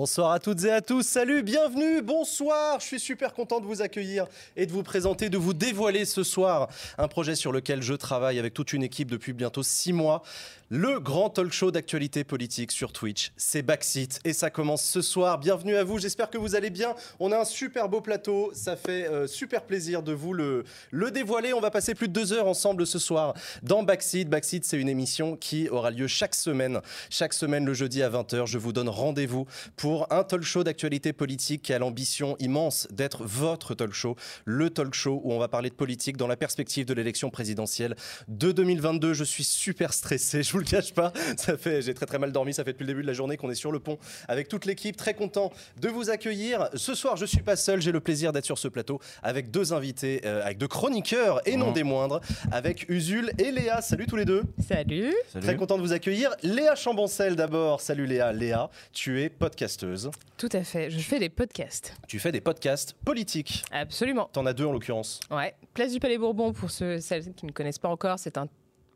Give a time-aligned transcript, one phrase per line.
[0.00, 3.82] Bonsoir à toutes et à tous, salut, bienvenue, bonsoir, je suis super content de vous
[3.82, 4.24] accueillir
[4.56, 8.38] et de vous présenter, de vous dévoiler ce soir un projet sur lequel je travaille
[8.38, 10.22] avec toute une équipe depuis bientôt six mois.
[10.72, 15.40] Le grand talk show d'actualité politique sur Twitch, c'est Backseat et ça commence ce soir.
[15.40, 16.94] Bienvenue à vous, j'espère que vous allez bien.
[17.18, 20.62] On a un super beau plateau, ça fait euh, super plaisir de vous le,
[20.92, 21.52] le dévoiler.
[21.54, 23.34] On va passer plus de deux heures ensemble ce soir
[23.64, 24.28] dans Backseat.
[24.28, 26.80] Backseat, c'est une émission qui aura lieu chaque semaine.
[27.10, 31.12] Chaque semaine, le jeudi à 20h, je vous donne rendez-vous pour un talk show d'actualité
[31.12, 35.48] politique qui a l'ambition immense d'être votre talk show, le talk show où on va
[35.48, 37.96] parler de politique dans la perspective de l'élection présidentielle
[38.28, 39.14] de 2022.
[39.14, 41.12] Je suis super stressé, je vous le cache pas.
[41.36, 42.54] Ça fait, j'ai très très mal dormi.
[42.54, 44.64] Ça fait depuis le début de la journée qu'on est sur le pont avec toute
[44.64, 44.96] l'équipe.
[44.96, 46.68] Très content de vous accueillir.
[46.74, 47.80] Ce soir, je suis pas seul.
[47.80, 51.56] J'ai le plaisir d'être sur ce plateau avec deux invités, euh, avec deux chroniqueurs et
[51.56, 52.20] non des moindres,
[52.52, 53.80] avec Usul et Léa.
[53.82, 54.42] Salut tous les deux.
[54.66, 55.14] Salut.
[55.40, 56.34] Très content de vous accueillir.
[56.42, 57.80] Léa Chamboncel d'abord.
[57.80, 58.32] Salut Léa.
[58.32, 60.10] Léa, tu es podcasteuse.
[60.36, 60.90] Tout à fait.
[60.90, 61.94] Je fais des podcasts.
[62.08, 63.64] Tu fais des podcasts politiques.
[63.70, 64.28] Absolument.
[64.32, 65.20] T'en as deux en l'occurrence.
[65.30, 65.54] Ouais.
[65.74, 68.46] Place du Palais Bourbon pour ceux celles qui ne connaissent pas encore, c'est un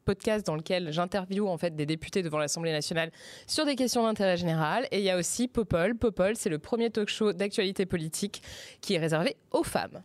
[0.05, 3.11] podcast dans lequel j'interviewe en fait des députés devant l'Assemblée nationale
[3.47, 5.97] sur des questions d'intérêt général et il y a aussi Popol.
[5.97, 8.43] Popol, c'est le premier talk show d'actualité politique
[8.81, 10.03] qui est réservé aux femmes.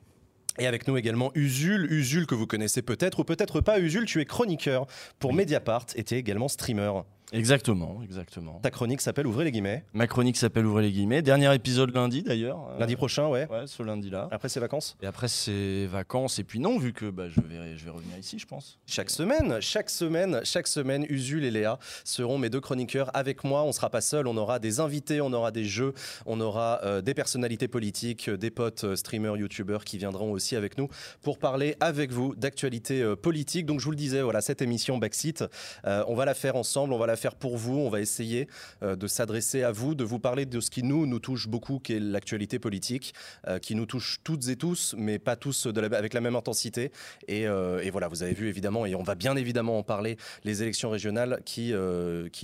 [0.58, 3.80] Et avec nous également Usul, Usul que vous connaissez peut-être ou peut-être pas.
[3.80, 6.92] Usul, tu es chroniqueur pour Mediapart et tu es également streamer.
[7.32, 8.60] Exactement, exactement.
[8.62, 9.84] Ta chronique s'appelle Ouvrez les guillemets.
[9.94, 11.22] Ma chronique s'appelle Ouvrez les guillemets.
[11.22, 12.70] Dernier épisode lundi d'ailleurs.
[12.80, 13.48] Lundi prochain, ouais.
[13.50, 14.28] Ouais, ce lundi-là.
[14.32, 16.40] Après c'est vacances Et après c'est vacances.
[16.40, 18.80] Et puis non, vu que bah, je, vais, je vais revenir ici, je pense.
[18.88, 23.64] Chaque semaine, chaque semaine, chaque semaine, Usul et Léa seront mes deux chroniqueurs avec moi.
[23.64, 25.94] On sera pas seul, on aura des invités, on aura des jeux,
[26.26, 30.56] on aura euh, des personnalités politiques, euh, des potes euh, streamers, youtubeurs qui viendront aussi
[30.56, 30.88] avec nous
[31.22, 33.66] pour parler avec vous d'actualité euh, politique.
[33.66, 35.44] Donc je vous le disais, voilà, cette émission Backseat,
[35.86, 38.48] euh, on va la faire ensemble, on va la faire pour vous, on va essayer
[38.84, 41.80] euh, de s'adresser à vous, de vous parler de ce qui nous, nous touche beaucoup,
[41.80, 43.14] qui est l'actualité politique,
[43.48, 46.92] euh, qui nous touche toutes et tous, mais pas tous avec la même intensité.
[47.28, 50.18] Et, euh, et voilà, vous avez vu évidemment, et on va bien évidemment en parler,
[50.44, 51.74] les élections régionales qui,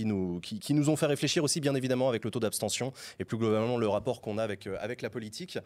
[0.00, 3.38] nous, qui, nous ont fait réfléchir aussi bien évidemment avec le taux d'abstention et plus
[3.38, 5.58] globalement le rapport qu'on a avec, avec la politique.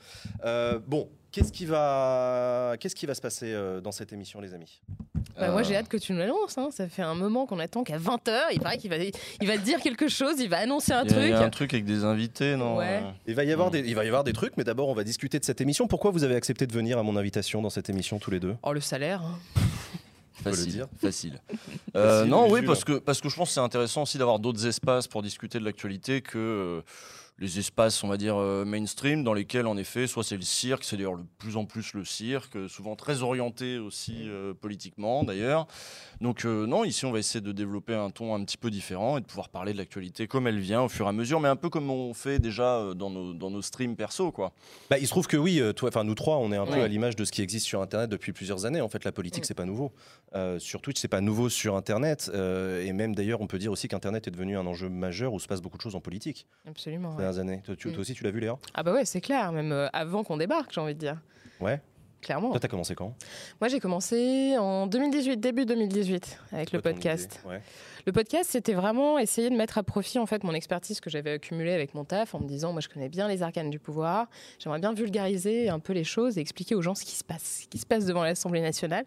[0.44, 4.54] Euh, bon, qu'est-ce qui, va, qu'est-ce qui va se passer euh, dans cette émission les
[4.54, 4.80] amis?
[5.38, 6.58] Bah, Moi Euh, j'ai hâte que tu nous l'annonces.
[6.58, 6.68] hein.
[6.70, 9.80] Ça fait un moment qu'on attend qu'à 20h, il paraît qu'il va, il va dire
[9.80, 11.30] quelque chose, il va annoncer un Il y, a- il truc.
[11.30, 12.76] y a un truc avec des invités, non?
[12.76, 13.00] Ouais.
[13.02, 14.94] euh, il va, y avoir des, il va y avoir des trucs, mais d'abord on
[14.94, 15.86] va discuter de cette émission.
[15.88, 18.56] Pourquoi vous avez accepté de venir à mon invitation dans cette émission tous les deux?
[18.62, 19.22] Oh le salaire.
[19.22, 19.38] hein.
[20.42, 20.86] peut le Facile, dire.
[21.00, 21.41] facile.
[21.97, 24.64] Euh, non, oui, parce que, parce que je pense que c'est intéressant aussi d'avoir d'autres
[24.64, 26.80] espaces pour discuter de l'actualité que euh,
[27.40, 30.84] les espaces, on va dire, euh, mainstream, dans lesquels, en effet, soit c'est le cirque,
[30.84, 35.66] c'est d'ailleurs de plus en plus le cirque, souvent très orienté aussi euh, politiquement, d'ailleurs.
[36.20, 39.16] Donc, euh, non, ici, on va essayer de développer un ton un petit peu différent
[39.16, 41.48] et de pouvoir parler de l'actualité comme elle vient au fur et à mesure, mais
[41.48, 44.52] un peu comme on fait déjà euh, dans nos, dans nos streams perso, quoi.
[44.90, 46.88] Bah, il se trouve que oui, toi, enfin nous trois, on est un peu à
[46.88, 48.82] l'image de ce qui existe sur Internet depuis plusieurs années.
[48.82, 49.92] En fait, la politique, c'est pas nouveau.
[50.34, 52.30] Euh, sur Twitch, c'est pas nouveau sur Internet.
[52.32, 55.40] Euh, et même d'ailleurs, on peut dire aussi qu'Internet est devenu un enjeu majeur où
[55.40, 57.16] se passe beaucoup de choses en politique Absolument.
[57.16, 57.24] ouais.
[57.32, 57.62] Dernières années.
[57.64, 57.92] Toi, tu- Mm.
[57.92, 58.56] toi aussi, tu l'as vu, Léa?
[58.74, 61.16] Ah bah ouais, c'est clair, même euh, avant qu'on débarque, j'ai envie de dire.
[61.60, 61.80] Ouais.
[62.22, 62.50] Clairement.
[62.50, 63.14] Toi, t'as commencé quand?
[63.60, 67.41] Moi j'ai commencé en 2018, début 2018, avec le podcast.
[67.48, 67.62] Ouais.
[68.06, 71.32] Le podcast, c'était vraiment essayer de mettre à profit en fait mon expertise que j'avais
[71.32, 74.28] accumulée avec mon taf en me disant, moi je connais bien les arcanes du pouvoir,
[74.59, 77.62] j'aimerais bien vulgariser un peu les choses et expliquer aux gens ce qui se passe,
[77.62, 79.04] ce qui se passe devant l'Assemblée nationale.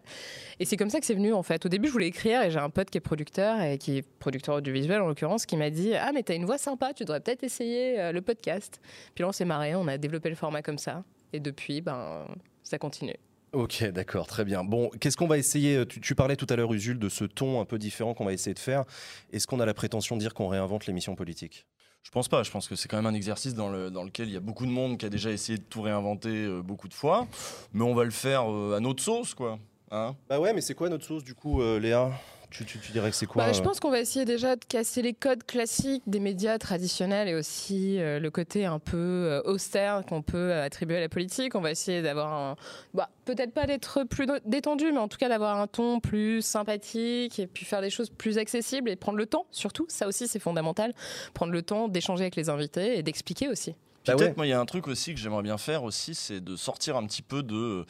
[0.60, 1.64] Et c'est comme ça que c'est venu en fait.
[1.66, 4.02] Au début, je voulais écrire et j'ai un pote qui est producteur et qui est
[4.18, 7.20] producteur audiovisuel en l'occurrence qui m'a dit, ah mais t'as une voix sympa, tu devrais
[7.20, 8.80] peut-être essayer euh, le podcast.
[9.14, 11.04] Puis là, on s'est marré, on a développé le format comme ça.
[11.32, 12.26] Et depuis, ben,
[12.64, 13.16] ça continue.
[13.52, 14.64] Ok, d'accord, très bien.
[14.64, 17.60] Bon, qu'est-ce qu'on va essayer tu, tu parlais tout à l'heure, Usul, de ce ton
[17.60, 18.84] un peu différent qu'on va essayer de faire.
[19.32, 21.64] Est-ce qu'on a la prétention de dire qu'on réinvente l'émission politique?
[22.04, 22.42] Je pense pas.
[22.42, 24.40] Je pense que c'est quand même un exercice dans, le, dans lequel il y a
[24.40, 27.26] beaucoup de monde qui a déjà essayé de tout réinventer euh, beaucoup de fois.
[27.72, 29.58] Mais on va le faire euh, à notre sauce, quoi.
[29.90, 30.14] Hein?
[30.28, 32.10] Bah ouais, mais c'est quoi notre sauce du coup, euh, Léa?
[32.54, 34.54] Tu, tu- tu dirais que c'est quoi Bah, je euh, pense qu'on va essayer déjà
[34.54, 38.96] de casser les codes classiques des médias traditionnels et aussi euh, le côté un peu
[38.96, 41.54] euh, austère qu'on peut euh, attribuer à la politique.
[41.56, 42.56] On va essayer d'avoir un.
[42.94, 47.38] bah, Peut-être pas d'être plus détendu, mais en tout cas d'avoir un ton plus sympathique
[47.38, 49.86] et puis faire des choses plus accessibles et prendre le temps, surtout.
[49.88, 50.94] Ça aussi, c'est fondamental.
[51.34, 53.74] Prendre le temps d'échanger avec les invités et d'expliquer aussi.
[54.06, 54.34] Bah peut-être, ouais.
[54.36, 56.96] moi, il y a un truc aussi que j'aimerais bien faire aussi, c'est de sortir
[56.96, 57.86] un petit peu de.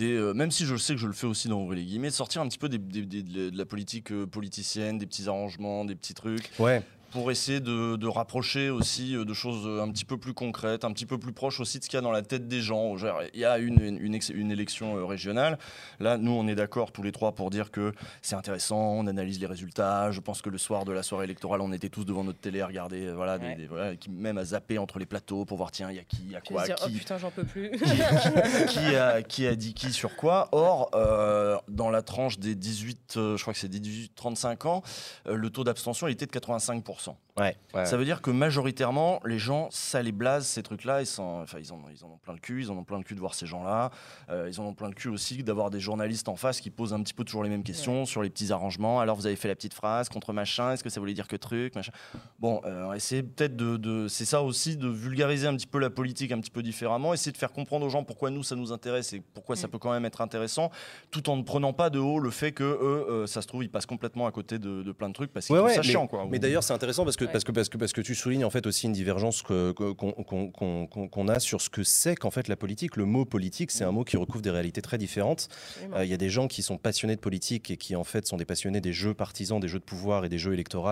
[0.00, 2.48] Euh, même si je sais que je le fais aussi dans les guillemets, sortir un
[2.48, 6.50] petit peu de la politique euh, politicienne, des petits arrangements, des petits trucs.
[6.58, 6.82] Ouais.
[7.16, 10.92] Pour essayer de, de rapprocher aussi euh, de choses un petit peu plus concrètes, un
[10.92, 12.94] petit peu plus proches aussi de ce qu'il y a dans la tête des gens.
[12.98, 15.58] Genre, Il y a une, une, élection euh, régionale.
[15.98, 19.40] Là, nous, on est d'accord tous les trois pour dire que c'est intéressant, on analyse
[19.40, 20.10] les résultats.
[20.10, 22.60] Je pense que le soir de la soirée électorale, on était tous devant notre télé
[22.60, 23.54] à regarder, euh, voilà, des- Ouais.
[23.54, 26.04] des- voilà, qui, même à zapper entre les plateaux pour voir, tiens, il y a
[26.04, 27.70] qui, il y a quoi, dire, oh qui, putain, j'en peux plus.
[28.68, 30.50] qui a, qui a dit qui sur quoi.
[30.52, 34.82] Or, euh, dans la tranche des 18, euh, je crois que c'est des 18-35 ans,
[35.28, 37.05] euh, le taux d'abstention était de 85%.
[37.06, 37.25] 100%.
[37.38, 37.54] Ouais.
[37.84, 41.02] Ça veut dire que majoritairement, les gens, ça les blase ces trucs-là.
[41.02, 42.62] Ils, sont, enfin, ils, en, ils en ont plein le cul.
[42.62, 43.90] Ils en ont plein le cul de voir ces gens-là.
[44.30, 46.94] Euh, ils en ont plein le cul aussi d'avoir des journalistes en face qui posent
[46.94, 49.00] un petit peu toujours les mêmes questions sur les petits arrangements.
[49.00, 50.72] Alors, vous avez fait la petite phrase contre machin.
[50.72, 51.92] Est-ce que ça voulait dire que truc machin?
[52.38, 55.90] Bon, euh, essayer peut-être de, de- c'est ça aussi, de vulgariser un petit peu la
[55.90, 57.12] politique un petit peu différemment.
[57.12, 59.70] Essayer de faire comprendre aux gens pourquoi nous ça nous intéresse et pourquoi ça Mm.
[59.70, 60.70] peut quand même être intéressant,
[61.10, 63.62] tout en ne prenant pas de haut le fait que eux, euh, ça se trouve,
[63.62, 65.74] ils passent complètement à côté de, de plein de trucs parce qu'ils Ouais, trouvent ouais,
[65.74, 66.24] ça mais, chiant, quoi.
[66.30, 67.32] mais Ou- d'ailleurs, c'est intéressant parce que, Ouais.
[67.32, 71.40] parce, que, parce, que, parce que tu soulignes en fait aussi une divergence qu'on a
[71.40, 72.96] sur ce que c'est qu'en fait la politique.
[72.96, 75.48] Le mot politique, c'est un mot qui recouvre des réalités très différentes.
[75.94, 78.26] Euh, Il y a des gens qui sont passionnés de politique et qui en fait
[78.26, 80.86] sont des passionnés des jeux partisans, des jeux de pouvoir et des jeux électoraux.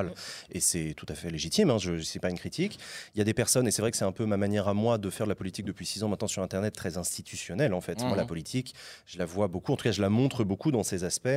[0.51, 2.79] Et c'est tout à fait légitime, hein, je n'est pas une critique.
[3.15, 4.75] Il y a des personnes, et c'est vrai que c'est un peu ma manière à
[4.75, 7.81] moi de faire de la politique depuis six ans maintenant sur Internet, très institutionnelle en
[7.81, 8.01] fait.
[8.03, 8.75] Moi, la politique,
[9.07, 11.29] je la vois beaucoup, en tout cas je la montre beaucoup dans ses aspects,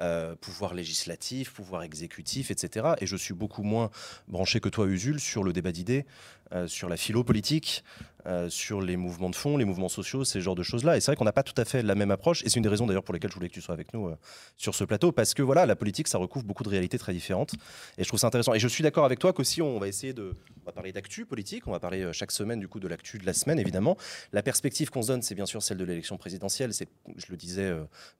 [0.00, 2.94] euh, pouvoir législatif, pouvoir exécutif, etc.
[3.00, 3.90] Et je suis beaucoup moins
[4.40, 6.06] branché que toi, Usul, sur le débat d'idées,
[6.52, 7.84] euh, sur la philo politique,
[8.26, 10.96] euh, sur les mouvements de fond, les mouvements sociaux, ces genres de choses-là.
[10.96, 12.42] Et c'est vrai qu'on n'a pas tout à fait la même approche.
[12.42, 14.08] Et c'est une des raisons d'ailleurs pour lesquelles je voulais que tu sois avec nous
[14.08, 14.16] euh,
[14.56, 17.52] sur ce plateau, parce que voilà, la politique, ça recouvre beaucoup de réalités très différentes.
[17.98, 18.54] Et je trouve ça intéressant.
[18.54, 20.34] Et je suis d'accord avec toi qu'aussi, on va essayer de.
[20.62, 23.26] On va parler d'actu politique, on va parler chaque semaine du coup de l'actu de
[23.26, 23.98] la semaine, évidemment.
[24.32, 26.72] La perspective qu'on se donne, c'est bien sûr celle de l'élection présidentielle.
[26.72, 27.70] C'est, je le disais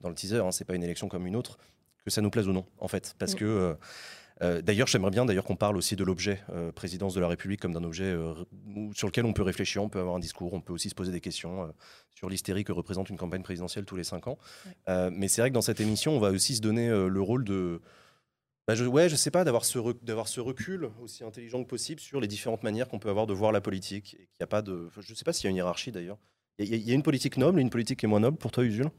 [0.02, 1.56] dans le teaser, hein, c'est pas une élection comme une autre,
[2.05, 3.14] que ça nous plaise ou non, en fait.
[3.19, 3.38] Parce Mm.
[3.38, 3.76] que.
[4.43, 7.61] Euh, d'ailleurs, j'aimerais bien d'ailleurs qu'on parle aussi de l'objet euh, présidence de la République
[7.61, 8.35] comme d'un objet euh,
[8.95, 11.13] sur lequel on peut réfléchir, on peut avoir un discours, on peut aussi se poser
[11.13, 11.73] des questions
[12.15, 14.39] sur l'hystérie que représente une campagne présidentielle tous les cinq ans.
[14.67, 15.11] Ouais.
[15.11, 17.81] Mais c'est vrai que dans cette émission, on va aussi se donner le rôle de,
[18.67, 21.69] bah, je, ouais, je sais pas, d'avoir ce, rec- d'avoir ce recul aussi intelligent que
[21.69, 24.15] possible sur les différentes manières qu'on peut avoir de voir la politique.
[24.15, 26.19] Et qu'il y a pas de, je sais pas s'il y a une hiérarchie d'ailleurs.
[26.59, 28.53] Il y, y a une politique noble et une politique qui est moins noble pour
[28.53, 28.91] toi, Usul?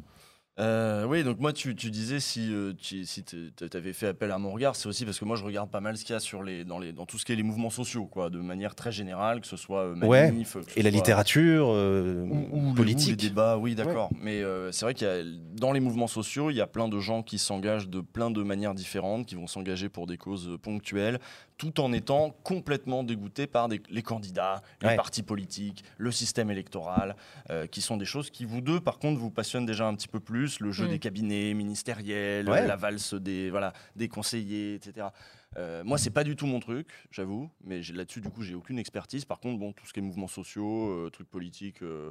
[0.62, 3.24] Euh, oui, donc moi, tu, tu disais si, euh, tu si
[3.74, 5.98] avais fait appel à mon regard, c'est aussi parce que moi, je regarde pas mal
[5.98, 7.72] ce qu'il y a sur les, dans, les, dans tout ce qui est les mouvements
[7.72, 10.84] sociaux, quoi, de manière très générale, que ce soit euh, Ouais, manif, que ce Et
[10.84, 13.18] la soit- littérature ou, ou le- ou les politique.
[13.18, 14.12] débats, oui, d'accord.
[14.22, 15.24] Mais c'est vrai qu'il y a
[15.56, 18.44] dans les mouvements sociaux, il y a plein de gens qui s'engagent de plein de
[18.44, 21.19] manières différentes, qui vont s'engager pour des causes ponctuelles,
[21.62, 24.96] tout en étant complètement dégoûtés par des- les candidats, les Ouais.
[24.96, 27.16] partis politiques, le système électoral,
[27.52, 30.08] euh, qui sont des choses qui vous deux, par contre, vous passionnent déjà un petit
[30.08, 30.90] peu plus, le jeu Mm.
[30.90, 32.66] des cabinets ministériels, Ouais.
[32.66, 35.10] la valse des voilà des conseillers, etc.
[35.58, 38.80] Euh, moi, c'est pas du tout mon truc, j'avoue, mais là-dessus, du coup, j'ai aucune
[38.80, 39.25] expertise.
[39.25, 42.10] Par contre, bon, tout ce qui est mouvements sociaux, euh, trucs politiques, euh,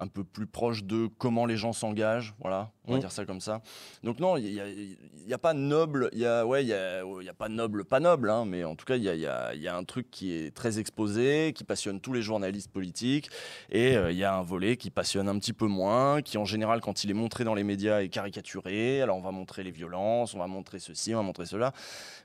[0.00, 3.00] un peu plus proche de comment les gens s'engagent, voilà, on va Mm.
[3.00, 3.60] dire ça comme ça.
[4.02, 6.72] Donc non, il n'y a, y a pas noble, il y a ouais, il y
[6.72, 9.08] a, il y a pas noble, pas noble, hein, mais en tout cas, il y
[9.10, 12.22] a, y a- y a un truc qui est très exposé, qui passionne tous les
[12.22, 13.28] journalistes politiques,
[13.70, 16.46] et euh, il y a un volet qui passionne un petit peu moins, qui en
[16.46, 19.02] général, quand il est montré dans les médias, est caricaturé.
[19.02, 21.72] Alors on va montrer les violences, on va montrer ceci, on va montrer cela,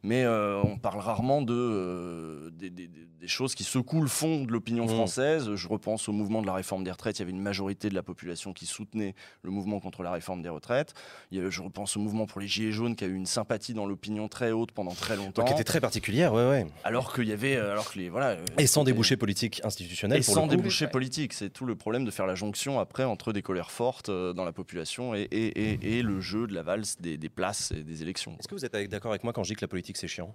[0.01, 4.07] mais euh, on parle rarement de euh, des, des- des- des choses qui secouent le
[4.07, 4.89] fond de l'opinion Mm.
[4.89, 5.55] française.
[5.55, 7.17] Je repense au mouvement de la réforme des retraites.
[7.17, 10.41] Il y avait une majorité de la population qui soutenait le mouvement contre la réforme
[10.43, 10.93] des retraites.
[11.31, 13.25] Il y a- je repense au mouvement pour les gilets jaunes qui a eu une
[13.25, 15.43] sympathie dans l'opinion très haute pendant très longtemps.
[15.45, 16.67] qui était très particulière, ouais, ouais.
[16.83, 18.27] Alors qu'il y avait, euh, alors que les voilà.
[18.31, 20.91] euh, Et sans débouché politique institutionnel et pour sans débouché Ouais.
[20.91, 24.33] politique, c'est tout le problème de faire la jonction après entre des colères fortes euh,
[24.33, 27.71] dans la population et, et- et- et le jeu de la valse des, des places
[27.71, 28.35] et des élections.
[28.39, 30.31] Est-ce que vous êtes d'accord avec moi quand je dis que la politique c'est chiant?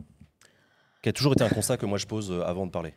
[1.02, 2.94] Qui a toujours été un constat que moi je pose avant de parler.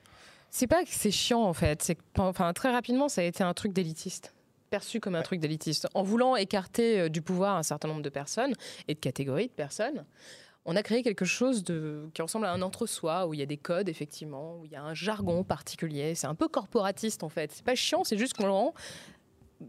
[0.56, 3.56] C'est pas que c'est chiant en fait, c'est enfin, très rapidement ça a été un
[3.56, 4.36] truc d'élitiste
[4.70, 5.88] perçu comme un truc d'élitiste.
[5.94, 8.54] En voulant écarter euh, du pouvoir un certain nombre de personnes
[8.88, 10.04] et de catégories de personnes,
[10.66, 13.46] on a créé quelque chose de, qui ressemble à un entre-soi, où il y a
[13.46, 16.16] des codes, effectivement, où il y a un jargon particulier.
[16.16, 17.52] C'est un peu corporatiste, en fait.
[17.52, 18.74] C'est pas chiant, c'est juste qu'on le rend,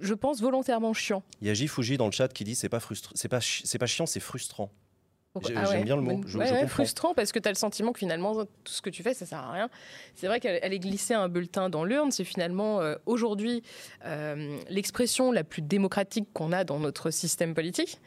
[0.00, 1.22] je pense, volontairement chiant.
[1.42, 3.40] Il y a J Fuji dans le chat qui dit c'est pas frustra- c'est pas
[3.42, 4.70] c'est pas chiant, c'est frustrant.
[5.36, 5.84] Ah j'aime ouais.
[5.84, 6.74] bien le mot, je- ouais, je ouais, comprends.
[6.74, 9.26] frustrant parce que tu as le sentiment que finalement tout ce que tu fais ça
[9.26, 9.68] sert à rien.
[10.14, 13.62] C'est vrai qu'elle elle est glissée un bulletin dans l'urne, c'est finalement euh, aujourd'hui
[14.04, 18.00] euh, l'expression la plus démocratique qu'on a dans notre système politique.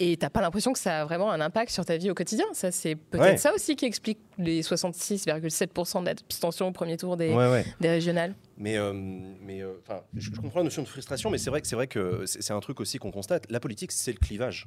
[0.00, 2.46] Et t'as pas l'impression que ça a vraiment un impact sur ta vie au quotidien.
[2.52, 3.36] Ça, c'est peut-être Ouais.
[3.36, 7.64] ça aussi qui explique les 66,7% d'abstention au premier tour des, Ouais, ouais.
[7.80, 8.34] des régionales.
[8.58, 9.74] Mais, euh, mais euh,
[10.16, 12.52] je, je comprends la notion de frustration, mais c'est vrai que c'est vrai que c'est
[12.52, 13.44] un truc aussi qu'on constate.
[13.50, 14.66] La politique, c'est le clivage.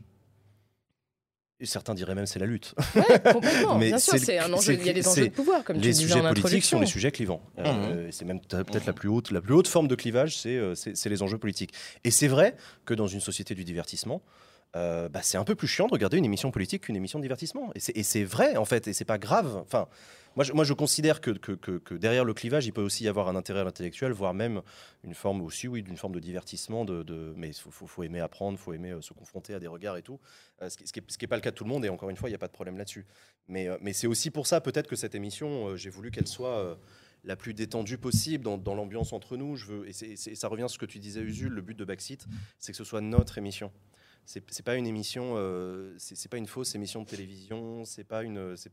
[1.60, 2.76] Et certains diraient même c'est la lutte.
[3.34, 3.76] Complètement.
[3.80, 4.74] Mais Bien sûr, c'est- un enjeu.
[4.74, 7.12] Il y a des enjeux de pouvoir, comme tu les sujets politiques sont les sujets
[7.12, 7.42] clivants.
[7.58, 10.38] Euh, et c'est même peut- peut-être la plus haute, la plus haute forme de clivage,
[10.38, 11.74] c'est euh, c'est les enjeux politiques.
[12.04, 14.22] Et c'est vrai que dans une société du divertissement,
[14.76, 17.24] euh, bah, c'est un peu plus chiant de regarder une émission politique qu'une émission de
[17.24, 17.72] divertissement.
[17.74, 19.56] Et c'est- Et c'est vrai en fait, et c'est pas grave.
[19.66, 19.88] Enfin,
[20.54, 21.32] moi, je, considère que,
[21.96, 24.62] derrière le clivage, il peut aussi y avoir un intérêt intellectuel, voire même
[25.04, 26.86] une forme aussi, oui, d'une forme de divertissement.
[27.36, 30.04] Mais il faut, aimer apprendre, il faut aimer euh, se confronter à des regards et
[30.04, 30.20] tout.
[30.62, 31.86] Euh, ce qui n'est pas le cas de tout le monde.
[31.86, 33.08] Et encore une fois, il n'y a pas de problème là-dessus.
[33.48, 36.78] Mais, euh, mais c'est aussi pour ça, peut-être que cette émission, j'ai voulu qu'elle soit
[37.24, 39.56] la plus détendue possible dans, l'ambiance entre nous.
[39.56, 41.50] Je veux, et, c'est- ça revient à ce que tu disais, Usul.
[41.50, 42.28] Le but de Backseat,
[42.60, 43.72] c'est que ce soit notre émission.
[44.28, 48.24] C'est pas une émission, euh, c'est pas une fausse émission de télévision, c'est pas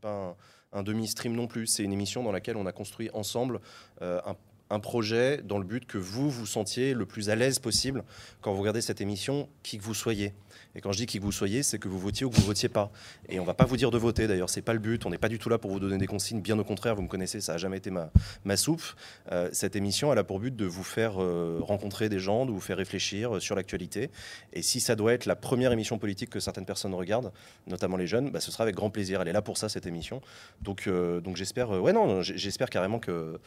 [0.01, 0.35] pas un,
[0.73, 1.65] un demi-stream non plus.
[1.65, 3.61] C'est une émission dans laquelle on a construit ensemble
[4.01, 4.35] euh, un,
[4.69, 8.03] un projet dans le but que vous vous sentiez le plus à l'aise possible
[8.41, 10.33] quand vous regardez cette émission, qui que vous soyez.
[10.75, 12.45] Et quand je dis qui que vous soyez, c'est que vous votiez ou que vous
[12.45, 12.91] votiez pas.
[13.29, 14.27] Et on va pas vous dire de voter.
[14.27, 15.05] D'ailleurs, c'est pas le but.
[15.05, 16.41] On n'est pas du tout là pour vous donner des consignes.
[16.41, 18.83] Bien au contraire, vous me connaissez, ça a jamais été ma, soupe.
[19.31, 22.51] Euh, cette émission, elle a pour but de vous faire euh, rencontrer des gens, de
[22.51, 24.09] vous faire réfléchir euh, sur l'actualité.
[24.53, 27.31] Et si ça doit être la première émission politique que certaines personnes regardent,
[27.67, 29.21] notamment les jeunes, bah, ce sera avec grand plaisir.
[29.21, 30.21] Elle est là pour ça, cette émission.
[30.61, 33.39] Donc, donc j'espère, ouais, non, j'espère carrément que,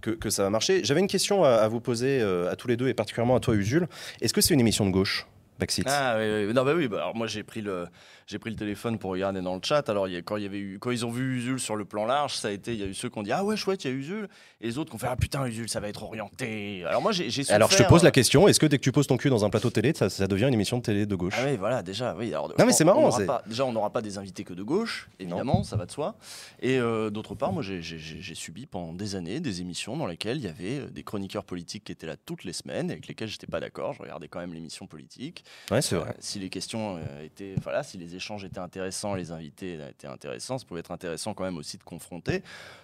[0.00, 0.63] que ça va marcher.
[0.82, 3.54] J'avais une question à, vous poser euh, à tous les deux et particulièrement à toi,
[3.54, 3.86] Usul.
[4.20, 5.26] Est-ce que c'est une émission de gauche,
[5.58, 5.86] Backseat?
[5.88, 6.54] Ah oui, oui.
[6.54, 7.86] non bah oui, bah, alors moi j'ai pris le
[8.26, 9.88] j'ai pris le téléphone pour regarder dans le chat.
[9.88, 12.04] Alors y a- quand y avait eu quand ils ont vu Usul sur le plan
[12.06, 13.84] large, ça a été il y a eu ceux qui ont dit ah ouais chouette
[13.84, 14.28] il y a Usul
[14.60, 16.84] et les autres qui ont fait ah putain Usul ça va être orienté.
[16.86, 18.78] Alors moi j'ai j'ai Alors, je te souffert, pose la euh, question est-ce que dès
[18.78, 20.82] que tu poses ton cul dans un plateau télé, ça, ça devient une émission de
[20.82, 21.34] télé de gauche?
[21.38, 22.28] Ah oui, voilà, déjà, oui.
[22.28, 24.62] Alors, Non, mais c'est marrant, on pas- déjà, on n'aura pas des invités que de
[24.62, 26.16] gauche, évidemment, ça va de soi.
[26.60, 27.82] Et euh, d'autre part, moi, j'ai-
[28.34, 31.84] subi pendant des années des émissions dans lesquelles il y avait euh, des chroniqueurs politiques
[31.84, 33.92] qui étaient là toutes les semaines, avec lesquels j'étais pas d'accord.
[33.94, 35.44] Je regardais quand même l'émission politique.
[35.70, 36.16] Ouais, c'est Euh, vrai.
[36.18, 40.58] si les questions euh, étaient, voilà, si les échanges étaient intéressants, les invités étaient intéressants,
[40.58, 42.42] ça pouvait être intéressant quand même aussi de confronter.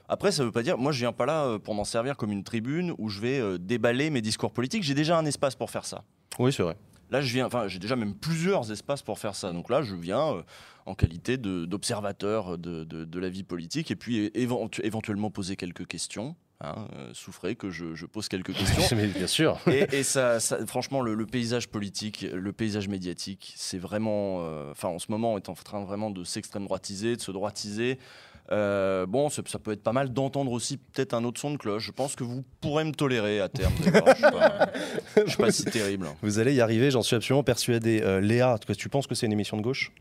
[0.08, 2.32] Après, ça veut pas dire, moi, je viens pas là euh, pour m'en servir comme
[2.32, 4.82] une tribune où je vais euh, déballer mes discours politiques.
[4.82, 6.04] J'ai déjà un espace pour faire ça.
[6.38, 6.76] Oui, c'est vrai.
[7.10, 9.52] Là, je viens, enfin, j'ai déjà même plusieurs espaces pour faire ça.
[9.52, 10.42] Donc là, je viens euh,
[10.86, 15.86] en qualité d'observateur de, de- de la vie politique et puis éventu- éventuellement poser quelques
[15.86, 16.36] questions.
[16.62, 18.82] Hein, euh, souffrez que je, je pose quelques questions.
[18.96, 19.58] Mais bien sûr.
[19.66, 24.40] Et, et ça, ça- franchement, le, le paysage politique, le paysage médiatique, c'est vraiment.
[24.40, 27.30] euh, Enfin, en ce moment, on est en train vraiment de s'extrême droitiser, de se
[27.32, 27.98] droitiser.
[28.52, 31.56] Euh, bon, ça, ça peut être pas mal d'entendre aussi peut-être un autre son de
[31.56, 31.84] cloche.
[31.86, 33.72] Je pense que vous pourrez me tolérer à terme.
[33.78, 34.70] Je suis pas-
[35.24, 36.08] je suis pas si terrible.
[36.20, 38.00] Vous allez y arriver, j'en suis absolument persuadé.
[38.20, 39.92] Léa, tu penses que c'est une émission de gauche?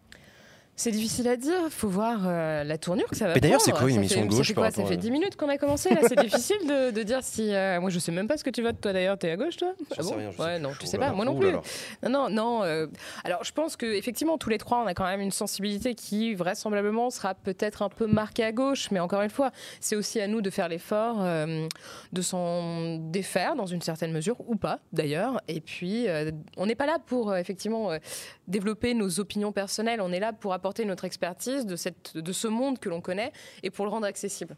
[0.82, 3.74] C'est difficile à dire, faut voir euh, la tournure que ça va Mais d'ailleurs, c'est
[3.74, 4.72] quoi une émission de gauche fait par quoi?
[4.72, 7.54] Ça fait à- 10 minutes qu'on a commencé là, c'est difficile de, de dire si.
[7.54, 9.58] euh, moi je sais même pas ce que tu votes toi d'ailleurs, t'es à gauche
[9.58, 9.74] toi?
[9.98, 11.52] J'en sais rien, Ouais, non, tu Oh sais pas, moi non oh plus.
[11.52, 12.64] Non, non, non.
[12.64, 12.88] euh,
[13.26, 16.34] alors, je pense que effectivement, tous les trois, on a quand même une sensibilité qui
[16.34, 20.28] vraisemblablement sera peut-être un peu marquée à gauche, mais encore une fois, c'est aussi à
[20.28, 21.18] nous de faire l'effort
[22.14, 25.42] de s'en défaire dans une certaine mesure ou pas, d'ailleurs.
[25.50, 26.08] Et puis,
[26.56, 27.90] on n'est pas là pour effectivement
[28.48, 30.00] développer nos opinions personnelles.
[30.02, 33.32] On est là pour apporter notre expertise de cette, de ce monde que l'on connaît
[33.64, 34.56] et pour le rendre accessible.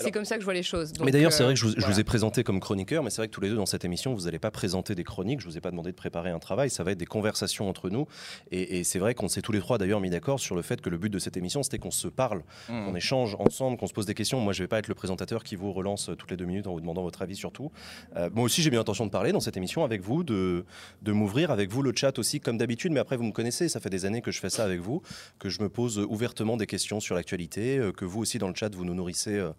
[0.00, 0.92] C'est comme ça que je vois les choses.
[1.04, 1.98] mais d'ailleurs, c'est euh, vrai que je vous, je vous voilà.
[1.98, 4.22] ai présenté comme chroniqueur, mais c'est vrai que tous les deux dans cette émission, vous
[4.22, 5.40] n'allez pas présenter des chroniques.
[5.40, 6.70] Je vous ai pas demandé de préparer un travail.
[6.70, 8.06] Ça va être des conversations entre nous.
[8.50, 10.80] Et, et c'est vrai qu'on s'est tous les trois d'ailleurs mis d'accord sur le fait
[10.80, 12.84] que le but de cette émission, c'était qu'on se parle, Mmh.
[12.86, 14.40] qu'on échange ensemble, qu'on se pose des questions.
[14.40, 16.66] Moi, je vais pas être le présentateur qui vous relance euh, toutes les deux minutes
[16.66, 17.70] en vous demandant votre avis sur tout.
[18.16, 20.64] Euh, moi aussi, j'ai bien l'intention de parler dans cette émission avec vous, de,
[21.02, 22.92] de m'ouvrir avec vous le chat aussi, comme d'habitude.
[22.92, 25.02] Mais après, vous me connaissez, ça fait des années que je fais ça avec vous,
[25.38, 28.74] que je me pose ouvertement des questions sur l'actualité, que vous aussi dans le chat,
[28.74, 29.50] vous nous nourrissez euh,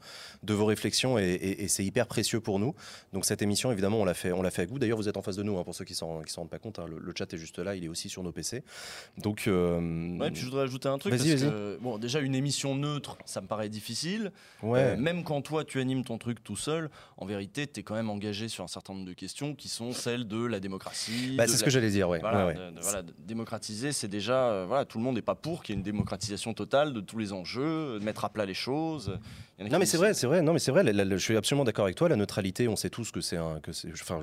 [0.43, 2.73] de vos réflexions et, et- et c'est hyper précieux pour nous.
[3.13, 4.79] Donc cette émission, évidemment, on l'a fait, on l'a fait avec vous.
[4.79, 6.49] D'ailleurs, vous êtes en face de nous, hein, pour ceux qui s'en qui s'en rendent
[6.49, 6.79] pas compte.
[6.79, 6.85] hein.
[6.89, 8.63] le, le chat est juste là, il est aussi sur nos PC.
[9.17, 11.13] Donc, euh, Ouais, puis je voudrais ajouter un truc.
[11.13, 11.51] Vas-y, parce vas-y.
[11.51, 14.31] que, bon, déjà, une émission neutre, ça me paraît difficile.
[14.63, 14.79] ouais.
[14.79, 17.95] Euh, même quand toi, tu animes ton truc tout seul, en vérité, tu es quand
[17.95, 21.35] même engagé sur un certain nombre de questions qui sont celles de la démocratie.
[21.37, 22.19] Bah, c'est ce la- que j'allais dire, ouais.
[22.19, 22.71] Voilà, ouais, ouais.
[22.71, 24.49] de- de- voilà, de- démocratiser, c'est déjà.
[24.49, 27.01] euh, voilà, tout le monde n'est pas pour qu'il y ait une démocratisation totale de
[27.01, 29.17] tous les enjeux, de mettre à plat les choses.
[29.57, 30.41] Il y en a Non mais c'est vrai, c'est vrai.
[30.41, 30.83] Non mais c'est vrai.
[30.93, 32.09] je suis absolument d'accord avec toi.
[32.09, 34.21] La neutralité, on sait tous que c'est un, que c'est, enfin,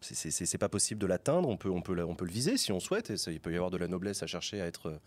[0.00, 1.48] c'est- pas possible de l'atteindre.
[1.48, 3.10] On peut, on peut, on peut le viser si on souhaite.
[3.10, 4.98] Et il peut y avoir de la noblesse à chercher à être euh,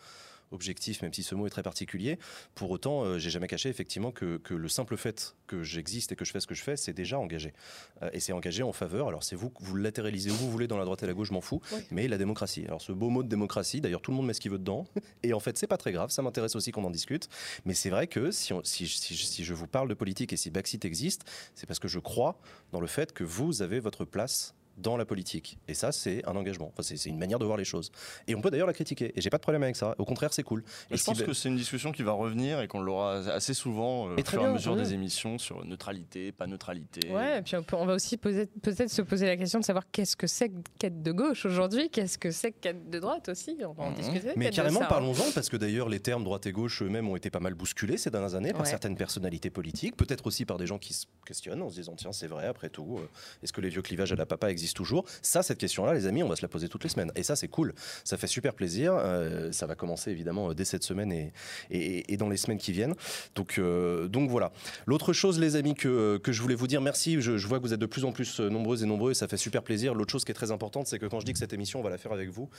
[0.51, 2.18] objectif, même si ce mot est très particulier.
[2.56, 6.15] Pour autant, euh, j'ai jamais caché effectivement que, que le simple fait que j'existe et
[6.15, 7.53] que je fais ce que je fais, c'est déjà engagé.
[8.01, 9.08] Euh, et c'est engagé en faveur.
[9.08, 11.34] Alors c'est vous, vous latéralisez où vous voulez dans la droite et la gauche, je
[11.34, 11.62] m'en fous.
[11.72, 11.79] Oui.
[11.91, 12.65] Mais la démocratie.
[12.65, 14.88] Alors ce beau mot de démocratie, d'ailleurs tout le monde met ce qu'il veut dedans.
[15.24, 16.10] Et en fait, c'est pas très grave.
[16.10, 17.29] Ça m'intéresse aussi qu'on en discute.
[17.65, 20.38] Mais c'est vrai que si, on- si, si- si je vous parle de politique et
[20.38, 21.24] si Backseat existe,
[21.56, 22.39] c'est parce que je crois
[22.72, 25.57] dans le fait que vous avez votre place dans la politique.
[25.67, 26.71] Et ça, c'est un engagement.
[26.74, 27.91] Enfin, c'est une manière de voir les choses.
[28.27, 29.12] Et on peut d'ailleurs la critiquer.
[29.15, 29.95] Et j'ai pas de problème avec ça.
[29.98, 30.63] Au contraire, c'est cool.
[30.91, 34.09] Et je pense que c'est une discussion qui va revenir et qu'on l'aura assez souvent
[34.09, 37.12] euh, au fur et à mesure des émissions sur neutralité, pas neutralité.
[37.12, 40.27] Ouais, et puis on, va aussi peut-être se poser la question de savoir qu'est-ce que
[40.27, 43.57] c'est qu'être de gauche aujourd'hui, qu'est-ce que c'est qu'être de droite aussi.
[43.62, 43.95] On va en mmh.
[43.95, 44.31] discuter.
[44.36, 47.39] Mais carrément, parlons-en, parce que d'ailleurs, les termes droite et gauche eux-mêmes ont été pas
[47.39, 50.93] mal bousculés ces dernières années par certaines personnalités politiques, peut-être aussi par des gens qui
[50.93, 53.09] se questionnent en se disant tiens, c'est vrai, après tout, euh,
[53.43, 56.23] est-ce que les vieux clivages à la papa existent toujours Ça, cette question-là, les amis,
[56.23, 57.11] on va se la poser toutes les semaines.
[57.15, 57.73] Et ça, c'est cool.
[58.03, 58.93] Ça fait super plaisir.
[58.95, 61.33] Euh, ça va commencer évidemment dès cette semaine et,
[61.71, 62.95] et, dans les semaines qui viennent.
[63.35, 64.51] Donc, euh, donc voilà.
[64.85, 67.21] L'autre chose, les amis, que, que je voulais vous dire, merci.
[67.21, 69.38] Je, vois que vous êtes de plus en plus nombreuses et nombreux et ça fait
[69.38, 69.93] super plaisir.
[69.93, 71.83] L'autre chose qui est très importante, c'est que quand je dis que cette émission, on
[71.83, 72.49] va la faire avec vous,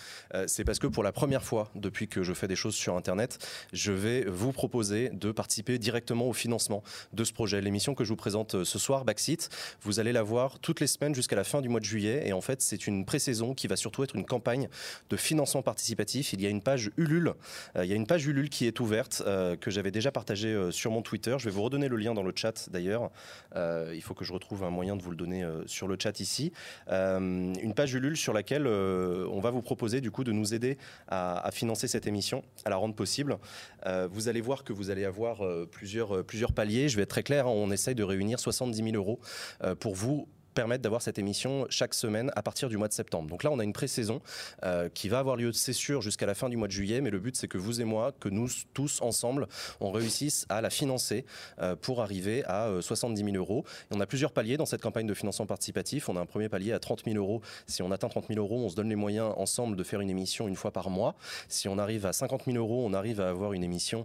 [0.47, 3.39] c'est parce que pour la première fois depuis que je fais des choses sur Internet,
[3.73, 7.61] je vais vous proposer de participer directement au financement de ce projet.
[7.61, 9.49] L'émission que je vous présente ce soir, Backseat,
[9.83, 12.00] vous allez la voir toutes les semaines jusqu'à la fin du mois de juillet.
[12.07, 14.69] Et en fait, c'est une pré-saison qui va surtout être une campagne
[15.09, 16.33] de financement participatif.
[16.33, 17.35] Il y a une page Ulule,
[17.77, 20.49] euh, il y a une page Ulule qui est ouverte, euh, que j'avais déjà partagée
[20.49, 21.37] euh, sur mon Twitter.
[21.39, 23.11] Je vais vous redonner le lien dans le chat d'ailleurs.
[23.55, 26.53] il faut que je retrouve un moyen de vous le donner sur le chat ici.
[26.89, 30.79] une page Ulule sur laquelle on va vous proposer du coup de nous aider
[31.09, 33.39] à, financer cette émission, à la rendre possible.
[34.11, 36.89] vous allez voir que vous allez avoir plusieurs, plusieurs paliers.
[36.89, 37.53] Je vais être très clair, hein.
[37.55, 39.21] on essaye de réunir 70 000 euros
[39.79, 43.29] pour vous permettre d'avoir cette émission chaque semaine à partir du mois de septembre.
[43.29, 44.21] Donc là, on a une pré-saison
[44.65, 47.11] euh, qui va avoir lieu, c'est sûr, jusqu'à la fin du mois de juillet, mais
[47.11, 49.47] le but, c'est que vous et moi, que nous tous ensemble,
[49.81, 51.25] on réussisse à la financer
[51.61, 53.65] euh, pour arriver à 70 euh, 000 euros.
[53.91, 56.09] Et on a plusieurs paliers dans cette campagne de financement participatif.
[56.09, 57.43] On a un premier palier à 30 000 euros.
[57.67, 60.11] Si on atteint 30 000 euros, on se donne les moyens ensemble de faire une
[60.11, 61.15] émission une fois par mois.
[61.49, 64.05] Si on arrive à 50 000 euros, on arrive à avoir une émission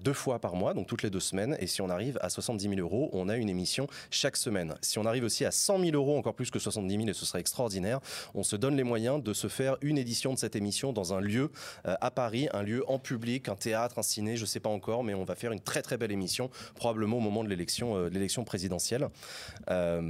[0.00, 1.56] deux fois par mois, donc toutes les deux semaines.
[1.60, 4.74] Et si on arrive à 70 000 euros, on a une émission chaque semaine.
[4.82, 7.24] Si on arrive aussi à 100 000 euros, encore plus que 70 000, et ce
[7.24, 8.00] serait extraordinaire.
[8.34, 11.20] On se donne les moyens de se faire une édition de cette émission dans un
[11.20, 11.50] lieu
[11.86, 14.68] euh, à Paris, un lieu en public, un théâtre, un ciné, je ne sais pas
[14.68, 17.96] encore, mais on va faire une très très belle émission, probablement au moment de l'élection
[17.96, 19.08] euh, présidentielle.
[19.70, 20.00] Euh,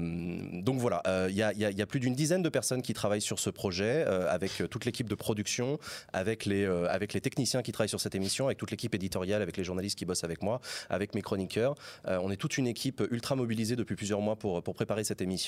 [0.63, 4.05] donc voilà, il y, a plus d'une dizaine de personnes qui travaillent sur ce projet,
[4.05, 5.79] avec toute l'équipe de production,
[6.13, 6.67] avec les,
[7.23, 10.25] techniciens qui travaillent sur cette émission, avec toute l'équipe éditoriale, avec les journalistes qui bossent
[10.25, 11.75] avec moi, avec mes chroniqueurs.
[12.07, 15.44] on est toute une équipe ultra mobilisée depuis plusieurs mois pour préparer cette émission.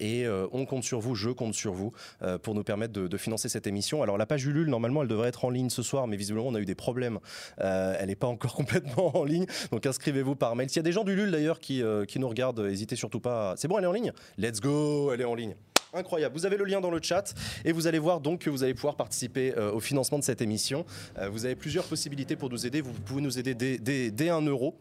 [0.00, 3.16] Et euh, on compte sur vous, je compte sur vous euh, pour nous permettre de,
[3.16, 4.02] financer cette émission.
[4.02, 6.54] Alors la page Ulule, normalement, elle devrait être en ligne ce soir, mais visiblement, on
[6.54, 7.18] a eu des problèmes.
[7.60, 9.46] Euh, elle n'est pas encore complètement en ligne.
[9.72, 10.68] Donc inscrivez-vous par mail.
[10.68, 13.54] S'il y a des gens d'Ulule d'ailleurs qui, nous regardent, n'hésitez surtout pas.
[13.56, 14.12] C'est bon, elle est en ligne?
[14.38, 15.54] Let's go, elle est en ligne
[15.94, 16.36] incroyable.
[16.36, 17.32] Vous avez le lien dans le chat
[17.64, 20.84] et vous allez voir donc que vous allez pouvoir participer au financement de cette émission.
[21.30, 22.82] vous avez plusieurs possibilités pour nous aider.
[22.82, 24.76] Vous pouvez nous aider dès, dès 1 euro.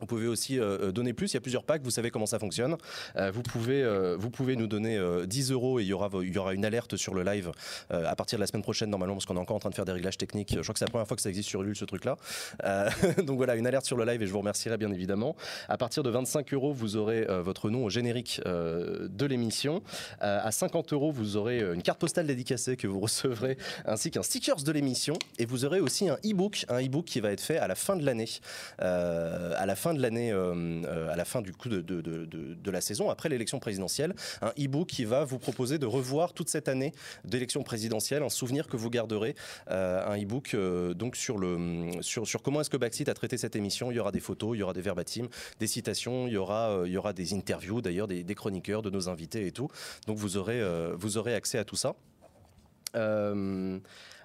[0.00, 1.32] Vous pouvez aussi euh, euh, donner plus.
[1.32, 1.82] Il y a plusieurs packs.
[1.82, 2.76] Vous savez comment ça fonctionne.
[3.16, 3.84] Euh, vous pouvez,
[4.16, 6.08] vous pouvez nous donner 10 euros et il y aura,
[6.52, 7.50] une alerte sur le live
[7.90, 9.84] à partir de la semaine prochaine normalement parce qu'on est encore en train de faire
[9.84, 10.54] des réglages techniques.
[10.54, 12.16] Je crois que c'est la première fois que ça existe sur Ulule ce truc-là.
[13.24, 15.36] donc voilà, une alerte sur le live et je vous remercierai bien évidemment.
[15.68, 19.82] À partir de 25 euros, vous aurez votre nom au générique de l'émission.
[20.20, 24.62] à 50 euros, vous aurez une carte postale dédicacée que vous recevrez ainsi qu'un stickers
[24.62, 27.66] de l'émission et vous aurez aussi un e-book, un e-book qui va être fait à
[27.66, 28.28] la fin de l'année.
[29.92, 33.28] De l'année, euh, euh, à la fin du coup de, de, de, la saison, après
[33.28, 36.92] l'élection présidentielle, un e-book qui va vous proposer de revoir toute cette année
[37.24, 39.34] d'élection présidentielle, un souvenir que vous garderez,
[39.70, 40.56] euh, un e-book
[40.96, 43.90] donc sur, le, sur, sur comment est-ce que Backseat a traité cette émission.
[43.90, 45.28] Il y aura des photos, il y aura des verbatims,
[45.60, 49.08] des citations, il y aura, il y aura des interviews d'ailleurs, des, chroniqueurs, de nos
[49.08, 49.68] invités et tout.
[50.06, 50.62] Donc vous aurez,
[50.94, 51.94] vous aurez accès à tout ça.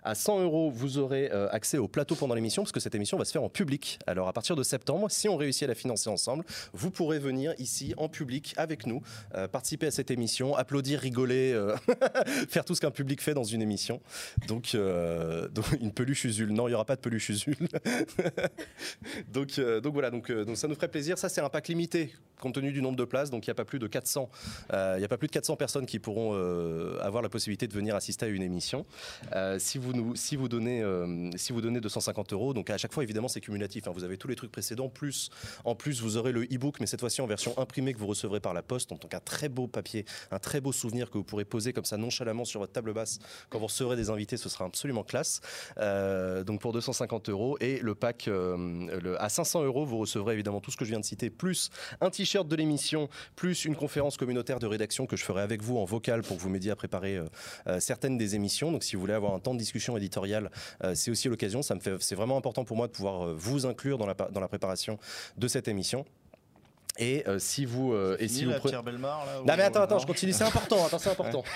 [0.04, 3.18] À 100 euros, vous aurez euh, accès au plateau pendant l'émission, parce que cette émission
[3.18, 4.00] va se faire en public.
[4.08, 7.54] Alors à partir de septembre, si on réussit à la financer ensemble, vous pourrez venir
[7.58, 9.02] ici en public avec nous,
[9.36, 11.76] euh, participer à cette émission, applaudir, rigoler, euh,
[12.50, 14.02] faire tout ce qu'un public fait dans une émission.
[14.48, 16.52] Donc, donc une peluche usule.
[16.52, 17.56] Non, il n'y aura pas de peluche usule.
[19.34, 21.18] donc, donc voilà, donc, donc ça nous ferait plaisir.
[21.18, 23.30] Ça, c'est un pack limité compte tenu du nombre de places.
[23.30, 24.30] Donc il n'y a pas plus de 400,
[24.72, 26.34] il n'y a pas plus de 400 personnes qui pourront
[27.02, 28.86] avoir la possibilité de venir assister à une émission.
[29.58, 33.04] si vous si vous donnez, euh, si vous donnez 250 euros, donc à chaque fois
[33.04, 33.88] évidemment c'est cumulatif.
[33.88, 33.91] Hein.
[33.93, 35.30] vous avez tous les trucs précédents, plus
[35.65, 38.39] en plus vous aurez le e-book, mais cette fois-ci en version imprimée que vous recevrez
[38.39, 41.45] par la poste, donc un très beau papier, un très beau souvenir que vous pourrez
[41.45, 44.65] poser comme ça nonchalamment sur votre table basse quand vous recevrez des invités, ce sera
[44.65, 45.41] absolument classe.
[45.78, 50.62] Euh, donc pour 250 euros et le pack euh, à 500 euros, vous recevrez évidemment
[50.62, 51.69] tout ce que je viens de citer, plus
[52.02, 55.78] un t-shirt de l'émission, plus une conférence communautaire de rédaction que je ferai avec vous
[55.78, 57.19] en vocal pour que vous m'aidiez à préparer
[57.80, 58.71] certaines des émissions.
[58.71, 60.52] Donc si vous voulez avoir un temps de discussion éditoriale,
[60.84, 61.62] euh, c'est aussi l'occasion.
[61.62, 64.13] Ça me fait, c'est vraiment important pour moi de pouvoir euh, vous inclure dans la,
[64.13, 64.98] dans la préparation
[65.38, 66.06] de cette émission.
[66.98, 70.06] Et euh, si vous, euh, et si vous prenez- là non mais attends, attends, je
[70.08, 71.44] continue, c'est important, attends, c'est important.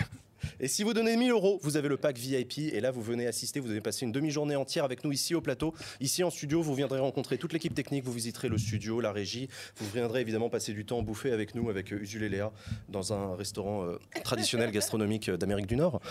[0.60, 3.28] Et si vous donnez 1000 euros, vous avez le pack VIP et là vous venez
[3.28, 6.62] assister, vous allez passer une demi-journée entière avec nous ici au plateau, ici en studio,
[6.62, 10.50] vous viendrez rencontrer toute l'équipe technique, vous visiterez le studio, la régie, vous viendrez évidemment
[10.50, 12.52] passer du temps bouffer avec nous, avec euh, Usul et Léa,
[12.90, 16.02] dans un restaurant euh, traditionnel gastronomique euh, d'Amérique du Nord,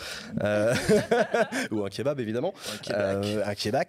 [0.43, 0.75] Euh,
[1.71, 3.43] ou un kebab évidemment, Un Québec.
[3.45, 3.83] Un kebab,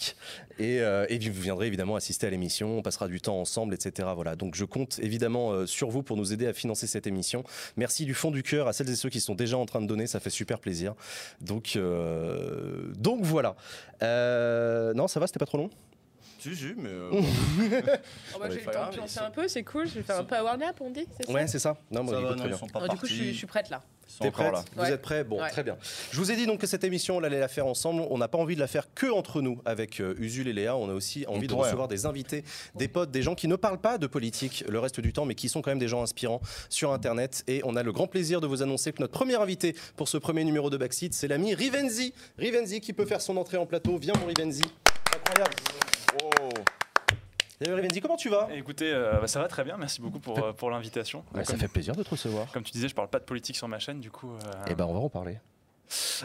[0.60, 4.08] et, euh, et vous viendrez évidemment assister à l'émission, on passera du temps ensemble, etc.
[4.16, 7.44] Voilà, donc je compte évidemment euh, sur vous pour nous aider à financer cette émission.
[7.78, 9.88] Merci du fond du cœur à celles et ceux qui sont déjà en train de
[9.88, 10.94] donner, ça fait super plaisir.
[11.42, 13.56] Donc, euh, donc voilà.
[14.02, 15.70] Euh, non, ça va, c'était pas trop long?
[16.44, 16.90] Si, si, mais.
[16.90, 17.10] euh,
[18.36, 19.88] Oh, bah, eu le temps de pioncer un peu, c'est cool.
[19.88, 21.78] Je vais faire un power nap, on dit, c'est ça Ouais, c'est ça.
[21.90, 22.48] Non, moi, ça va, non, bien.
[22.48, 23.38] ils sont pas Alors, Du coup, je suis, je partis.
[23.38, 23.82] suis prête là.
[24.06, 24.64] Ils sont T'es encore prête là.
[24.76, 24.92] Vous Ouais.
[24.92, 25.50] êtes prêts Bon, Ouais.
[25.50, 25.78] très bien.
[26.12, 28.04] Je vous ai dit donc que cette émission, on allait la faire ensemble.
[28.10, 30.76] On n'a pas envie de la faire que entre nous avec euh, Usul et Léa.
[30.76, 32.44] On a aussi envie de recevoir des invités,
[32.76, 35.36] des potes, des gens qui ne parlent pas de politique le reste du temps, mais
[35.36, 37.44] qui sont quand même des gens inspirants sur Internet.
[37.48, 40.18] Et on a le grand plaisir de vous annoncer que notre premier invité pour ce
[40.18, 42.14] premier numéro de Backseat, c'est l'ami Rivenzi.
[42.38, 43.98] Rivenzi qui peut faire son entrée en plateau.
[43.98, 44.64] Viens mon Rivenzi.
[45.16, 45.56] Incroyable.
[47.60, 48.50] Salut Rivenzi, comment tu vas?
[48.54, 51.24] Écoutez, euh, bah, ça va très bien, merci beaucoup pour, euh, pour l'invitation.
[51.34, 52.52] Ouais, Ça fait plaisir de te recevoir.
[52.52, 54.34] comme tu disais, je parle pas de politique sur ma chaîne, du coup.
[54.34, 55.40] euh, Eh ben, on va en parler.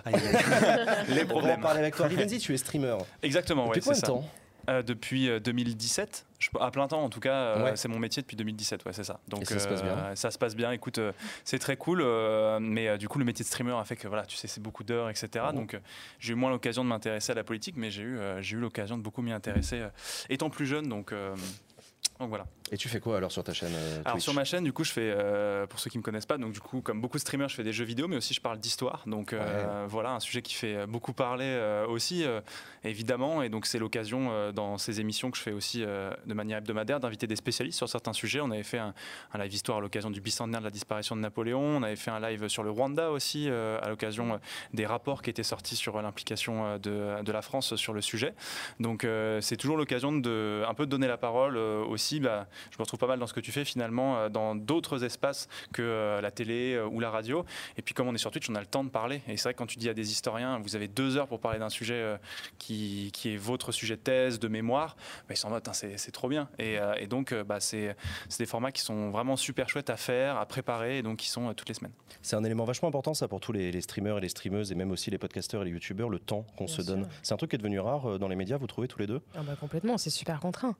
[0.05, 1.05] aïe, aïe, aïe.
[1.09, 1.61] les On va en problèmes.
[1.61, 2.07] parler avec toi.
[2.07, 2.97] Rivenzi, tu es streamer.
[3.23, 4.13] Exactement, ouais, Depuis combien c'est de ça.
[4.13, 4.25] temps?
[4.69, 8.21] Euh, Depuis euh, 2017, je- à plein temps en tout cas, euh, c'est mon métier
[8.23, 9.19] depuis 2017, ouais, c'est ça.
[9.29, 10.71] Donc Et ça se passe bien euh, ça se passe bien.
[10.73, 11.13] Écoute, euh,
[11.45, 14.07] c'est très cool, euh, mais euh, du coup le métier de streamer a fait que
[14.09, 15.29] voilà, tu sais, c'est beaucoup d'heures, etc.
[15.55, 15.79] Donc euh,
[16.21, 18.61] j'ai eu moins l'occasion de m'intéresser à la politique, mais j'ai eu, euh, j'ai eu
[18.61, 19.89] l'occasion de beaucoup m'y intéresser euh,
[20.29, 21.13] étant plus jeune, donc.
[22.19, 22.47] Euh, donc voilà.
[22.71, 24.85] Et tu fais quoi alors sur ta chaîne euh, Alors sur ma chaîne, du coup,
[24.85, 27.23] je fais, euh, pour ceux qui me connaissent pas, donc du coup, comme beaucoup de
[27.23, 29.05] streamers, je fais des jeux vidéo, mais aussi je parle d'histoire.
[29.07, 32.41] Donc euh, voilà, un sujet qui fait beaucoup parler euh, aussi, euh,
[32.85, 33.43] évidemment.
[33.43, 36.59] Et donc c'est l'occasion euh, dans ces émissions que je fais aussi euh, de manière
[36.59, 38.41] hebdomadaire d'inviter des spécialistes sur certains sujets.
[38.41, 38.93] On avait fait un,
[39.33, 41.61] un live histoire à l'occasion du bicentenaire de la disparition de Napoléon.
[41.79, 44.39] On avait fait un live sur le Rwanda aussi euh, à l'occasion euh,
[44.75, 48.03] des rapports qui étaient sortis sur euh, l'implication euh, de, de la France sur le
[48.03, 48.35] sujet.
[48.81, 52.21] Donc euh, c'est toujours l'occasion de un peu de donner la parole euh, aussi.
[52.21, 55.05] Bah, je me retrouve pas mal dans ce que tu fais finalement euh, dans d'autres
[55.05, 57.45] espaces que euh, la télé euh, ou la radio.
[57.77, 59.23] Et puis comme on est sur Twitch, on a le temps de parler.
[59.29, 61.41] Et c'est vrai que quand tu dis à des historiens, vous avez deux heures pour
[61.41, 62.17] parler d'un sujet euh,
[62.59, 64.97] qui, qui est votre sujet de thèse, de mémoire,
[65.29, 66.49] bah, ils sont en mode, c'est trop bien.
[66.59, 67.95] Et, euh, et donc euh, bah, c'est
[68.39, 71.49] des formats qui sont vraiment super chouettes à faire, à préparer, et donc qui sont
[71.49, 71.93] euh, toutes les semaines.
[72.23, 74.75] C'est un élément vachement important ça pour tous les, les streamers et les streameuses et
[74.75, 76.85] même aussi les podcasteurs et les youtubeurs, le temps qu'on se sûr.
[76.95, 77.09] donne.
[77.23, 79.07] C'est un truc qui est devenu rare euh, dans les médias, vous trouvez tous les
[79.07, 79.21] deux?
[79.35, 80.77] Ah bah complètement, c'est super contraint.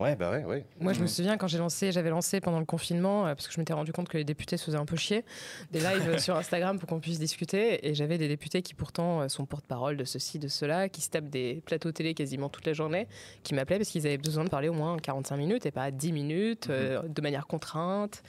[0.00, 0.64] Ouais, bah ouais, ouais.
[0.80, 1.08] Moi, je me Mhm.
[1.08, 3.92] souviens quand j'ai lancé, j'avais lancé pendant le confinement, euh, parce que je m'étais rendu
[3.92, 5.26] compte que les députés se faisaient un peu chier,
[5.72, 7.86] des lives sur Instagram pour qu'on puisse discuter.
[7.86, 11.10] Et j'avais des députés qui pourtant euh, sont porte-parole de ceci, de cela, qui se
[11.10, 13.08] tapent des plateaux télé quasiment toute la journée,
[13.42, 16.12] qui m'appelaient parce qu'ils avaient besoin de parler au moins 45 minutes et pas 10
[16.12, 18.22] minutes, euh, de manière contrainte.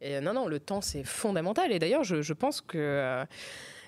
[0.00, 1.70] Et non, non, le temps, c'est fondamental.
[1.70, 2.78] Et d'ailleurs, je, je pense que.
[2.78, 3.24] euh,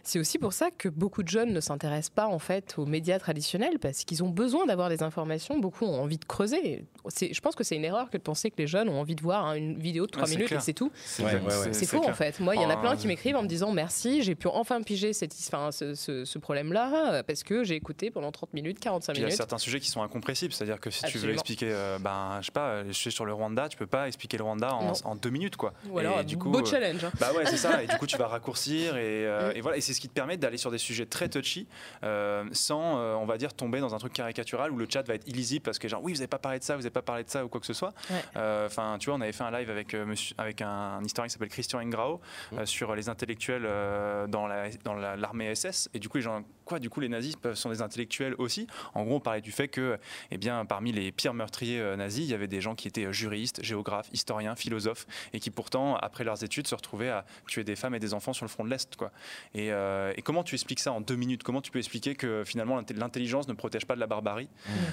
[0.04, 3.18] c'est aussi pour ça que beaucoup de jeunes ne s'intéressent pas en fait aux médias
[3.18, 5.58] traditionnels parce qu'ils ont besoin d'avoir des informations.
[5.58, 6.84] Beaucoup ont envie de creuser.
[7.20, 9.22] Je pense que c'est une erreur que de penser que les jeunes ont envie de
[9.22, 10.60] voir hein, une vidéo de 3 Ah, c'est minutes clair.
[10.60, 10.90] et c'est tout.
[11.18, 11.72] Ouais, ouais, ouais.
[11.72, 12.38] C'est faux en fait.
[12.40, 14.34] Moi, il y en a Oh, plein qui euh, m'écrivent en me disant merci, j'ai
[14.34, 18.30] pu enfin piger cette, enfin, ce, ce- ce problème-là euh, parce que j'ai écouté pendant
[18.32, 19.36] 30 minutes, 45 Puis il y a minutes.
[19.36, 22.52] certains sujets qui sont incompressibles, c'est-à-dire que si tu veux expliquer, euh, ben, je sais
[22.52, 25.30] pas, je suis sur le Rwanda, tu peux pas expliquer le Rwanda en, en deux
[25.30, 25.72] minutes, quoi.
[25.90, 27.04] Ou alors, Et du coup, beau euh, challenge.
[27.04, 27.12] hein.
[27.20, 27.82] Bah ouais, c'est ça.
[27.82, 29.56] Et du coup, tu vas raccourcir et, euh, Mm.
[29.56, 29.76] et voilà.
[29.76, 31.66] Et c'est ce qui te permet d'aller sur des sujets très touchy,
[32.02, 35.14] euh, sans, euh, on va dire, tomber dans un truc caricatural où le chat va
[35.14, 37.02] être illisible parce que genre, oui, vous avez pas parlé de ça, vous avez pas
[37.02, 37.94] parlé de ça ou quoi que ce soit.
[38.10, 38.16] Ouais.
[38.36, 41.04] Euh, Enfin, tu vois, on avait fait un live avec euh, monsieur, avec un, un
[41.04, 42.20] historien qui s'appelle Christian Ingrao
[42.52, 42.58] Mm.
[42.58, 45.88] euh, sur les intellectuels euh, dans la dans la- l'armée SS.
[45.94, 48.66] Et du coup, les gens, quoi, du coup, les nazis sont des intellectuels aussi.
[48.94, 49.98] En gros, on parlait du fait que,
[50.30, 53.04] eh bien, parmi les pires meurtriers euh, nazis, il y avait des gens qui étaient
[53.04, 57.64] euh, juristes, géographes, historiens, philosophes, et qui pourtant, après leurs études, se retrouvaient à tuer
[57.64, 58.96] des femmes et des enfants sur le front de l'Est.
[58.96, 59.12] Quoi.
[59.54, 61.42] Et, euh, et comment tu expliques ça en deux minutes?
[61.42, 64.48] Comment tu peux expliquer que finalement l'intelligence ne protège pas de la barbarie?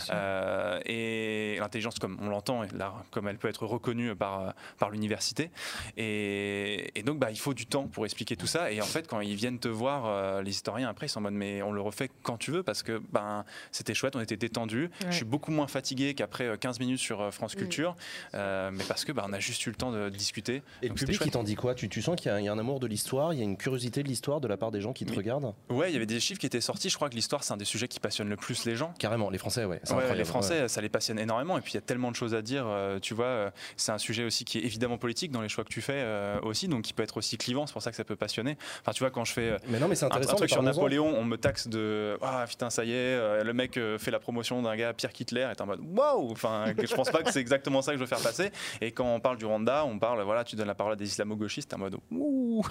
[0.09, 2.63] Euh, et l'intelligence, comme on l'entend,
[3.11, 5.51] comme elle peut être reconnue par, par l'université.
[5.97, 8.71] Et, et donc, bah, il faut du temps pour expliquer tout ça.
[8.71, 11.33] Et en fait, quand ils viennent te voir, les historiens, après, ils sont en mode,
[11.33, 14.83] mais on le refait quand tu veux, parce que ben, c'était chouette, on était détendu.
[15.01, 15.07] Ouais.
[15.11, 17.59] Je suis beaucoup moins fatigué qu'après euh, 15 minutes sur euh, France Mm.
[17.59, 17.95] Culture,
[18.33, 20.63] euh, mais parce que bah, on a juste eu le temps de discuter.
[20.81, 21.75] Et le public, il t'en dit quoi?
[21.75, 23.41] Tu, tu sens qu'il y, a- il y a un amour de l'histoire, il y
[23.41, 25.53] a une curiosité de l'histoire de la part des gens qui te regardent?
[25.69, 26.89] Ouais, il y avait des chiffres qui étaient sortis.
[26.89, 28.93] Je crois que l'histoire, c'est un des sujets qui passionne le plus les gens.
[28.99, 29.81] Carrément, les Français, ouais.
[30.15, 31.57] les Français, ça les passionne énormément.
[31.57, 32.65] Et puis il y a tellement de choses à dire.
[32.67, 35.63] euh, tu vois, euh, c'est un sujet aussi qui est évidemment politique dans les choix
[35.63, 37.67] que tu fais euh, aussi, donc qui peut être aussi clivant.
[37.67, 38.57] C'est pour ça que ça peut passionner.
[38.81, 39.59] Enfin, tu vois, quand je fais euh, ouais.
[39.67, 40.61] Mais non, mais c'est un, un truc sur.
[40.61, 44.61] Napoléon, on me taxe de ah putain ça y est, le mec fait la promotion
[44.61, 46.31] d'un gars Pierre Kittler et t'es en mode waouh.
[46.31, 48.51] Enfin, je pense pas que c'est exactement ça que je veux faire passer.
[48.79, 51.05] Et quand on parle du Rwanda, on parle voilà, tu donnes la parole à des
[51.05, 52.63] islamo-gauchistes, en mode ouh.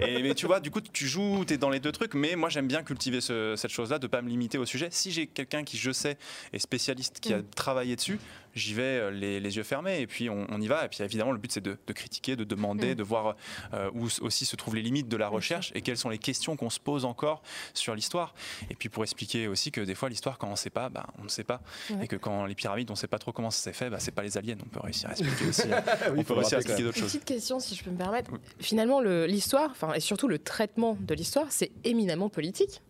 [0.00, 2.14] et mais tu vois, du coup, tu joues, tu es dans les deux trucs.
[2.14, 4.88] Mais moi, j'aime bien cultiver cette chose-là, de pas me limiter au sujet.
[4.90, 6.16] Si j'ai quelqu'un qui, je sais,
[6.52, 7.44] est spécialiste, qui a mm.
[7.54, 8.18] travaillé dessus,
[8.54, 10.84] j'y vais euh, les, yeux fermés et puis on, y va.
[10.84, 12.96] Et puis évidemment, le but c'est de, critiquer, de demander, mm.
[12.96, 13.36] de voir
[13.74, 16.56] euh, où aussi se trouvent les limites de la recherche et quelles sont les questions
[16.56, 17.42] qu'on se pose encore
[17.74, 18.34] sur l'histoire.
[18.70, 21.06] Et puis pour expliquer aussi que des fois, l'histoire, quand on ne sait pas, bah,
[21.18, 21.60] on ne sait pas.
[22.02, 23.98] Et que quand les pyramides, on ne sait pas trop comment ça s'est fait, bah,
[24.00, 24.56] c'est pas les aliens.
[24.64, 25.68] On peut réussir à expliquer aussi.
[26.16, 27.12] on peut réussir à expliquer d'autres choses.
[27.12, 28.30] Petite question, si je peux me permettre.
[28.60, 32.82] Finalement, l'histoire, et surtout le traitement de l'histoire, c'est éminemment politique.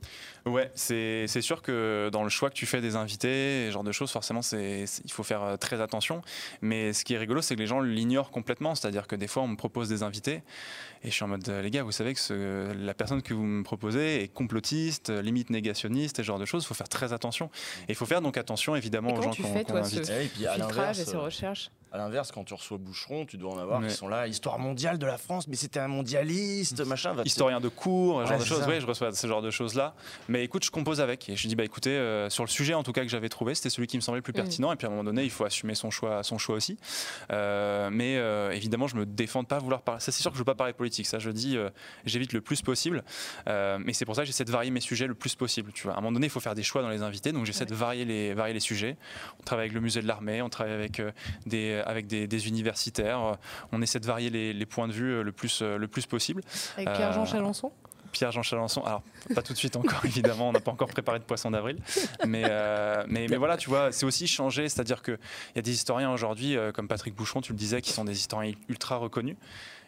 [0.46, 3.92] Ouais, c'est sûr que dans le choix que tu fais des invités, ce genre de
[3.92, 6.23] choses, forcément, c'est il faut faire euh, très attention.
[6.61, 8.75] Mais ce qui est rigolo, c'est que les gens l'ignorent complètement.
[8.75, 10.43] C'est-à-dire que des fois, on me propose des invités
[11.03, 13.33] et je suis en mode, euh, les gars, vous savez que ce, la personne que
[13.33, 16.65] vous me proposez est complotiste, euh, limite négationniste, et ce genre de choses.
[16.65, 17.47] Il faut faire très attention.
[17.89, 20.05] Et il faut faire donc attention, évidemment, aux gens qu'on qu invite.
[20.05, 23.37] Ce et puis à filtrage et ces recherches à l'inverse, quand tu reçois Boucheron, tu
[23.37, 26.85] dois en avoir qui sont là, histoire mondiale de la France, mais c'était un mondialiste,
[26.87, 27.14] machin.
[27.24, 28.64] Historien de cours, genre de choses.
[28.68, 29.94] Oui, je reçois ce genre de choses-là.
[30.29, 31.29] Mais écoute, je compose avec.
[31.29, 33.55] Et je dis, bah écoutez, euh, sur le sujet en tout cas que j'avais trouvé,
[33.55, 34.37] c'était celui qui me semblait le plus mm.
[34.37, 34.72] pertinent.
[34.72, 36.79] Et puis à un moment donné, il faut assumer son choix, son choix aussi.
[37.33, 40.00] Euh, mais euh, évidemment, je me défends de pas vouloir parler.
[40.00, 41.07] Ça, c'est sûr que je veux pas parler politique.
[41.07, 41.57] Ça, je dis,
[42.05, 43.05] j'évite le plus possible.
[43.46, 45.72] mais c'est pour ça que j'essaie de varier mes sujets le plus possible.
[45.72, 47.33] Tu vois, à un moment donné, il faut faire des choix dans les invités.
[47.33, 48.96] Donc j'essaie de varier les, varier les sujets.
[49.40, 51.03] On travaille avec le musée de l'armée, on travaille avec
[51.46, 53.38] des, avec des, des universitaires.
[53.73, 56.43] On essaie de varier les, les points de vue le plus, le plus possible.
[56.77, 57.73] Avec Pierre-Jean Chalençon
[58.11, 58.83] Pierre-Jean Chalençon.
[58.85, 59.03] Alors,
[59.35, 61.79] pas tout de suite encore, évidemment, on n'a pas encore préparé de poisson d'avril.
[62.27, 64.69] Mais, euh, mais, mais, voilà, tu vois, c'est aussi changé.
[64.69, 65.19] C'est-à-dire qu'il
[65.57, 68.16] y a des historiens aujourd'hui, euh, comme Patrick Bouchon, tu le disais, qui sont des
[68.16, 69.37] historiens ultra reconnus.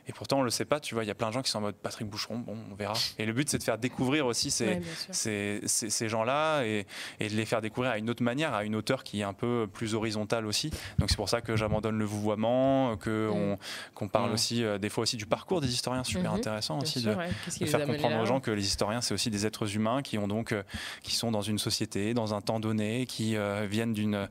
[0.08, 1.50] Et pourtant, on le sait pas, tu vois, il y a plein de gens qui
[1.50, 2.94] sont en mode Patrick Boucheron, bon, on verra.
[3.18, 6.86] Et le but, c'est de faire découvrir aussi ces, ces, ces, gens-là et,
[7.20, 9.32] et, de les faire découvrir à une autre manière, à une hauteur qui est un
[9.32, 10.70] peu plus horizontale aussi.
[10.98, 15.16] Donc c'est pour ça que j'abandonne le vouvoiement, qu'on parle aussi, euh, des fois aussi
[15.16, 16.36] du parcours des historiens, super mm-hmm.
[16.36, 17.14] intéressant aussi de,
[17.66, 20.52] faire comprendre aux gens que les historiens, c'est aussi des êtres humains qui ont donc,
[20.52, 20.62] euh,
[21.02, 24.28] qui sont dans une société, dans un temps donné, qui euh, viennent d'une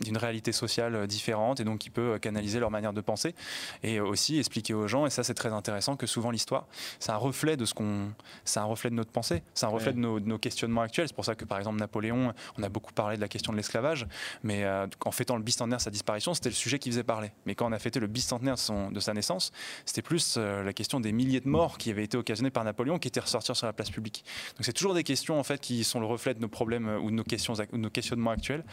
[0.00, 3.34] d'une réalité sociale différente et donc qui peut canaliser leur manière de penser
[3.82, 6.66] et aussi expliquer aux gens, et ça c'est très intéressant, que souvent l'histoire,
[6.98, 8.10] c'est un reflet de ce qu'on,
[8.44, 11.08] c'est un reflet de notre pensée, c'est un reflet de, nos, questionnements actuels.
[11.08, 13.56] C'est pour ça que par exemple Napoléon, on a beaucoup parlé de la question de
[13.56, 14.06] l'esclavage,
[14.42, 17.32] mais euh, en fêtant le bicentenaire de sa disparition, c'était le sujet qui faisait parler.
[17.46, 19.52] Mais quand on a fêté le bicentenaire de, son, de sa naissance,
[19.84, 22.98] c'était plus euh, la question des milliers de morts qui avaient été occasionnées par Napoléon,
[22.98, 24.24] qui étaient ressortis sur la place publique.
[24.56, 26.98] Donc c'est toujours des questions en fait qui sont le reflet de nos problèmes euh,
[26.98, 28.64] ou de nos questions, ou de nos questionnements actuels.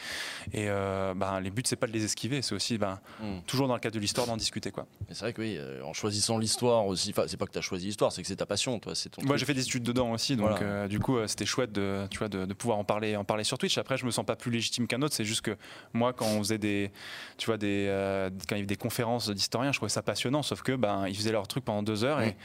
[0.54, 3.40] Et ben, les buts c'est pas de les esquiver, c'est aussi ben, hmm.
[3.46, 4.86] toujours dans le cadre de l'histoire d'en discuter quoi.
[5.10, 7.12] C'est vrai que oui, en choisissant l'histoire aussi.
[7.12, 8.96] Enfin, c'est pas que tu as choisi l'histoire, c'est que c'est ta passion, toi.
[8.96, 9.22] C'est ton.
[9.24, 12.08] Moi, j'ai fait des études dedans aussi, donc euh, du coup, euh, c'était chouette de,
[12.10, 13.78] tu vois, de, pouvoir en parler, en parler sur Twitch.
[13.78, 15.16] Après, je me sens pas plus légitime qu'un autre.
[15.16, 15.58] C'est juste que
[15.94, 16.92] moi, quand on faisait des,
[17.38, 20.44] tu vois, des, euh, quand il y avait des conférences d'historiens, je trouvais ça passionnant.
[20.44, 22.36] Sauf que, ben, ils faisaient leur truc pendant deux heures et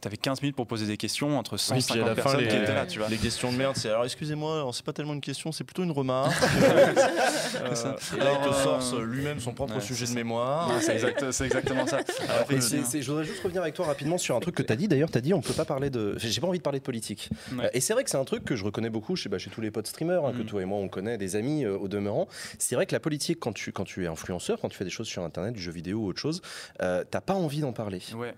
[0.00, 2.86] tu avais 15 minutes pour poser des questions entre 150 personnes les, qui étaient là,
[2.86, 3.08] tu vois.
[3.08, 5.92] Les questions de merde, c'est alors excusez-moi, c'est pas tellement une question, c'est plutôt une
[5.92, 6.36] remarque.
[6.42, 10.70] euh, et là, il te sort lui-même son propre sujet de mémoire.
[10.80, 11.98] c'est exactement ça.
[12.50, 14.88] je voudrais juste revenir avec toi rapidement sur un truc que tu as dit.
[14.88, 16.16] D'ailleurs, tu as dit on peut pas parler de.
[16.18, 17.30] J'ai pas envie de parler de politique.
[17.58, 19.50] Euh, et c'est vrai que c'est un truc que je reconnais beaucoup chez, bah, chez
[19.50, 20.46] tous les potes streamers, hein, que mm.
[20.46, 22.28] toi et moi on connaît, des amis euh, au demeurant.
[22.58, 24.90] C'est vrai que la politique, quand tu, quand tu es influenceur, quand tu fais des
[24.90, 26.42] choses sur Internet, du jeu vidéo ou autre chose,
[26.82, 28.00] euh, t'as pas envie d'en parler.
[28.14, 28.34] Ouais.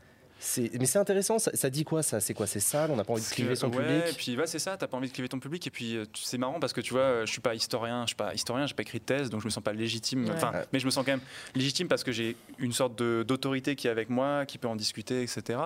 [0.56, 2.20] Mais c'est intéressant, ça, dit quoi ça?
[2.20, 2.90] C'est quoi C'est sale?
[2.90, 4.04] On n'a pas envie de cliver son public?
[4.08, 5.66] Et puis ouais, c'est ça, t'as pas envie de cliver ton public.
[5.66, 8.16] Et puis euh, c'est marrant parce que tu vois, je suis pas historien, je suis
[8.16, 10.28] pas historien, j'ai pas écrit de thèse, donc je me sens pas légitime.
[10.34, 11.20] Enfin, mais je me sens quand même
[11.54, 15.22] légitime parce que j'ai une sorte d'autorité qui est avec moi, qui peut en discuter,
[15.22, 15.58] etc.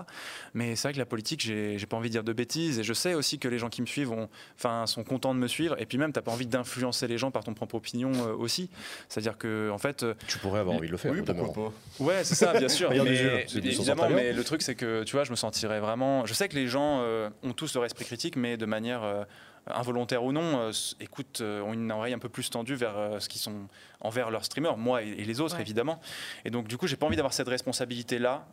[0.54, 2.78] Mais c'est vrai que la politique, j'ai pas envie de dire de bêtises.
[2.78, 4.14] Et je sais aussi que les gens qui me suivent
[4.56, 5.80] enfin, sont contents de me suivre.
[5.80, 8.70] Et puis même, t'as pas envie d'influencer les gens par ton propre opinion euh, aussi.
[9.08, 10.02] C'est-à-dire que, en fait.
[10.02, 11.12] Euh, tu pourrais avoir envie de le faire.
[11.12, 12.04] Oui, pourquoi pas.
[12.04, 12.90] Ouais, c'est ça, bien sûr.
[12.90, 16.24] mais, évidemment, mais le truc, c'est que tu vois, je me sentirais vraiment.
[16.26, 19.26] Je sais que les gens euh, ont tous leur esprit critique, mais de manière
[19.68, 23.28] euh, involontaire ou non, euh, écoute, ont une oreille un peu plus tendue vers ce
[23.28, 23.68] qui sont
[24.00, 26.00] envers leurs streamers, moi et, les autres évidemment.
[26.44, 28.46] Et donc du coup, j'ai pas envie d'avoir cette responsabilité là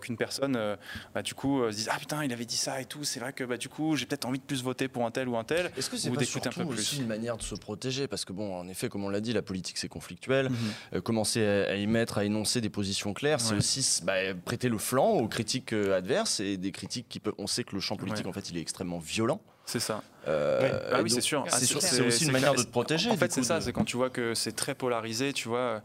[0.00, 0.76] qu'une personne,
[1.14, 3.04] bah, du coup, se dise ah putain, il avait dit ça et tout.
[3.04, 5.28] C'est vrai que bah, du coup, j'ai peut-être envie de plus voter pour un tel
[5.28, 5.70] ou un tel.
[5.76, 6.80] Est-ce que c'est pas surtout un peu plus.
[6.80, 8.08] aussi une manière de se protéger?
[8.08, 10.50] Parce que bon, en effet, comme on l'a dit, la politique c'est conflictuel.
[10.50, 11.00] Mhm.
[11.02, 15.10] commencer à, y mettre, à énoncer des positions claires, c'est aussi bah, prêter le flanc
[15.10, 17.34] aux critiques adverses et des critiques qui peuvent.
[17.38, 19.40] On sait que le champ politique, en fait, il est extrêmement violent.
[19.66, 20.02] C'est ça.
[20.28, 21.44] Euh, ah oui, c'est sûr.
[21.46, 23.10] Ah, c'est aussi une manière de te protéger.
[23.10, 23.60] En fait, c'est ça.
[23.60, 25.82] C'est quand tu vois que c'est très polarisé, tu vois.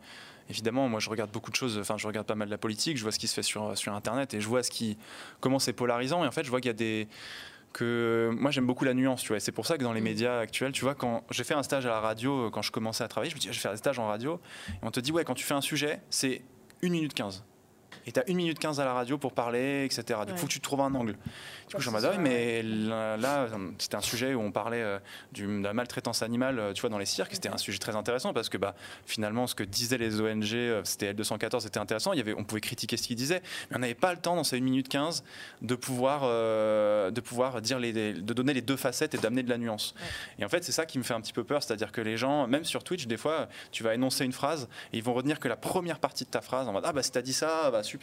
[0.50, 1.78] Évidemment, moi, je regarde beaucoup de choses.
[1.80, 2.98] Enfin, je regarde pas mal de la politique.
[2.98, 4.98] Je vois ce qui se fait sur sur Internet et je vois ce qui
[5.40, 6.24] comment c'est polarisant.
[6.24, 7.08] Et en fait, je vois qu'il y a des
[7.74, 9.40] que moi j'aime beaucoup la nuance, tu vois.
[9.40, 11.86] C'est pour ça que dans les médias actuels, tu vois, quand j'ai fait un stage
[11.86, 13.78] à la radio, quand je commençais à travailler, je me dis, je vais faire des
[13.78, 14.40] stages en radio.
[14.70, 16.42] Et on te dit, ouais, quand tu fais un sujet, c'est
[16.84, 17.44] 1 minute 15
[18.12, 20.20] et tu as 1 minute 15 à la radio pour parler, etc.
[20.26, 21.14] Du coup, faut que tu trouves un angle.
[21.70, 23.48] Du coup, j'en me mais là,
[23.78, 25.00] c'était un sujet où on parlait euh,
[25.34, 27.34] de la maltraitance animale, euh, tu vois, dans les cirques.
[27.34, 30.82] C'était un sujet très intéressant parce que bah, finalement, ce que disaient les ONG, euh,
[30.84, 32.12] c'était L214, c'était intéressant.
[32.12, 34.36] Il y avait, on pouvait critiquer ce qu'ils disaient, mais on n'avait pas le temps
[34.36, 35.24] dans ces 1 minute 15
[35.62, 39.58] de pouvoir, de pouvoir dire les, de donner les deux facettes et d'amener de la
[39.58, 39.96] nuance.
[40.40, 42.18] Et en fait, c'est ça qui me fait un petit peu peur, c'est-à-dire que les
[42.18, 45.40] gens, même sur Twitch, des fois, tu vas énoncer une phrase et ils vont retenir
[45.40, 47.72] que la première partie de ta phrase en mode Ah, bah, si t'as dit ça,
[47.72, 48.01] bah, super.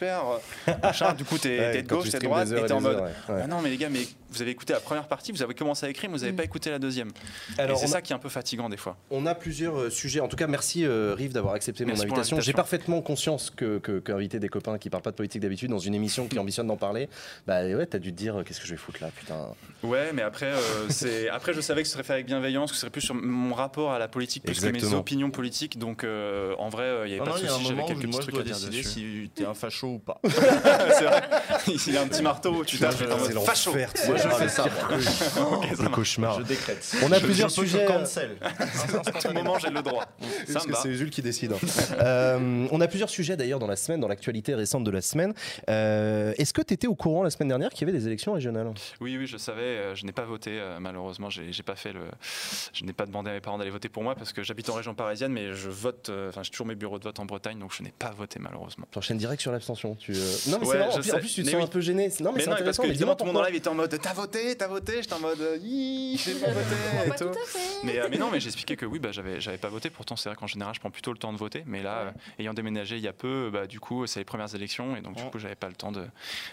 [0.81, 3.61] Machin, du coup, t'es de gauche, t'es de droite, et t'es en mode ah Non,
[3.61, 6.09] mais les gars, mais vous avez écouté la première partie, vous avez commencé à écrire,
[6.09, 6.37] mais vous n'avez mm.
[6.37, 7.11] pas écouté la deuxième.
[7.57, 8.97] Alors, c'est ça qui est un peu fatigant des fois.
[9.09, 10.19] On a plusieurs euh, sujets.
[10.19, 12.39] En tout cas, merci euh, Rive d'avoir accepté mon invitation.
[12.39, 15.95] J'ai parfaitement conscience que qu'inviter des copains qui parlent pas de politique d'habitude dans une
[15.95, 17.09] émission qui ambitionne d'en parler,
[17.47, 19.47] bah ouais, t'as dû te dire qu'est-ce que je vais foutre là, putain.
[19.83, 22.75] Ouais, mais après, euh, c'est après je savais que ce serait fait avec bienveillance, que
[22.75, 25.79] ce serait plus sur mon rapport à la politique plus que mes opinions politiques.
[25.79, 27.65] Donc en vrai, il y avait pas de souci.
[27.67, 30.19] J'avais quelques petits trucs à dire décider si t'es un facho ou pas.
[30.27, 31.21] c'est vrai.
[31.67, 33.73] Il y a un petit marteau, tu tapes en mode facho.
[33.73, 33.87] Moi
[34.17, 34.65] je fais ça.
[34.65, 36.39] le cauchemar.
[36.39, 36.95] Je décrète.
[37.03, 37.85] On a plusieurs sujets.
[37.85, 38.37] Cancel.
[38.41, 40.05] à tout moment, j'ai le droit.
[40.51, 41.53] Parce que c'est Jules qui décide.
[41.53, 41.57] Hein.
[42.01, 45.33] euh, on a plusieurs sujets d'ailleurs dans la semaine, dans l'actualité récente de la semaine.
[45.69, 48.33] Euh, Est-ce que tu étais au courant la semaine dernière qu'il y avait des élections
[48.33, 48.71] régionales?
[48.99, 49.61] Oui, oui, je savais.
[49.61, 50.59] Euh, je n'ai pas voté.
[50.59, 52.01] Euh, malheureusement, j'ai pas fait le.
[52.73, 54.73] Je n'ai pas demandé à mes parents d'aller voter pour moi parce que j'habite en
[54.73, 56.11] région parisienne, mais je vote.
[56.29, 58.85] Enfin, j'ai toujours mes bureaux de vote en Bretagne, donc je n'ai pas voté malheureusement.
[58.93, 59.68] J'enchaîne direct sur l'abstention.
[59.75, 60.11] Tu,
[60.47, 61.13] Non, mais c'est vrai.
[61.13, 62.09] En plus, tu te sens un peu gêné.
[62.19, 63.97] Non, mais, mais non, parce que évidemment, tout le monde en live était en mode
[64.01, 65.01] T'as voté, t'as voté.
[65.01, 66.75] J'étais en mode j'ai pas voté
[67.07, 67.39] et tout.
[67.83, 69.89] Mais, euh, mais, non, mais j'expliquais que oui, bah, j'avais, j'avais pas voté.
[69.89, 71.63] Pourtant, c'est vrai qu'en général, je prends plutôt le temps de voter.
[71.65, 74.53] Mais là, euh, ayant déménagé il y a peu, bah, du coup, c'est les premières
[74.55, 76.05] élections et donc du coup, j'avais pas le temps de.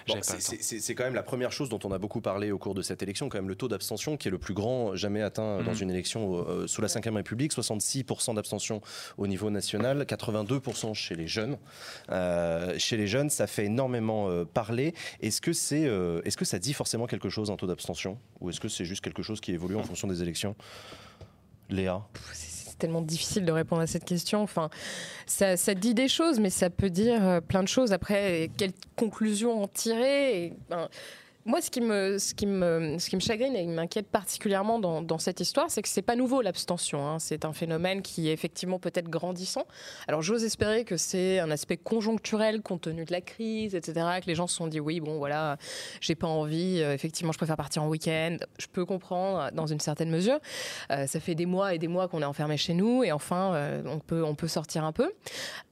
[0.07, 3.03] c'est, quand même la première chose dont on a beaucoup parlé au cours de cette
[3.03, 5.83] élection, quand même le taux d'abstention qui est le plus grand jamais atteint dans mhm.
[5.83, 8.81] une élection euh, sous la Ve République, 66% d'abstention
[9.19, 11.57] au niveau national, 82% chez les jeunes.
[12.79, 14.95] chez les jeunes, ça fait énormément parler.
[15.21, 15.83] Est-ce que c'est,
[16.25, 19.03] est-ce que ça dit forcément quelque chose un taux d'abstention, ou est-ce que c'est juste
[19.03, 20.57] quelque chose qui évolue en fonction des élections?
[21.71, 22.03] Léa?
[22.33, 24.43] C'est tellement difficile de répondre à cette question.
[24.43, 24.71] Enfin,
[25.27, 27.93] ça, dit des choses, mais ça peut dire euh, plein de choses.
[27.93, 30.53] Après, quelles conclusions en tirer?
[30.69, 30.89] Ben,
[31.47, 33.17] moi, ce qui me, ce qui me, ce qui
[33.67, 37.07] m'inquiète particulièrement dans, cette histoire, c'est que c'est pas nouveau l'abstention.
[37.07, 37.19] Hein.
[37.21, 39.65] C'est un phénomène qui est effectivement peut-être grandissant.
[40.09, 44.07] Alors, j'ose espérer que c'est un aspect conjoncturel compte tenu de la crise, etc.
[44.21, 45.57] Que les gens se sont dit oui, bon, voilà,
[46.01, 46.81] j'ai pas envie.
[46.83, 48.39] Euh, effectivement, je préfère partir en week-end.
[48.59, 50.41] Je peux comprendre euh, dans une certaine mesure.
[50.91, 53.37] Euh, ça fait des mois et des mois qu'on est enfermé chez nous et enfin,
[53.85, 55.13] on peut sortir un peu.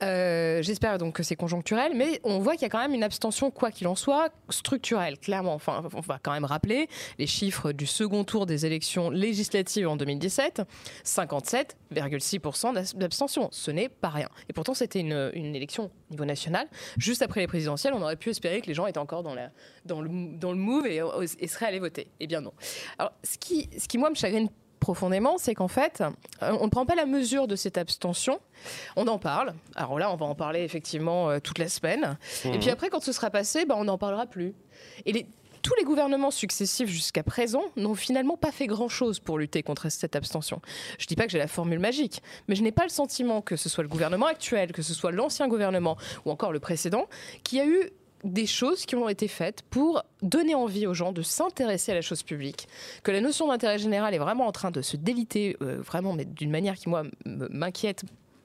[0.00, 3.50] J'espère donc que c'est conjoncturel, mais on voit qu'il y a quand même une abstention,
[3.50, 8.24] quoi qu'il en soit, structurelle, clairement on va quand même rappeler les chiffres du second
[8.24, 10.62] tour des élections législatives en 2017,
[11.05, 13.48] 57,6% d'abstention.
[13.50, 14.29] Ce n'est pas rien.
[14.48, 16.66] Et pourtant, c'était une, élection au niveau national.
[16.98, 19.48] Juste après les présidentielles, on aurait pu espérer que les gens étaient encore dans, le,
[19.85, 20.00] dans
[20.53, 22.09] le move et, seraient allés voter.
[22.20, 22.53] Eh bien non.
[22.98, 24.48] Alors, ce qui, ce qui moi, me chagrine
[24.85, 26.03] profondément, c'est qu'en fait,
[26.42, 28.38] euh, on ne prend pas la mesure de cette abstention.
[28.96, 29.55] On en parle.
[29.74, 32.18] Alors là, on va en parler effectivement euh, toute la semaine.
[32.44, 32.72] Et puis mmh.
[32.72, 34.53] après, quand ce sera passé, bah, on n'en parlera plus.
[35.07, 35.27] Et les,
[35.64, 40.14] tous les gouvernements successifs jusqu'à présent n'ont finalement pas fait grand-chose pour lutter contre cette
[40.14, 40.61] abstention.
[40.98, 43.40] Je ne dis pas que j'ai la formule magique, mais je n'ai pas le sentiment
[43.40, 45.96] que ce soit le gouvernement actuel, que ce soit l'ancien gouvernement
[46.27, 47.09] ou encore le précédent,
[47.44, 47.90] qui a eu
[48.24, 52.03] des choses qui ont été faites pour donner envie aux gens de s'intéresser à la
[52.03, 52.68] chose publique,
[53.03, 56.27] que la notion d'intérêt général est vraiment en train de se déliter, euh, vraiment, mais
[56.27, 58.03] d'une manière qui, moi, m'inquiète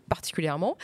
[0.07, 0.77] particulièrement.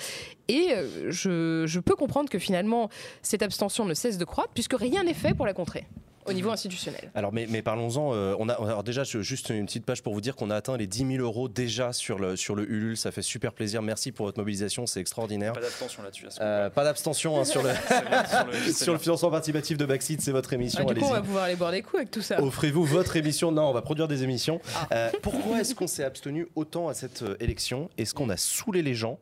[0.50, 2.90] Et euh, je, je peux comprendre que finalement,
[3.22, 5.88] cette abstention ne cesse de croître, puisque rien n'est fait pour la contrer
[6.26, 7.12] au niveau institutionnel.
[7.14, 8.14] Alors, mais, mais parlons-en.
[8.14, 10.78] Euh, on a alors déjà juste une petite page pour vous dire qu'on a atteint
[10.78, 12.98] les 10 000 euros déjà sur le sur le Ulule.
[12.98, 13.82] Ça fait super plaisir.
[13.82, 15.54] Merci pour votre mobilisation, c'est extraordinaire.
[15.54, 16.26] Pas d'abstention là-dessus.
[16.42, 17.70] Euh, pas d'abstention hein, sur le
[18.74, 20.86] sur le, financement participatif de Backseat, c'est votre émission.
[20.88, 22.42] Ah, du coup, on va pouvoir aller boire des coups avec tout ça.
[22.42, 23.52] Offrez-vous votre émission.
[23.52, 24.60] Non, on va produire des émissions.
[24.76, 24.88] Ah.
[24.92, 27.90] Euh, pourquoi est-ce qu'on s'est abstenu autant à cette élection?
[27.98, 29.20] Est-ce qu'on a saoulé les gens?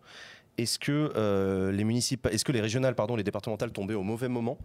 [0.58, 4.30] Est-ce que euh, les municipales, est-ce que les régionales, pardon, les départementales tombaient au mauvais
[4.30, 4.58] moment?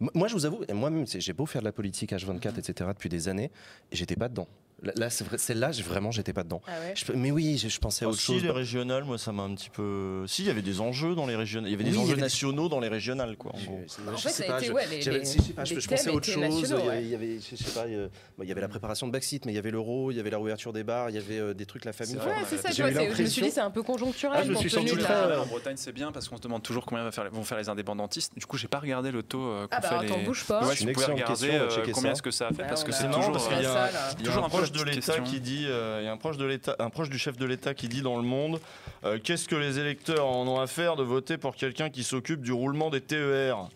[0.00, 2.90] Moi, je vous avoue, moi-même, j'ai beau faire de la politique H24, etc.
[2.92, 3.50] depuis des années,
[3.92, 4.48] j'étais pas dedans.
[4.96, 6.60] Là, c'est vrai, celle-là, j'ai- vraiment, j'étais pas dedans.
[6.66, 6.94] Ah ouais.
[6.94, 8.42] Je- mais oui, je, je pensais à Ah, autre si, chose.
[8.42, 10.24] les régionales, moi, ça m'a un petit peu.
[10.26, 11.68] Si, il y avait des enjeux dans les régionales.
[11.68, 13.52] Il y avait des Oui, enjeux avait nationaux dans les régionales, quoi.
[13.54, 13.80] en Je- gros.
[13.86, 15.38] je- En je fait, sais ça a pas, été, je- ouais, les- j'avais- les- si,
[15.38, 16.34] je sais pas, je, les je pensais à autre chose.
[16.36, 17.02] il y avait- ouais.
[17.02, 18.08] il y avait, je sais pas, euh,
[18.38, 20.20] bah, il y avait la préparation de Brexit, mais il y avait l'euro, il y
[20.20, 22.16] avait la réouverture des bars, il y avait euh, des trucs la famille.
[22.16, 24.38] Ouais, c'est ça, je me suis dit, c'est un peu conjoncturel.
[24.40, 26.62] Ah, je me suis senti très, euh, En Bretagne, c'est bien parce qu'on se demande
[26.62, 28.32] toujours combien vont faire les indépendantistes.
[28.36, 30.60] Du coup, j'ai pas regardé le taux euh, Ah bah fait attends, bouge pas.
[30.60, 32.12] Pouvez excellente regarder euh, combien ça.
[32.12, 33.36] est-ce que ça a fait parce que c'est toujours.
[33.36, 36.76] euh, un proche de l'État qui dit, euh, il y a un proche de l'État,
[36.78, 38.60] un proche du chef de l'État qui dit dans le Monde,
[39.04, 42.40] euh, qu'est-ce que les électeurs en ont à faire de voter pour quelqu'un qui s'occupe
[42.42, 43.68] du roulement des TER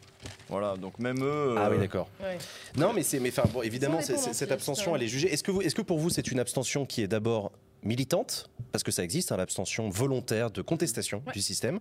[0.49, 1.55] Voilà, donc même eux.
[1.59, 2.09] Ah oui, euh, d'accord.
[2.21, 2.39] Ouais.
[2.77, 5.33] Non, mais c'est, mais enfin, bon, évidemment, c'est- c'est- indépendantistes, cette abstention, elle est jugée.
[5.33, 7.53] Est-ce que, vous, est-ce que pour vous, c'est une abstention qui est d'abord
[7.83, 11.33] militante, parce que ça existe, hein, l'abstention volontaire de contestation Ouais.
[11.33, 11.79] du système,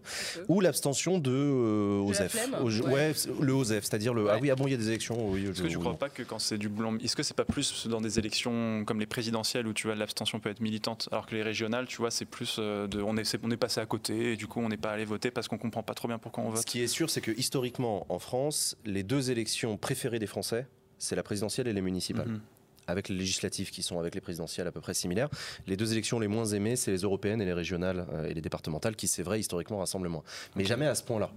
[0.48, 3.14] ou l'abstention de euh, De OSEF flemme, ouais.
[3.42, 4.30] le OSEF, c'est-à-dire le.
[4.30, 5.30] Ah oui, ah bon, il y a des élections.
[5.32, 7.46] Oui, Est-ce que tu crois pas que quand c'est du blanc, est-ce que c'est pas
[7.46, 11.26] plus dans des élections comme les présidentielles où tu vois l'abstention peut être militante, alors
[11.26, 13.80] que les régionales, tu vois, c'est plus euh, de, on est, c'est- on est passé
[13.82, 16.08] à côté et du coup on n'est pas allé voter parce qu'on comprend pas trop
[16.08, 16.66] bien pourquoi on Ce vote.
[16.66, 20.68] qui est sûr, c'est que historiquement, en France, les deux élections préférées des Français,
[21.00, 22.28] c'est la présidentielle et les municipales.
[22.28, 22.42] Mhm.
[22.88, 25.30] Avec les législatives qui sont avec les présidentielles à peu près similaires.
[25.68, 28.42] Les deux élections les moins aimées, c'est les européennes et les régionales euh, et les
[28.42, 30.24] départementales, qui c'est vrai historiquement rassemblent le moins.
[30.56, 31.32] Mais jamais à ce point-là.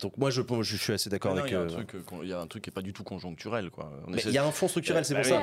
[0.00, 1.50] Donc moi je, je suis assez d'accord avec.
[1.50, 2.82] il y a un euh, truc, euh, il y a un truc qui est pas
[2.82, 3.90] du tout conjoncturel, quoi.
[4.14, 5.40] Essaie- il y a un fonds structurel, c'est Bah pour ça.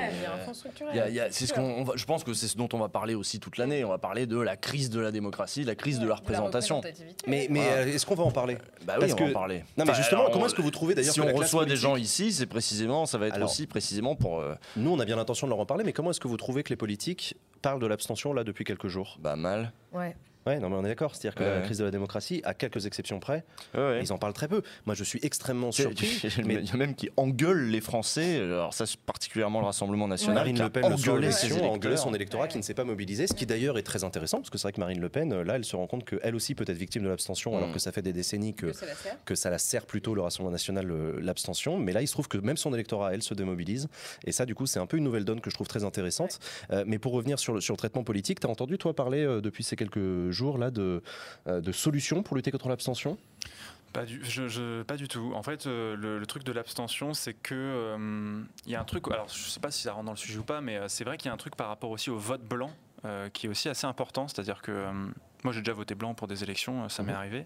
[0.94, 3.16] Il c'est ce qu'on, on va- je pense que c'est ce dont on va parler
[3.16, 3.84] aussi toute l'année.
[3.84, 6.82] On va parler de la crise de la démocratie, de la crise de la représentation.
[7.28, 7.48] Mais, ouais.
[7.50, 7.76] mais Voilà.
[7.82, 9.60] euh, est-ce qu'on va en parler Bah oui, Parce on va en parler.
[9.78, 11.76] Non, mais Enfin, justement, alors, comment est-ce que vous trouvez d'ailleurs Si on reçoit des
[11.76, 15.06] gens ici, c'est précisément, ça va être Alors- aussi précisément pour euh, Nous, on a
[15.06, 17.36] bien l'intention de leur en parler, mais comment est-ce que vous trouvez que les politiques
[17.62, 19.18] parlent de l'abstention là depuis quelques jours?
[19.20, 19.72] Bah, mal.
[19.94, 20.16] Ouais.
[20.46, 21.16] Ouais, non, mais on est d'accord.
[21.16, 23.44] C'est-à-dire que Ouais, la crise de la démocratie, à quelques exceptions près,
[23.76, 24.62] Ouais, ils en parlent très peu.
[24.86, 26.22] Moi, je suis extrêmement surpris.
[26.38, 28.40] Il mais y a même qui engueule les Français.
[28.40, 30.36] Alors ça, c'est particulièrement le Rassemblement national.
[30.36, 32.50] Marine Le Pen, engueulé son électorat Ouais.
[32.50, 34.74] qui ne s'est pas mobilisé, ce qui d'ailleurs est très intéressant, parce que c'est vrai
[34.74, 37.10] que Marine Le Pen, là, elle se rend compte qu'elle aussi peut être victime de
[37.10, 37.74] l'abstention, alors Mm.
[37.74, 39.18] que ça fait des décennies que, Que ça la sert.
[39.26, 40.92] que ça la sert plutôt, le Rassemblement national,
[41.22, 41.78] l'abstention.
[41.78, 43.88] Mais là, il se trouve que même son électorat, elle, se démobilise.
[44.26, 46.40] Et ça, du coup, c'est un peu une nouvelle donne que je trouve très intéressante.
[46.72, 49.24] Euh, mais pour revenir sur le, sur le traitement politique, tu as entendu, toi, parler
[49.24, 51.02] euh, depuis ces quelques jours là de,
[51.48, 53.18] euh, de solutions pour lutter contre l'abstention?
[53.94, 54.20] Pas du,
[54.88, 55.34] pas du tout.
[55.36, 59.08] En fait, euh, le, truc de l'abstention, c'est que euh, il y a un truc.
[59.12, 61.04] Alors, je sais pas si ça rentre dans le sujet ou pas, mais euh, c'est
[61.04, 62.72] vrai qu'il y a un truc par rapport aussi au vote blanc
[63.06, 64.28] euh, qui est aussi assez important.
[64.28, 64.92] C'est-à-dire que euh,
[65.44, 67.18] moi, j'ai déjà voté blanc pour des élections, euh, ça m'est Mhm.
[67.18, 67.46] arrivé,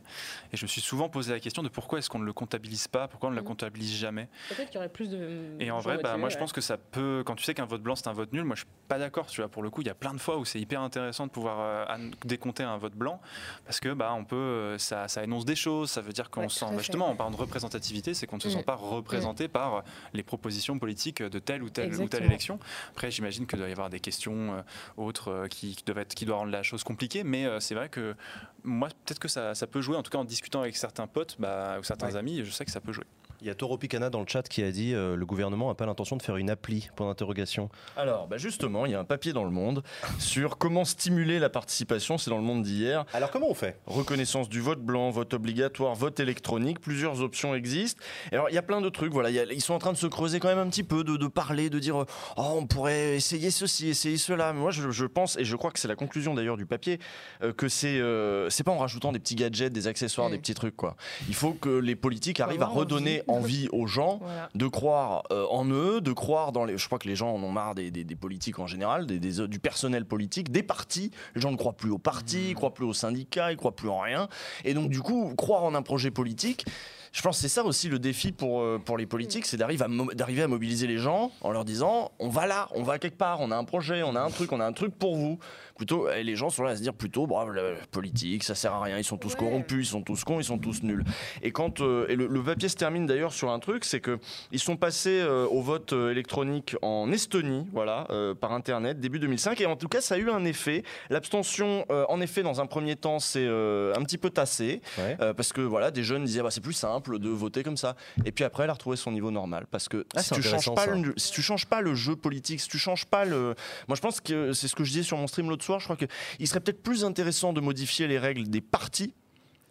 [0.51, 2.87] et je me suis souvent posé la question de pourquoi est-ce qu'on ne le comptabilise
[2.87, 3.47] pas, pourquoi on ne le Mhm.
[3.47, 4.27] comptabilise jamais.
[4.49, 5.55] Peut-être qu'il y aurait plus de.
[5.59, 7.23] Et en vrai, bah, moi, je pense que ça peut.
[7.25, 9.27] Quand tu sais qu'un vote blanc c'est un vote nul, moi, je suis pas d'accord.
[9.27, 11.25] Tu vois, pour le coup, il y a plein de fois où c'est hyper intéressant
[11.27, 13.19] de pouvoir euh, décompter un vote blanc
[13.65, 15.89] parce que bah, on peut, euh, ça, ça énonce des choses.
[15.91, 18.41] Ça veut dire qu'on Ouais, se sent justement, on parle de représentativité, c'est qu'on ne
[18.41, 18.63] se sent Mm.
[18.63, 19.83] pas représenté par
[20.13, 22.59] les propositions politiques de telle ou telle ou telle élection.
[22.91, 24.63] Après, j'imagine qu'il doit y avoir des questions
[24.95, 28.15] autres qui, doivent être, qui doivent rendre la chose compliquée, mais c'est vrai que
[28.63, 29.95] moi, peut-être que ça, ça peut jouer.
[29.97, 32.15] En tout cas, en discutant avec certains potes bah, ou certains Ouais.
[32.17, 33.05] amis, je sais que ça peut jouer.
[33.41, 35.75] Il y a Toro Picana dans le chat qui a dit euh, le gouvernement n'a
[35.75, 37.69] pas l'intention de faire une appli pour d'interrogation.
[37.95, 39.83] Alors, bah, justement, il y a un papier dans le Monde
[40.17, 42.17] sur comment stimuler la participation.
[42.17, 43.05] C'est dans le Monde d'hier.
[43.13, 43.79] Alors comment on fait?
[43.85, 48.01] Reconnaissance du vote blanc, vote obligatoire, vote électronique, plusieurs options existent.
[48.31, 49.79] Et alors il y a plein de trucs, voilà, il y a- ils sont en
[49.79, 52.05] train de se creuser quand même un petit peu, de, de parler, de dire oh
[52.37, 54.51] on pourrait essayer ceci, essayer cela.
[54.53, 56.99] Mais moi je, je pense, et je crois que c'est la conclusion d'ailleurs du papier,
[57.43, 60.31] euh, que c'est euh, c'est pas en rajoutant des petits gadgets, des accessoires, Mm.
[60.31, 60.95] des petits trucs quoi.
[61.27, 64.49] Il faut que les politiques arrivent à redonner envie aux gens Voilà.
[64.55, 66.77] de croire euh, en eux, de croire dans les.
[66.77, 69.19] Je crois que les gens en ont marre des, des- des politiques en général, des,
[69.19, 71.11] des- du personnel politique, des partis.
[71.35, 73.89] Les gens ne croient plus aux partis, ils croient plus aux syndicats, ils croient plus
[73.89, 74.27] en rien.
[74.65, 76.65] Et donc, du coup, croire en un projet politique.
[77.13, 79.83] Je pense que c'est ça aussi le défi pour, euh, pour les politiques, c'est d'arriver
[79.85, 83.17] à, mo- à mobiliser les gens en leur disant on va là, on va quelque
[83.17, 85.39] part, on a un projet, on a un truc, on a un truc pour vous.
[85.77, 88.73] Plutôt, et les gens sont là à se dire plutôt bravo, la politique, ça sert
[88.73, 89.39] à rien, ils sont tous Ouais.
[89.39, 91.03] corrompus, ils sont tous cons, ils sont tous nuls.
[91.43, 94.17] Et quand euh, et le, le papier se termine d'ailleurs sur un truc, c'est que
[94.51, 99.19] ils sont passés euh, au vote euh, électronique en Estonie, voilà, euh, par internet début
[99.19, 100.83] 2005, et en tout cas ça a eu un effet.
[101.09, 105.17] L'abstention, euh, en effet, dans un premier temps, c'est euh, un petit peu tassé Ouais.
[105.21, 107.95] euh, parce que voilà, des jeunes disaient bah, c'est plus simple de voter comme ça.
[108.25, 110.73] Et puis après, elle a retrouvé son niveau normal parce que Ah, si tu changes
[110.73, 113.55] pas le, si tu changes pas le jeu politique, si tu changes pas le,
[113.87, 115.79] moi je pense que c'est ce que je disais sur mon stream l'autre soir.
[115.79, 116.05] Je crois que
[116.39, 119.13] il serait peut-être plus intéressant de modifier les règles des partis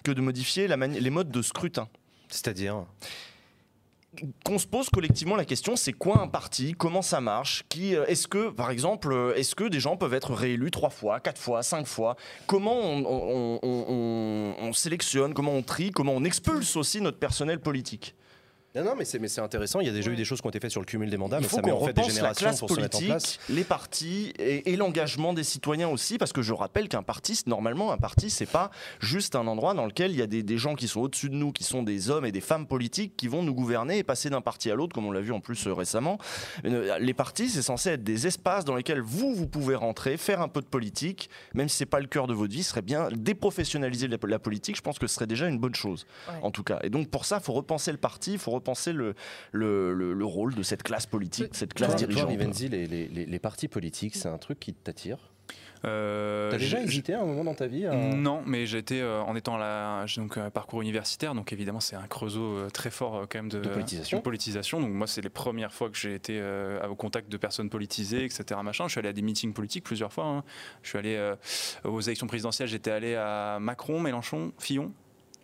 [0.05, 1.89] que de modifier la les modes de scrutin.
[2.29, 2.85] C'est-à-dire?
[4.47, 6.73] Qu'on se pose collectivement la question, c'est quoi un parti?
[6.73, 7.65] Comment ça marche?
[7.69, 10.89] Qui euh, Est-ce que, par exemple, euh, est-ce que des gens peuvent être réélus trois
[10.89, 12.17] fois, quatre fois, cinq fois?
[12.47, 15.35] Comment on, on- on- on- on sélectionne?
[15.35, 15.91] Comment on trie?
[15.91, 18.15] Comment on expulse aussi notre personnel politique?
[18.77, 19.81] Non, non, mais c'est intéressant.
[19.81, 21.17] Il y a déjà eu des choses qui ont été faites sur le cumul des
[21.17, 22.71] mandats, Il mais faut ça met qu'on en fait des repense la générations classe pour
[22.71, 23.39] se mettre en politique, place.
[23.49, 27.91] les partis et, et l'engagement des citoyens aussi, parce que je rappelle qu'un parti, normalement,
[27.93, 28.71] un parti, c'est pas
[29.01, 31.35] juste un endroit dans lequel il y a des, des gens qui sont au-dessus de
[31.35, 34.29] nous, qui sont des hommes et des femmes politiques qui vont nous gouverner et passer
[34.29, 36.19] d'un parti à l'autre, comme on l'a vu en plus euh, récemment.
[36.67, 40.43] Euh, Les partis, c'est censé être des espaces dans lesquels vous, vous pouvez rentrer, faire
[40.43, 42.83] un peu de politique, même si c'est pas le cœur de votre vie, ce serait
[42.83, 44.77] bien déprofessionnaliser la, la politique.
[44.77, 46.35] Je pense que ce serait déjà une bonne chose, Ouais.
[46.43, 46.79] en tout cas.
[46.83, 49.15] Et donc pour ça, il faut repenser le parti, il faut repenser le,
[49.53, 52.31] le, le- le rôle de cette classe politique, de cette classe Toi, toi, dirigeante.
[52.31, 55.19] Rivenzi, les, les- les- les partis politiques, c'est un truc qui t'attire
[55.85, 59.21] Euh, T'as déjà hésité à un moment dans ta vie à- Non, mais j'étais euh,
[59.23, 62.91] en étant là, j'ai donc un parcours universitaire, donc évidemment c'est un creusot euh, très
[62.91, 64.19] fort euh, quand même de, De politisation.
[64.19, 64.81] de politisation.
[64.81, 68.25] Donc moi c'est les premières fois que j'ai été euh, au contact de personnes politisées,
[68.25, 68.59] etc.
[68.65, 68.87] Machin.
[68.89, 70.25] Je suis allé à des meetings politiques plusieurs fois.
[70.25, 70.45] hein.
[70.83, 71.37] Je suis allé euh,
[71.85, 72.69] aux élections présidentielles.
[72.69, 74.93] J'étais allé à Macron, Mélenchon, Fillon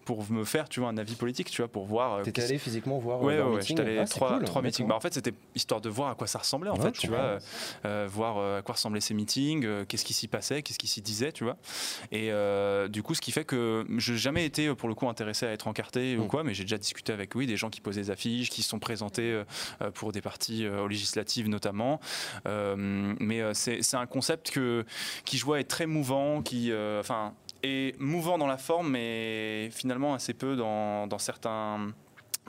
[0.05, 2.15] pour me faire, tu vois, un avis politique, tu vois, pour voir.
[2.15, 4.87] euh, T'étais allé physiquement voir Ouais, leur ouais, ouais, j'étais allé Ah, trois, trois meetings.
[4.87, 7.07] Bah, en fait, c'était histoire de voir à quoi ça ressemblait, en Ouais, fait, tu
[7.09, 7.39] vois, euh,
[7.85, 10.87] euh, voir euh, à quoi ressemblaient ces meetings, euh, qu'est-ce qui s'y passait, qu'est-ce qui
[10.89, 11.57] s'y disait, tu vois.
[12.11, 15.09] Et euh, du coup, ce qui fait que je n'ai jamais été, pour le coup,
[15.09, 16.29] intéressé à être encarté ou Mm.
[16.29, 18.69] quoi, mais j'ai déjà discuté avec, oui, des gens qui posaient des affiches, qui se
[18.69, 19.45] sont présentés euh,
[19.83, 22.01] euh, pour des partis euh, aux législatives notamment.
[22.47, 24.85] Euh, mais euh, c'est un concept que,
[25.25, 29.69] qui, je vois, est très mouvant, qui, euh, enfin, est mouvant dans la forme, mais
[29.73, 31.93] finalement assez peu dans, dans certains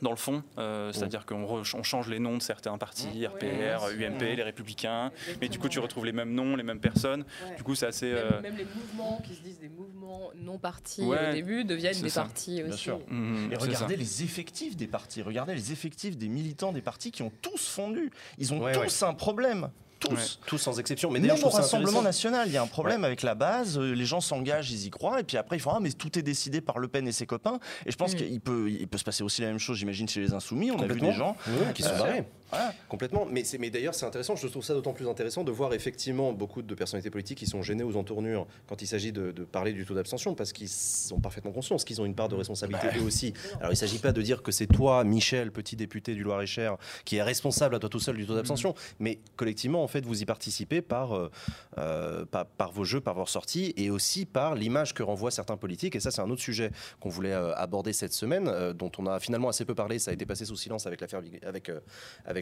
[0.02, 4.36] dans le fond, euh, c'est-à-dire qu'on on change les noms de certains partis, RPR, UMP,
[4.36, 7.24] les Républicains, mais du coup tu retrouves les mêmes noms, les mêmes personnes.
[7.48, 7.56] Ouais.
[7.56, 8.08] Du coup c'est assez.
[8.12, 11.64] Même, euh, même les mouvements qui se disent des mouvements non partis Ouais, au début
[11.64, 12.24] deviennent des ça.
[12.24, 12.64] partis aussi.
[12.64, 13.00] Bien sûr.
[13.08, 17.12] mhm, Et c'est regardez les effectifs des partis, regardez les effectifs des militants des partis
[17.12, 18.12] qui ont tous fondu.
[18.40, 19.70] Ils ont Ouais, tous un problème.
[20.10, 20.14] Tous.
[20.16, 20.22] Ouais.
[20.46, 21.10] Tous sans exception.
[21.12, 23.78] Mais Même au Rassemblement national, il y a un problème avec la base.
[23.78, 26.18] euh, Les gens s'engagent, ils y croient, et puis après ils font ah mais tout
[26.18, 27.60] est décidé par Le Pen et ses copains.
[27.86, 28.18] Et je pense Mm.
[28.18, 30.72] qu'il peut, il peut se passer aussi la même chose, j'imagine, chez les Insoumis.
[30.72, 31.36] On a vu des gens.
[31.74, 32.24] Qui sont Euh, barrés.
[32.54, 32.74] Voilà.
[32.90, 33.26] Complètement.
[33.30, 34.36] Mais, c'est- mais d'ailleurs, c'est intéressant.
[34.36, 37.62] Je trouve ça d'autant plus intéressant de voir effectivement beaucoup de personnalités politiques qui sont
[37.62, 41.20] gênées aux entournures quand il s'agit de, de parler du taux d'abstention parce qu'ils sont
[41.20, 43.34] parfaitement conscients qu'ils ont une part de responsabilité eux aussi.
[43.60, 46.78] Alors, il ne s'agit pas de dire que c'est toi, Michel, petit député du Loir-et-Cher,
[47.04, 48.74] qui est responsable à toi tout seul du taux d'abstention.
[49.00, 51.32] Mais collectivement, en fait, vous y participez par, euh,
[51.78, 55.58] euh, par, par vos jeux, par vos sorties et aussi par l'image que renvoient certains
[55.58, 55.96] politiques.
[55.96, 59.08] Et ça, c'est un autre sujet qu'on voulait euh, aborder cette semaine, euh, dont on
[59.08, 60.00] a finalement assez peu parlé.
[60.00, 61.80] Ça a été passé sous silence avec l'affaire avec, euh,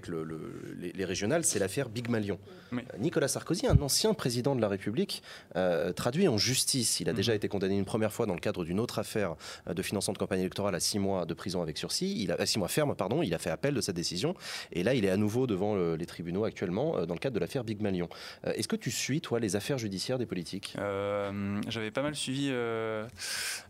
[0.02, 1.44] avec le- le- les, les régionales.
[1.44, 2.40] C'est l'affaire Big Malion.
[2.72, 2.82] Oui.
[2.94, 5.22] Euh, Nicolas Sarkozy, un ancien président de la République,
[5.56, 7.00] euh, traduit en justice.
[7.00, 7.16] Il a Mhm.
[7.18, 9.36] déjà été condamné une première fois dans le cadre d'une autre affaire
[9.68, 12.16] euh, de financement de campagne électorale à six mois de prison avec sursis.
[12.24, 13.22] Il a à six mois ferme, pardon.
[13.22, 14.34] Il a fait appel de cette décision.
[14.72, 17.36] Et là, il est à nouveau devant le- les tribunaux actuellement euh, dans le cadre
[17.36, 18.10] de l'affaire Big Malion.
[18.48, 20.76] Euh, Est-ce que tu suis, toi, les affaires judiciaires des politiques?
[20.80, 23.06] Euh, J'avais pas mal suivi euh,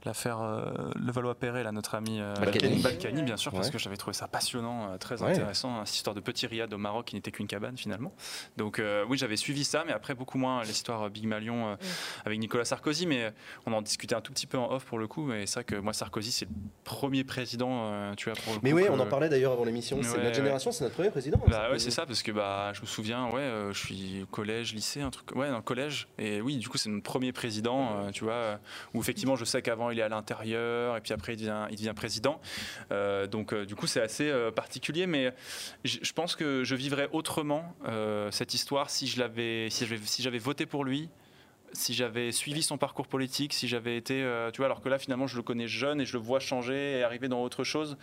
[0.06, 2.82] l'affaire euh, Levallois-Perret, là, notre ami euh, Balkany.
[2.82, 5.32] Balkany, bien sûr, parce que j'avais trouvé ça passionnant, euh, très Ouais.
[5.32, 8.14] intéressant, hein, cette histoire de petit riad au Maroc qui n'était qu'une cabane finalement.
[8.58, 11.76] Donc euh, oui, j'avais suivi ça, mais après beaucoup moins l'histoire euh, Big Malion euh,
[12.26, 13.32] avec Nicolas Sarkozy, mais
[13.66, 15.64] on en discutait un tout petit peu en off pour le coup, mais c'est vrai
[15.64, 16.52] que moi Sarkozy c'est le
[16.84, 19.52] premier président, euh, tu vois, pour le Mais coup, oui, que- on en parlait d'ailleurs
[19.54, 19.98] avant l'émission.
[20.02, 20.34] C'est Ouais, notre ouais.
[20.34, 21.40] génération, c'est notre premier président.
[21.44, 24.26] hein, Bah ouais, c'est ça, parce que bah, je me souviens, ouais, euh, je suis
[24.32, 26.08] collège, lycée, un truc, ouais, dans le collège.
[26.18, 28.60] Et oui, du coup, c'est notre premier président, euh, tu vois,
[28.94, 31.76] où effectivement, je sais qu'avant, il est à l'intérieur, et puis après, il devient, il
[31.78, 32.40] devient président.
[32.92, 35.34] Euh, donc, euh, du coup, c'est assez euh, particulier, mais
[35.84, 40.02] je je pense que je vivrais autrement euh, cette histoire si je l'avais, si j'avais,
[40.04, 41.10] si j'avais voté pour lui.
[41.74, 44.98] Si j'avais suivi son parcours politique, si j'avais été, euh, tu vois, alors que là
[44.98, 47.98] finalement je le connais jeune et je le vois changer et arriver dans autre chose.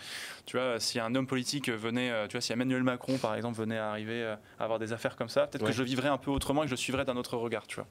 [0.46, 3.58] Tu vois, si un homme politique venait, euh, tu vois, si Emmanuel Macron par exemple
[3.58, 5.68] venait à arriver euh, à avoir des affaires comme ça, peut-être Ouais.
[5.68, 7.66] que je le vivrais un peu autrement et que je le suivrais d'un autre regard,
[7.66, 7.86] tu vois.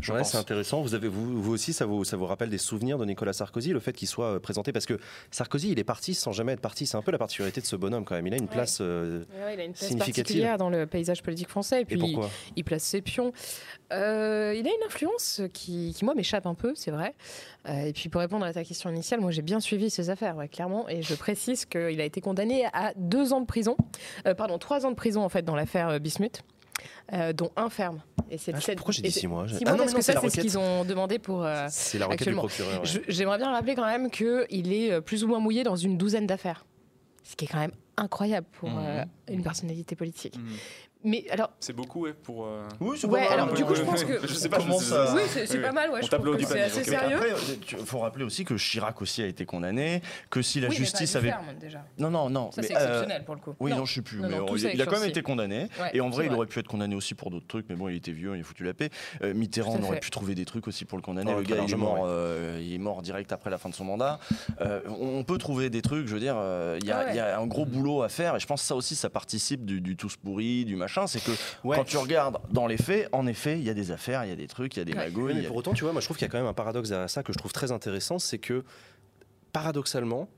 [0.00, 0.32] Je Ouais, pense.
[0.32, 0.82] c'est intéressant.
[0.82, 3.72] Vous, avez, vous, vous aussi, ça vous, ça vous rappelle des souvenirs de Nicolas Sarkozy,
[3.72, 4.72] le fait qu'il soit euh, présenté?
[4.72, 4.98] Parce que
[5.30, 6.86] Sarkozy, il est parti sans jamais être parti.
[6.86, 8.26] C'est un peu la particularité de ce bonhomme quand même.
[8.26, 8.48] Il a une Ouais.
[8.48, 8.78] place.
[8.80, 10.24] euh, Ouais, il a une place Significative.
[10.24, 11.78] particulière dans le paysage politique français.
[11.78, 12.16] Et et puis,
[12.56, 13.32] il place ses pions.
[13.92, 15.19] Euh, il a une influence
[15.52, 17.14] qui, qui, moi, m'échappe un peu, c'est vrai.
[17.68, 20.36] Euh, et puis, pour répondre à ta question initiale, moi, j'ai bien suivi ses affaires,
[20.36, 20.88] ouais, clairement.
[20.88, 23.76] Et je précise qu'il a été condamné à deux ans de prison,
[24.26, 26.42] euh, pardon, trois ans de prison, en fait, dans l'affaire euh, Bismuth.
[27.12, 28.00] euh, dont un ferme.
[28.30, 30.04] Et c'est Ah, pourquoi j'ai dit six mois Six Ah mois, non, parce non, que
[30.04, 31.44] ça, c'est ce qu'ils ont demandé pour.
[31.44, 32.82] euh, C'est la requête du procureur.
[32.82, 33.02] ouais.
[33.08, 36.64] J'aimerais bien rappeler quand même qu'il est plus ou moins mouillé dans une douzaine d'affaires.
[37.24, 40.36] Ce qui est quand même incroyable pour euh, une personnalité politique.
[40.38, 40.56] Mhm.
[41.02, 41.50] Mais alors.
[41.60, 42.44] C'est beaucoup, ouais, pour.
[42.46, 43.40] euh, Oui, c'est Ouais, pas mal.
[43.40, 44.20] alors du coup, je pense que.
[44.26, 46.00] Je sais pas, Comment ça- Oui, c'est oui, pas mal, ouais.
[46.00, 47.16] Mon je tableau trouve du que c'est assez sérieux.
[47.16, 47.30] après,
[47.72, 50.78] il faut rappeler aussi que Chirac aussi a été condamné, que si la Oui, mais
[50.78, 51.28] pas justice avait.
[51.30, 51.84] ferme, déjà.
[51.98, 52.50] Non, non, non.
[52.52, 53.54] Ça, c'est euh, exceptionnel pour le coup.
[53.60, 54.18] Oui, non, je sais plus.
[54.20, 55.68] Non, mais non, on- il, a quand même été condamné.
[55.80, 57.88] Ouais, et en vrai, il aurait pu être condamné aussi pour d'autres trucs, mais bon,
[57.88, 58.90] il était vieux, il a foutu la paix.
[59.22, 61.32] Euh, Mitterrand, on aurait pu trouver des trucs aussi pour le condamner.
[61.34, 63.74] Oh, le gars, il est, mort, euh, il est mort direct après la fin de
[63.74, 64.18] son mandat.
[64.60, 67.16] Euh, on peut trouver des trucs, je veux dire, euh, il y, a- Ah il
[67.16, 68.36] y a un gros boulot à faire.
[68.36, 70.89] Et je pense que ça aussi, ça participe du, du tous pourri, du machin.
[71.06, 71.30] C'est que
[71.64, 71.76] Ouais.
[71.76, 74.32] quand tu regardes dans les faits, en effet, il y a des affaires, il y
[74.32, 74.98] a des trucs, il y a des Ouais.
[74.98, 75.32] magouilles.
[75.32, 76.46] Oui, mais a- pour autant, tu vois, moi je trouve qu'il y a quand même
[76.46, 78.64] un paradoxe derrière ça que je trouve très intéressant, c'est que
[79.52, 80.28] paradoxalement,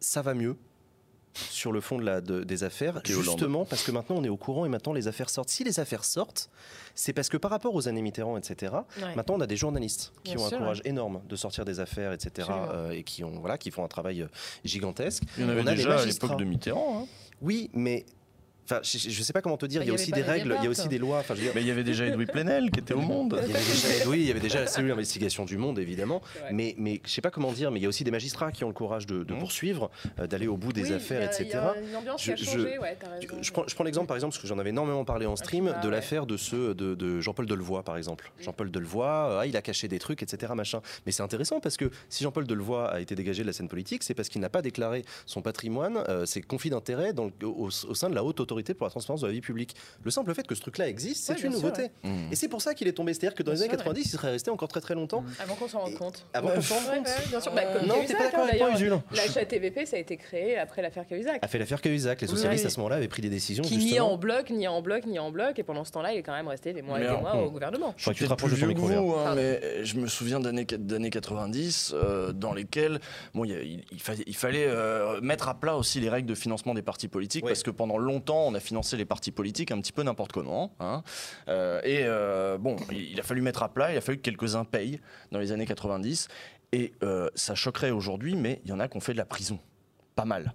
[0.00, 0.56] ça va mieux
[1.34, 4.36] sur le fond de la, de- des affaires, justement parce que maintenant on est au
[4.36, 5.48] courant et maintenant les affaires sortent.
[5.48, 6.50] Si les affaires sortent,
[6.96, 9.14] c'est parce que par rapport aux années Mitterrand, etc., Ouais.
[9.14, 11.78] maintenant on a des journalistes qui Bien ont sûr, un courage énorme de sortir des
[11.78, 14.26] affaires, etc., euh, et qui, ont, voilà, qui font un travail euh,
[14.64, 15.22] gigantesque.
[15.38, 17.02] Il y en avait On a les déjà à l'époque de Mitterrand.
[17.02, 17.06] hein.
[17.40, 18.04] Oui, mais...
[18.70, 20.64] Enfin, je, je sais pas comment te dire, il y a aussi des règles, il
[20.64, 21.18] y a aussi des lois.
[21.18, 23.40] Enfin, je veux dire, Mais il y avait déjà Edoui Plenel qui était au monde.
[23.44, 26.22] il y avait déjà, oui, il y avait déjà la cellule d'investigation du monde, évidemment.
[26.52, 28.62] Mais, mais je sais pas comment dire, mais il y a aussi des magistrats qui
[28.64, 29.38] ont le courage de, de Mmh.
[29.38, 31.46] poursuivre, euh, d'aller au bout des Oui, affaires, etc.
[31.46, 31.54] Il y
[31.86, 33.38] a une ambiance qui a Je- changé, je- ouais, t'as raison.
[33.42, 35.72] Je prends, je prends l'exemple par exemple, parce que j'en avais énormément parlé en stream,
[35.74, 35.90] Ah, de ouais.
[35.92, 38.30] l'affaire de ce de, de Jean-Paul Delevoye par exemple.
[38.38, 38.42] Mm.
[38.44, 40.52] Jean-Paul Delevoye, euh, ah, il a caché des trucs, etc.
[40.54, 40.80] Machin.
[41.06, 44.02] Mais c'est intéressant parce que si Jean-Paul Delevoye a été dégagé de la scène politique,
[44.04, 47.12] c'est parce qu'il n'a pas déclaré son patrimoine, euh, ses conflits d'intérêts
[47.42, 49.74] au sein de la haute autorité pour la transparence de la vie publique.
[50.04, 51.90] Le simple fait que ce truc-là existe, c'est Ouais, une sûr, nouveauté.
[52.30, 53.14] Et c'est pour ça qu'il est tombé.
[53.14, 55.24] C'est-à-dire que dans les années sûr, 90, il serait resté encore très très longtemps.
[55.40, 56.26] Avant qu'on s'en rende compte.
[56.32, 57.06] Avant qu'on s'en rende compte.
[57.06, 57.52] ouais, bien sûr.
[57.52, 59.02] Bah, comme Non, t'es pas d'accord hein, avec moi, d'ailleurs.
[59.10, 61.38] Usul La HATVP, ça a été créé après l'affaire Cahuzac.
[61.42, 62.20] a fait l'affaire Cahuzac.
[62.20, 62.66] Les socialistes oui.
[62.66, 63.62] à ce moment-là avaient pris des décisions.
[63.62, 65.58] Qui ni en bloc, ni en bloc, ni en bloc.
[65.58, 67.44] Et pendant ce temps-là, il est quand même resté des mois et des mois hmm.
[67.44, 67.94] au gouvernement.
[67.96, 69.00] Faudrait que tu te peut-être rapproches de plus ton vieux micro, que Léa.
[69.00, 73.00] vous, hein, mais je me souviens d'années d'années 90 euh, dans lesquelles
[73.34, 77.44] bon, il, fallait, euh, mettre à plat aussi les règles de financement des partis politiques
[77.44, 80.72] parce que pendant longtemps on a financé les partis politiques un petit peu n'importe comment.
[80.80, 81.02] hein.
[81.48, 84.64] Euh, et euh, bon, il, a fallu mettre à plat, il a fallu que quelques-uns
[84.64, 85.00] payent
[85.32, 86.28] dans les années 90.
[86.72, 89.24] Et euh, ça choquerait aujourd'hui, mais il y en a qui ont fait de la
[89.24, 89.58] prison.
[90.14, 90.52] Pas mal.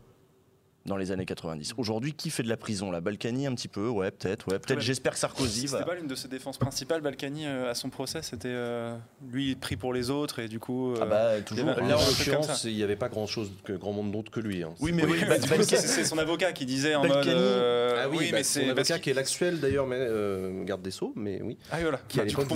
[0.86, 1.74] Dans les années 90.
[1.78, 3.88] Aujourd'hui, qui fait de la prison La Balkany un petit peu?
[3.90, 4.48] Ouais, peut-être.
[4.48, 4.78] Ouais, peut-être.
[4.78, 4.84] Ouais.
[4.86, 5.84] J'espère que Sarkozy C'était va.
[5.84, 8.96] pas l'une de ses défenses principales, Balkany, euh, à son procès C'était euh,
[9.32, 10.92] lui pris pour les autres et du coup.
[10.94, 11.70] euh, Ah bah toujours.
[11.70, 11.88] avait- hein.
[11.88, 14.62] Là, en l'occurrence, il n'y avait pas grand chose, que grand monde d'autre que lui.
[14.62, 14.76] hein.
[14.80, 17.26] Oui, mais oui, bah, Balkany- c'est son avocat qui disait en Balkany.
[17.34, 17.36] mode.
[17.36, 18.66] euh, Ah oui, mais son c'est.
[18.76, 21.58] parce avocat qui est l'actuel d'ailleurs, mais euh, garde des sceaux, mais oui.
[21.72, 22.00] Ah oui, voilà.
[22.08, 22.48] qui, à Bah, du l'époque,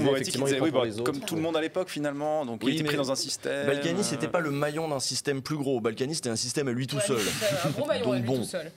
[0.72, 3.16] bah, comme tout le monde à l'époque finalement, donc il était pris mais dans un
[3.16, 3.66] système.
[3.66, 5.82] Balkany, c'était pas le maillon d'un système plus gros.
[5.82, 7.18] Balkany, c'était un système à lui tout seul.
[7.66, 8.38] Un gros maillon Bon.
[8.38, 8.72] tout seul.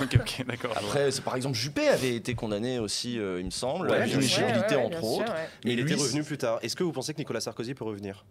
[0.00, 0.72] Ok, ok, d'accord.
[0.74, 0.88] je vois.
[0.88, 4.04] Après, c'est- par exemple, Juppé avait été condamné aussi, euh, il me semble, Ouais, à
[4.06, 4.20] bien sûr.
[4.20, 5.32] l'inéligibilité, Ouais, ouais, entre sûr, autres.
[5.32, 5.48] ouais.
[5.64, 6.58] Mais il lui, était revenu plus tard.
[6.62, 8.24] Est-ce que vous pensez que Nicolas Sarkozy peut revenir?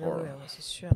[0.00, 0.88] Ouais, ouais, ouais, c'est sûr.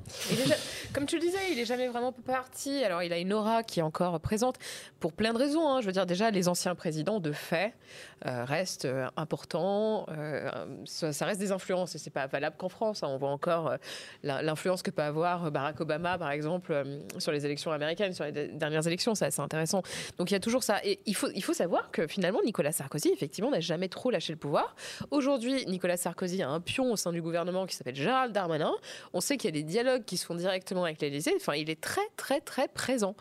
[0.93, 2.83] Comme tu le disais, il est jamais vraiment parti.
[2.85, 4.57] Alors, il a une aura qui est encore présente
[5.01, 5.69] pour plein de raisons.
[5.69, 5.81] hein.
[5.81, 7.75] Je veux dire, déjà, les anciens présidents, de fait,
[8.27, 10.07] euh, restent euh, importants.
[10.11, 10.51] Euh,
[10.85, 13.03] ça, ça reste des influences et c'est pas valable qu'en France.
[13.03, 13.09] hein.
[13.11, 13.75] On voit encore
[14.23, 16.85] l'influence que peut avoir Barack Obama, par exemple,
[17.19, 19.15] sur les élections américaines, sur les de- dernières élections.
[19.15, 19.83] C'est assez intéressant.
[20.19, 20.79] Donc, il y a toujours ça.
[20.85, 24.33] Et il faut, il faut savoir que finalement, Nicolas Sarkozy, effectivement, n'a jamais trop lâché
[24.33, 24.75] le pouvoir.
[25.11, 28.73] Aujourd'hui, Nicolas Sarkozy a un pion au sein du gouvernement qui s'appelle Gérald Darmanin.
[29.13, 31.33] On sait qu'il y a des dialogues qui se font directement avec l'Élysée.
[31.37, 33.15] Enfin, il est très, très, très présent.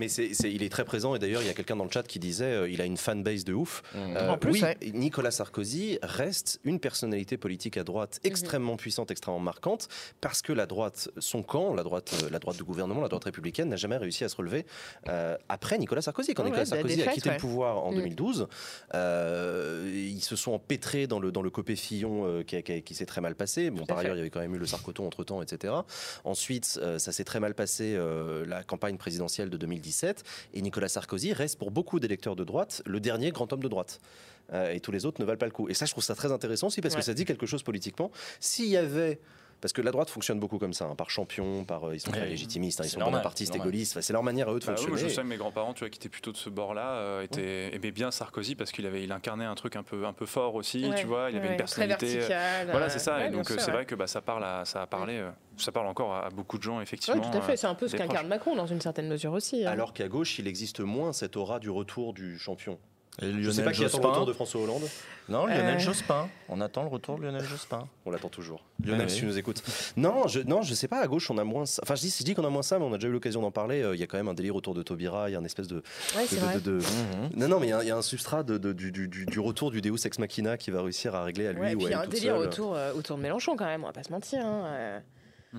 [0.00, 1.90] Mais c'est, c'est- il est très présent et d'ailleurs il y a quelqu'un dans le
[1.90, 3.82] chat qui disait euh, il a une fanbase de ouf.
[3.94, 3.98] Mmh.
[4.16, 4.76] Euh, En plus, oui, ouais.
[4.92, 8.30] Nicolas Sarkozy reste une personnalité politique à droite Mhm.
[8.30, 9.88] extrêmement puissante, extrêmement marquante,
[10.20, 13.24] parce que la droite, son camp, la droite, euh, la droite du gouvernement, la droite
[13.24, 14.66] républicaine, n'a jamais réussi à se relever
[15.08, 16.34] euh, après Nicolas Sarkozy.
[16.34, 17.34] Quand Nicolas ouais, Sarkozy a quitté ouais.
[17.36, 17.96] le pouvoir en Mm.
[17.96, 18.48] 2012,
[18.94, 23.20] euh, ils se sont empêtrés dans le, dans le copé Fillon euh, qui, s'est très
[23.20, 23.70] mal passé.
[23.70, 24.04] Bon, par fait.
[24.04, 25.72] ailleurs, il y avait quand même eu le Sarkoton entre temps, etc.
[26.24, 30.24] Ensuite, euh, ça s'est très mal passé euh, la campagne présidentielle de 2017.
[30.54, 34.00] Et Nicolas Sarkozy reste pour beaucoup d'électeurs de droite le dernier grand homme de droite.
[34.52, 35.68] Euh, et tous les autres ne valent pas le coup.
[35.68, 37.00] Et ça, je trouve ça très intéressant aussi parce Ouais.
[37.00, 38.10] que ça dit quelque chose politiquement.
[38.40, 39.20] S'il y avait.
[39.64, 42.10] Parce que la droite fonctionne beaucoup comme ça, hein, par champion, par euh, ils sont
[42.10, 43.72] très Ouais, légitimistes, hein, ils c'est sont bonapartistes c'est et normal.
[43.72, 43.92] gaullistes.
[43.94, 45.08] Enfin, c'est leur manière à eux de Bah oui, fonctionner.
[45.08, 47.74] je sais que mes grands-parents, tu vois, qui étaient plutôt de ce bord-là, euh, étaient,
[47.74, 50.54] aimaient bien Sarkozy parce qu'il avait, il incarnait un truc un peu, un peu fort
[50.54, 51.30] aussi, Ouais, tu vois.
[51.30, 51.96] Il avait ouais, une personnalité.
[52.06, 52.66] Très verticale.
[52.72, 53.16] Voilà, euh, c'est ça.
[53.16, 53.72] ouais, et donc, euh, c'est ouais.
[53.72, 56.28] vrai que bah, ça parle, à, ça a parlé, euh, ça parle encore à, à
[56.28, 57.22] beaucoup de gens, Ouais, effectivement.
[57.22, 57.52] tout à fait.
[57.52, 58.28] euh, C'est un peu ce qu'incarne.
[58.28, 59.64] Macron dans une certaine mesure aussi.
[59.64, 59.70] hein.
[59.70, 62.78] Alors qu'à gauche, il existe moins cette aura du retour du champion.
[63.22, 64.08] Et Je sais Lionel pas qui attend le Jospin.
[64.08, 64.82] retour de François Hollande.
[65.28, 65.78] Non, Lionel Euh.
[65.78, 66.28] Jospin.
[66.48, 67.86] On attend le retour de Lionel Jospin.
[68.04, 68.64] On l'attend toujours.
[68.84, 69.12] Lionel, oui.
[69.12, 69.62] si tu nous écoutes.
[69.96, 70.98] Non, je, non, je sais pas.
[71.00, 71.64] À gauche, on a moins.
[71.64, 71.80] ça.
[71.84, 73.40] Enfin, je dis, je dis qu'on a moins ça, mais on a déjà eu l'occasion
[73.40, 73.82] d'en parler.
[73.82, 75.30] Euh, Il y a quand même un délire autour de Taubira.
[75.30, 75.76] Il y a une espèce de.
[76.16, 76.54] Ouais, c'est de- vrai.
[76.56, 77.36] de- de- Mmh.
[77.36, 78.90] Non, non, mais il y a un- il y, a un substrat de, de- du,
[78.90, 81.60] du, du- du retour du Deus Ex Machina qui va réussir à régler à lui
[81.60, 82.48] Ouais, ou à il y a un délire seule.
[82.48, 84.44] autour, euh, autour de Mélenchon quand même, on va pas se mentir.
[84.44, 85.00] hein, euh.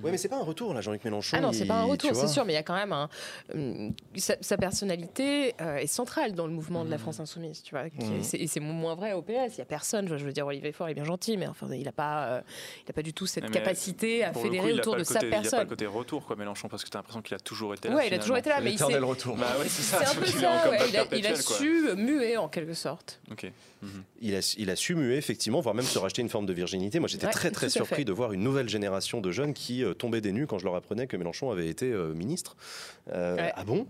[0.02, 1.36] Oui, mais c'est pas un retour là, Jean-Luc Mélenchon.
[1.38, 3.08] Ah non, c'est pas un retour, c'est sûr, mais il y a quand même un.
[3.54, 7.74] hum, sa, sa personnalité euh, est centrale dans le mouvement de la France Insoumise, tu
[7.74, 7.88] vois.
[7.90, 8.22] qui- Mhm.
[8.34, 9.54] Et c'est moins vrai au PS.
[9.54, 10.06] Il y a personne.
[10.08, 12.40] Je veux dire, Olivier Faure est bien gentil, mais enfin, il n'a pas, euh,
[12.86, 15.26] il a pas du tout cette Mais capacité à coup, fédérer autour de sa côté-
[15.26, 15.60] Il n'y a pas personne.
[15.60, 17.96] le côté retour, quoi, Mélenchon, parce que tu as l'impression qu'il a toujours été là.
[17.96, 19.36] Ouais, il a toujours été là, mais il s'est- retour.
[19.36, 19.98] Bah ouais, c'est ça.
[20.10, 23.20] Un peu ouais, il, a, il su muer en quelque sorte.
[23.30, 23.50] Ok.
[23.82, 24.02] Mhm.
[24.22, 26.98] Il a, il a su muer, effectivement, voire même se racheter une forme de virginité.
[26.98, 29.85] Moi, j'étais Ouais, très, très surpris de voir une nouvelle génération de jeunes qui euh,
[29.94, 32.56] tombaient des nues quand je leur apprenais que Mélenchon avait été euh, ministre.
[33.12, 33.52] Euh, Ouais.
[33.54, 33.86] Ah bon?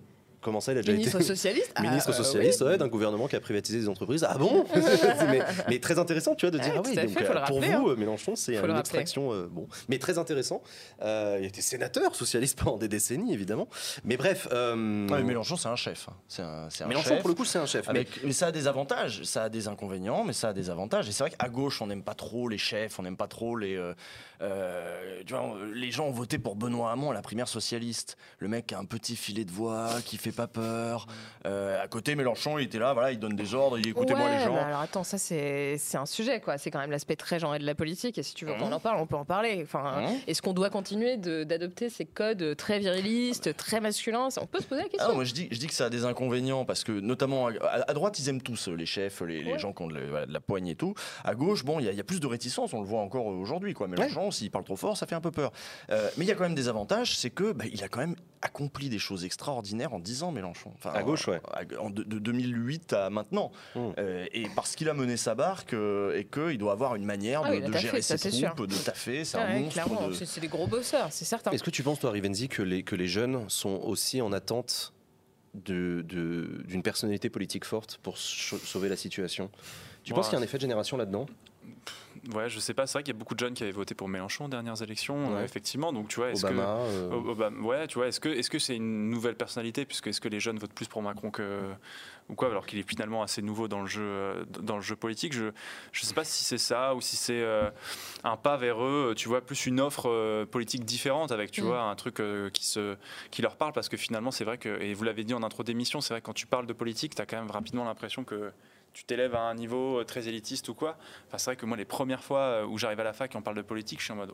[0.46, 3.26] Comment ça, il a déjà Ministre été socialiste Ah, ministre euh, socialiste ouais, d'un gouvernement
[3.26, 4.24] qui a privatisé des entreprises.
[4.28, 4.64] Ah bon
[5.28, 7.34] mais, mais très intéressant, tu vois, de dire Ouais, ah oui, donc, fait, euh, pour
[7.34, 10.62] rappeler, vous, euh, Mélenchon, c'est une extraction euh, bon, mais très intéressant.
[11.02, 13.66] Euh, il était sénateur socialiste pendant des décennies, évidemment.
[14.04, 14.74] Mais bref, euh,
[15.08, 16.08] Ouais, mais Mélenchon, c'est un chef.
[16.08, 16.14] hein.
[16.28, 17.20] C'est un, c'est un Mélenchon chef.
[17.22, 17.86] pour le coup, c'est un chef.
[17.88, 20.70] mais- Avec- mais ça a des avantages, ça a des inconvénients, mais ça a des
[20.70, 21.08] avantages.
[21.08, 23.56] Et c'est vrai qu'à gauche, on n'aime pas trop les chefs, on n'aime pas trop
[23.56, 23.74] les.
[23.74, 23.94] euh,
[24.42, 28.16] euh, tu vois, les gens ont voté pour Benoît Hamon à la primaire socialiste.
[28.38, 31.06] Le mec a un petit filet de voix, qui fait pas peur.
[31.46, 34.38] Euh, à côté, Mélenchon, il était là, voilà, il donne des ordres, il écoutez-moi Ouais,
[34.38, 34.52] les gens.
[34.54, 36.58] mais alors attends, ça c'est un sujet quoi.
[36.58, 38.18] C'est quand même l'aspect très genré de la politique.
[38.18, 38.72] Et si tu veux qu'on Mhm.
[38.74, 39.60] en parle, on peut en parler.
[39.62, 40.16] Enfin, Mhm.
[40.26, 44.28] est-ce qu'on doit continuer d'adopter ces codes très virilistes, très masculins?
[44.40, 45.14] On peut se poser la Ah question.
[45.14, 47.94] moi je dis, je dis que ça a des inconvénients parce que notamment à, à
[47.94, 49.58] droite ils aiment tous euh, les chefs, les, les Ouais.
[49.58, 50.94] gens qui ont de la, voilà, de la poigne et tout.
[51.24, 53.00] À gauche, bon, il y, a- il y a plus de réticence, on le voit
[53.00, 53.72] encore aujourd'hui.
[53.74, 53.88] Quoi.
[53.88, 55.52] Mélenchon, s'il parle trop fort, ça fait un peu peur.
[55.90, 58.00] Euh, mais il y a quand même des avantages, c'est que bah, il a quand
[58.00, 60.72] même accompli des choses extraordinaires en 10 ans, Mélenchon.
[60.76, 61.40] Enfin, À gauche, ouais.
[61.78, 63.50] en- de, de 2008 à maintenant.
[63.74, 63.80] Mm.
[63.98, 67.42] Euh, et parce qu'il a mené sa barque euh, et qu'il doit avoir une manière
[67.44, 69.24] Ah de, gérer ça, ses troupes, de taffer.
[69.24, 69.72] C'est Ouais, un ouais, monstre.
[69.72, 71.50] clairement, de- c'est des gros bosseurs, c'est certain.
[71.50, 74.92] Est-ce que tu penses, toi, Rivenzi, que les, que les jeunes sont aussi en attente
[75.54, 79.50] de- de- d'une personnalité politique forte pour sau- sauver la situation?
[80.04, 81.26] Tu penses qu'il y a un effet de génération là-dedans?
[82.34, 82.86] Ouais, je sais pas.
[82.86, 84.80] C'est vrai qu'il y a beaucoup de jeunes qui avaient voté pour Mélenchon aux dernières
[84.82, 85.40] élections, Ouais.
[85.40, 85.92] euh, effectivement.
[85.92, 86.52] Donc, tu vois, est-ce que.
[86.52, 90.06] Obama euh, Obama, ouais, tu vois, est-ce que est-ce que c'est une nouvelle personnalité puisque
[90.08, 91.60] est-ce que les jeunes votent plus pour Macron que
[92.28, 94.96] ou quoi alors qu'il est finalement assez nouveau dans le jeu euh, dans le jeu
[94.96, 95.32] politique?
[95.32, 95.50] Je
[95.92, 97.70] je sais pas si c'est ça ou si c'est euh,
[98.24, 101.66] un pas vers eux, tu vois, plus une offre euh, politique différente avec tu Mm.
[101.66, 102.96] vois un truc euh, qui se
[103.30, 105.62] qui leur parle parce que finalement c'est vrai que et vous l'avez dit en intro
[105.62, 108.24] d'émission, c'est vrai que quand tu parles de politique, tu as quand même rapidement l'impression
[108.24, 108.50] que
[108.96, 110.96] tu t'élèves à un niveau euh, très élitiste ou quoi.
[111.28, 113.36] Enfin, c'est vrai que moi, les premières fois euh, où j'arrive à la fac et
[113.36, 114.32] on parle de politique, je suis en mode,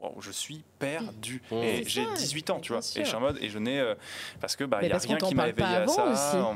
[0.00, 1.40] wow, je suis perdu.
[1.52, 1.54] Mmh.
[1.54, 2.80] Et j'ai ça, 18 ans, tu vois.
[2.80, 3.94] Et je suis en mode, et je n'ai, euh,
[4.40, 6.06] parce que bah, il y a rien qui m'a éveillé à ça.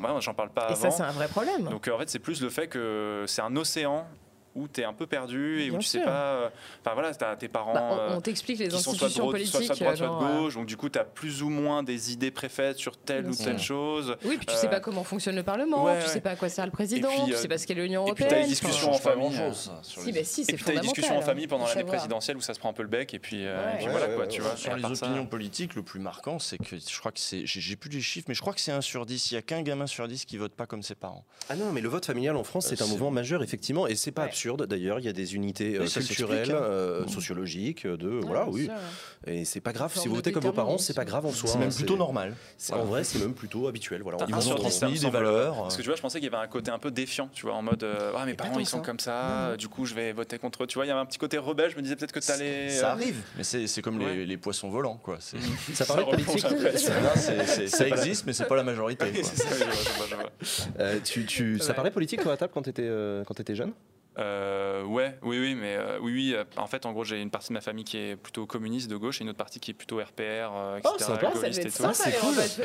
[0.03, 0.97] bah, j'en parle pas Et ça, avant.
[0.97, 1.69] c'est un vrai problème.
[1.69, 4.05] Donc euh, en fait, c'est plus le fait que c'est un océan
[4.59, 6.07] où tu es un peu perdu et où Bien tu sais sûr.
[6.07, 6.11] pas.
[6.35, 6.49] euh,
[6.85, 7.73] Enfin voilà, tu as tes parents.
[7.75, 9.75] Bah, on euh, on t'explique les soit institutions droite, soit, politiques.
[9.77, 10.55] soit droite, soit genre, de euh, gauche.
[10.55, 13.35] Donc du coup, tu as plus ou moins des idées préfaites sur telle Bien ou
[13.35, 13.45] sûr.
[13.45, 14.17] telle chose.
[14.25, 16.13] Oui, puis tu sais Euh, pas comment fonctionne le Parlement, ouais, tu ouais.
[16.13, 18.07] sais pas à quoi sert le président, puis, tu euh, sais pas ce qu'est l'Union
[18.07, 18.47] et puis européenne.
[18.49, 19.33] les enfin, discussions en famille.
[19.83, 20.83] sur Si, les- bah si, Et puis t'as les fondamental.
[20.83, 23.19] discussions en famille pendant l'année présidentielle où ça se prend un peu le bec et
[23.19, 24.57] puis, euh, voilà quoi, tu vois.
[24.57, 27.43] Sur les opinions politiques, le plus marquant, c'est que je crois que c'est.
[27.47, 29.31] J'ai plus les chiffres, mais je crois que c'est un sur 10.
[29.31, 31.25] Il y a qu'un gamin sur 10 qui vote pas comme ses parents.
[31.49, 33.95] Ah non, mais le vote familial en France, Euh, c'est un mouvement majeur, effectivement, et
[33.97, 34.29] c'est pas Ouais.
[34.49, 34.99] Absurde d'ailleurs.
[34.99, 36.55] Il y a des unités euh, Oui, culturelles, hein.
[36.63, 37.09] euh, Mmh.
[37.09, 38.69] sociologiques, de Ouais, voilà, oui.
[39.27, 39.93] Et c'est pas grave.
[39.95, 41.51] Si vous de votez comme vos parents, c'est pas grave en soi.
[41.51, 42.35] C'est même hein, plutôt normal.
[42.73, 44.03] En vrai, c'est même plutôt habituel.
[44.03, 44.19] Voilà.
[44.21, 45.63] On vous transmis des valeurs.
[45.63, 47.47] Parce que tu vois, je pensais qu'il y avait un côté un peu défiant, tu
[47.47, 49.57] vois, en mode euh, ah mes parents ils sont comme ça, non.
[49.57, 50.67] du coup je vais voter contre eux.
[50.67, 51.71] Tu vois, il y avait un petit côté rebelle.
[51.71, 52.71] Je me disais peut-être que t'allais.
[52.71, 55.19] Ça euh, arrive, mais c'est comme les, poissons volants, quoi.
[55.21, 55.37] C'est-
[55.75, 57.69] Ça de replonge politique.
[57.69, 59.23] ça existe, mais c'est pas la majorité.
[59.25, 59.45] Ça.
[60.79, 60.99] Euh,
[61.79, 63.73] parlait politique toi à table quand t'étais euh, quand t'étais jeune?
[64.19, 66.35] Euh, ouais, oui, oui, mais euh, oui, oui.
[66.35, 68.91] euh, en fait, en gros, j'ai une partie de ma famille qui est plutôt communiste
[68.91, 70.95] de gauche et une autre partie qui est plutôt RPR, euh, etc.
[70.95, 71.31] Oh, sympa.
[71.35, 71.93] Ça et tout.
[71.95, 72.35] c'est cool.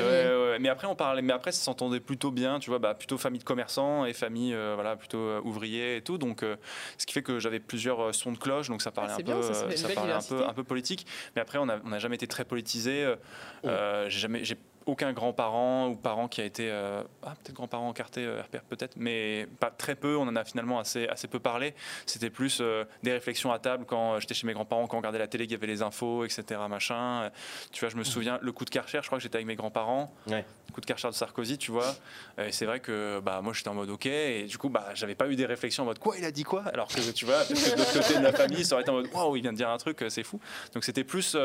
[0.50, 3.18] ouais, mais après on parlait, mais après ça s'entendait plutôt bien, tu vois, bah, plutôt
[3.18, 6.18] famille de commerçants et famille, euh, voilà, plutôt euh, ouvriers et tout.
[6.18, 6.56] Donc, euh,
[6.98, 9.16] ce qui fait que j'avais plusieurs euh, sons de cloche, donc ça parlait Ah, un
[9.18, 9.42] c'est peu,
[9.76, 11.06] ça, euh, parlait un peu, un peu politique.
[11.36, 13.04] Mais après, on n'a on n'a jamais été très politisé.
[13.04, 13.16] euh,
[13.62, 13.68] Oh.
[13.68, 17.88] euh, j'ai jamais, j'ai aucun grand-parent ou parent qui a été, euh, ah, peut-être grand-parent
[17.88, 20.16] encarté, euh, peut-être, mais pas très peu.
[20.16, 21.74] On en a finalement assez, assez peu parlé.
[22.06, 25.00] C'était plus euh, des réflexions à table quand euh, j'étais chez mes grands-parents, quand on
[25.00, 26.60] regardait la télé, il y avait les infos, etc.
[26.68, 27.30] Machin.
[27.72, 29.56] Tu vois, je me souviens, le coup de Karcher, je crois que j'étais avec mes
[29.56, 30.14] grands-parents.
[30.26, 30.44] Ouais.
[30.72, 31.94] Coup de Karcher de Sarkozy, tu vois.
[32.38, 34.06] Et c'est vrai que bah, moi, j'étais en mode OK.
[34.06, 36.42] Et du coup, bah, j'avais pas eu des réflexions en mode quoi, il a dit
[36.42, 36.64] quoi?
[36.72, 38.94] Alors que tu vois, que de l'autre côté de la famille, ça aurait été en
[38.94, 40.40] mode waouh, il vient de dire un truc, c'est fou.
[40.72, 41.36] Donc c'était plus,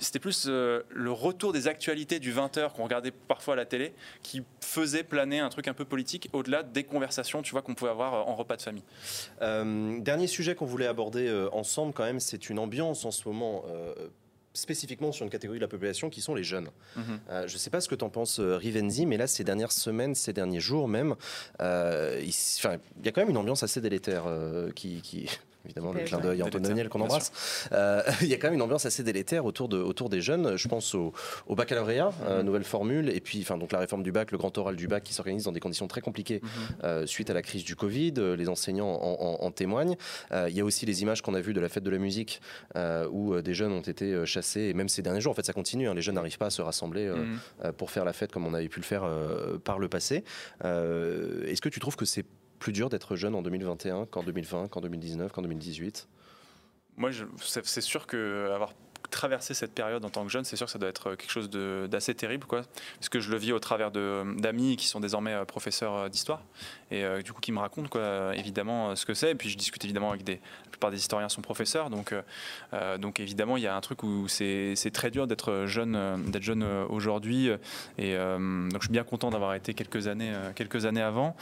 [0.00, 3.92] c'était plus le retour des actualités du 20h qu'on regardait parfois à la télé
[4.22, 7.90] qui faisait planer un truc un peu politique au-delà des conversations, tu vois, qu'on pouvait
[7.90, 8.82] avoir euh, en repas de famille.
[9.42, 13.28] Euh, dernier sujet qu'on voulait aborder euh, ensemble, quand même, c'est une ambiance en ce
[13.28, 13.64] moment.
[14.56, 16.68] spécifiquement sur une catégorie de la population qui sont les jeunes.
[16.94, 17.02] Mhm.
[17.28, 19.72] Euh, je ne sais pas ce que tu en penses, Rivenzi, mais là, ces dernières
[19.72, 21.16] semaines, ces derniers jours même,
[21.60, 22.28] euh, il,
[23.04, 25.28] y a quand même une ambiance assez délétère euh, qui, qui-
[25.64, 27.32] évidemment, le clin d'œil Daniel qu'on embrasse.
[28.22, 30.56] Il y a quand même une ambiance assez délétère autour, de, autour des jeunes.
[30.56, 31.12] Je pense au,
[31.48, 32.42] baccalauréat, mm-hmm.
[32.42, 35.02] nouvelle formule, et puis enfin, donc la réforme du bac, le grand oral du bac
[35.04, 36.40] qui s'organise dans des conditions très compliquées
[36.82, 37.06] mm-hmm.
[37.06, 38.14] suite à la crise du Covid.
[38.36, 39.96] Les enseignants en, témoignent.
[40.32, 42.40] Il y a aussi les images qu'on a vues de la fête de la musique
[43.10, 45.88] où des jeunes ont été chassés, et même ces derniers jours, en fait, ça continue.
[45.88, 45.94] Hein.
[45.94, 47.72] les jeunes n'arrivent pas à se rassembler mm-hmm.
[47.72, 49.08] pour faire la fête comme on avait pu le faire
[49.64, 50.24] par le passé.
[50.62, 52.24] Est-ce que tu trouves que c'est
[52.64, 56.08] plus dur d'être jeune en 2021 qu'en 2020, qu'en 2019, qu'en 2018
[56.96, 58.72] Moi, c'est sûr que avoir
[59.14, 61.48] traverser cette période en tant que jeune, c'est sûr que ça doit être quelque chose
[61.48, 62.46] d'assez terrible.
[62.48, 66.42] Parce que je le vis au travers d'amis qui sont désormais euh, professeurs euh, d'histoire
[66.90, 67.98] et euh, du coup qui me racontent,
[68.32, 69.30] évidemment, ce que c'est.
[69.30, 70.40] Et puis je discute évidemment avec des.
[70.64, 72.12] La plupart des historiens sont professeurs, donc,
[72.98, 76.64] donc évidemment, il y a un truc où c'est très dur d'être jeune, d'être jeune
[76.88, 77.48] aujourd'hui.
[77.96, 81.36] Et donc je suis bien content d'avoir été quelques années, quelques années avant.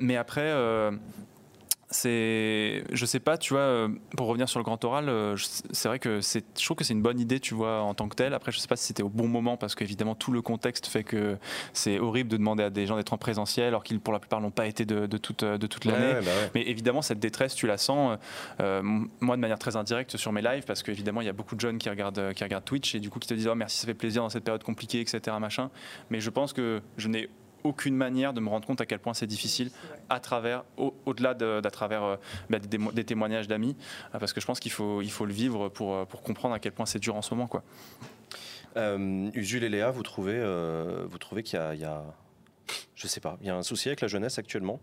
[0.00, 0.52] mais après
[1.90, 5.36] c'est, je sais pas, tu vois, euh, pour revenir sur le grand oral, euh,
[5.72, 8.08] c'est vrai que c'est, je trouve que c'est une bonne idée, tu vois, en tant
[8.08, 8.32] que tel.
[8.32, 11.02] Après, je sais pas si c'était au bon moment parce qu'évidemment tout le contexte fait
[11.02, 11.36] que
[11.72, 14.40] c'est horrible de demander à des gens d'être en présentiel alors qu'ils pour la plupart
[14.40, 16.14] n'ont pas été de, toute de toute l'année.
[16.24, 18.18] Bah Mais évidemment cette détresse, tu la sens.
[18.60, 18.82] Euh,
[19.20, 21.60] moi de manière très indirecte sur mes lives parce qu'évidemment il y a beaucoup de
[21.60, 23.86] jeunes qui regardent qui regardent Twitch et du coup qui te disent oh merci ça
[23.86, 25.70] fait plaisir dans cette période compliquée etc machin.
[26.10, 27.28] Mais je pense que je n'ai
[27.64, 29.70] aucune manière de me rendre compte à quel point c'est difficile
[30.08, 32.16] à travers, au-delà d'à travers euh,
[32.48, 33.76] bah, des, témoignages d'amis,
[34.14, 36.54] euh, parce que je pense qu'il faut, il faut le vivre pour, euh, pour comprendre
[36.54, 37.48] à quel point c'est dur en ce moment.
[37.48, 37.62] Quoi.
[39.34, 40.40] Jules et Léa, vous trouvez,
[41.18, 42.04] trouvez qu'il y a,
[42.94, 44.80] je sais pas, il y a un souci avec la jeunesse actuellement?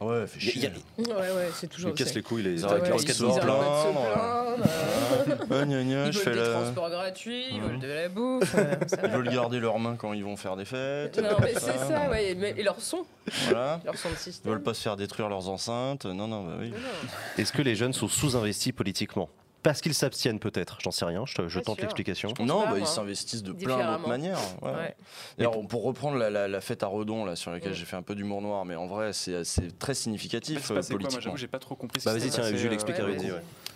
[0.00, 0.72] Ouais, fait chier.
[0.96, 1.90] Ouais, ouais, c'est toujours.
[1.90, 4.56] Ils cassent les couilles, les arrêtent ouais, ils se plaindre.
[5.50, 8.56] Ils veulent des transports gratuits, ils veulent de la bouffe.
[9.04, 11.18] Ils veulent garder leurs mains quand ils vont faire des fêtes.
[11.18, 12.36] Non, mais c'est ça, ouais.
[12.56, 13.04] Et leur son.
[13.44, 13.80] Voilà.
[13.84, 14.50] Leur son de système.
[14.50, 16.06] Ils veulent pas se faire détruire leurs enceintes.
[16.06, 16.72] Non, non, bah oui.
[17.36, 19.28] Est-ce que les jeunes sont sous-investis politiquement?
[19.62, 22.32] Parce qu'ils s'abstiennent peut-être, j'en sais rien, je, tente l'explication.
[22.40, 24.38] Non, bah, ils s'investissent de plein d'autres manières.
[25.38, 28.42] Alors, pour reprendre la, fête à Redon, là, sur laquelle j'ai fait un peu d'humour
[28.42, 31.36] noir, mais en vrai, c'est très significatif euh, politiquement.
[31.36, 32.00] j'ai pas trop compris.
[32.04, 33.04] Bah, vas-y, tiens, je l'explique à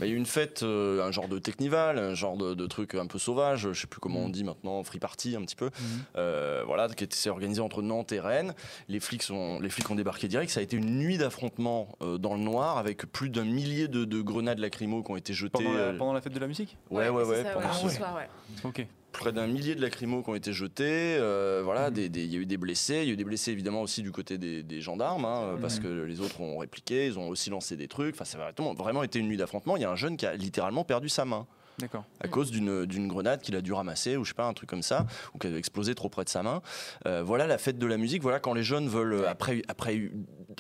[0.01, 2.95] Il y a eu une fête, euh, un genre de technival, un genre de, truc
[2.95, 4.32] un peu sauvage, je sais plus comment on mm.
[4.32, 5.70] dit maintenant, free party un petit peu, mm.
[6.16, 8.55] euh, voilà, qui s'est organisé entre Nantes et Rennes.
[8.88, 10.51] Les flics, sont, les flics ont débarqué direct.
[10.51, 14.59] Ça a été une nuit d'affrontement dans le noir avec plus d'un millier de, grenades
[14.59, 15.64] lacrymo qui ont été jetées.
[15.99, 16.76] Pendant la fête de la musique?
[16.90, 17.45] Ouais, ouais, ouais.
[17.53, 18.28] pendant ce soir, ouais.
[18.64, 21.16] Ok près d'un millier de lacrymos qui ont été jetés.
[21.18, 22.10] Euh, voilà, mhm.
[22.14, 23.00] il y a eu des blessés.
[23.02, 25.60] Il y a eu des blessés évidemment aussi du côté des, gendarmes, hein, mhm.
[25.60, 28.14] parce que les autres ont répliqué, ils ont aussi lancé des trucs.
[28.14, 29.76] Enfin, ça a vraiment, vraiment été une nuit d'affrontement.
[29.76, 31.46] Il y a un jeune qui a littéralement perdu sa main.
[31.79, 32.05] D'accord.
[32.20, 34.83] À cause d'une grenade qu'il a dû ramasser ou je sais pas un truc comme
[34.83, 36.62] ça ou qui a explosé trop près de sa main.
[37.07, 38.22] Euh, voilà la fête de la musique.
[38.22, 40.11] Voilà quand les jeunes veulent après après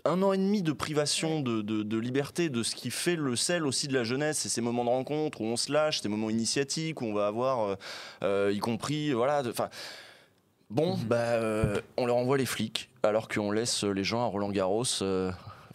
[0.04, 3.66] un an et demi de privation de, de, liberté, de ce qui fait le sel
[3.66, 6.30] aussi de la jeunesse, c'est ces moments de rencontre où on se lâche, ces moments
[6.30, 7.74] initiatiques où on va avoir, euh,
[8.22, 9.42] euh, y compris voilà.
[9.48, 9.68] Enfin.
[10.70, 11.04] Bon, mhm.
[11.04, 11.38] bah,
[11.98, 15.04] on leur envoie les flics, alors qu'on laisse les gens à Roland Garros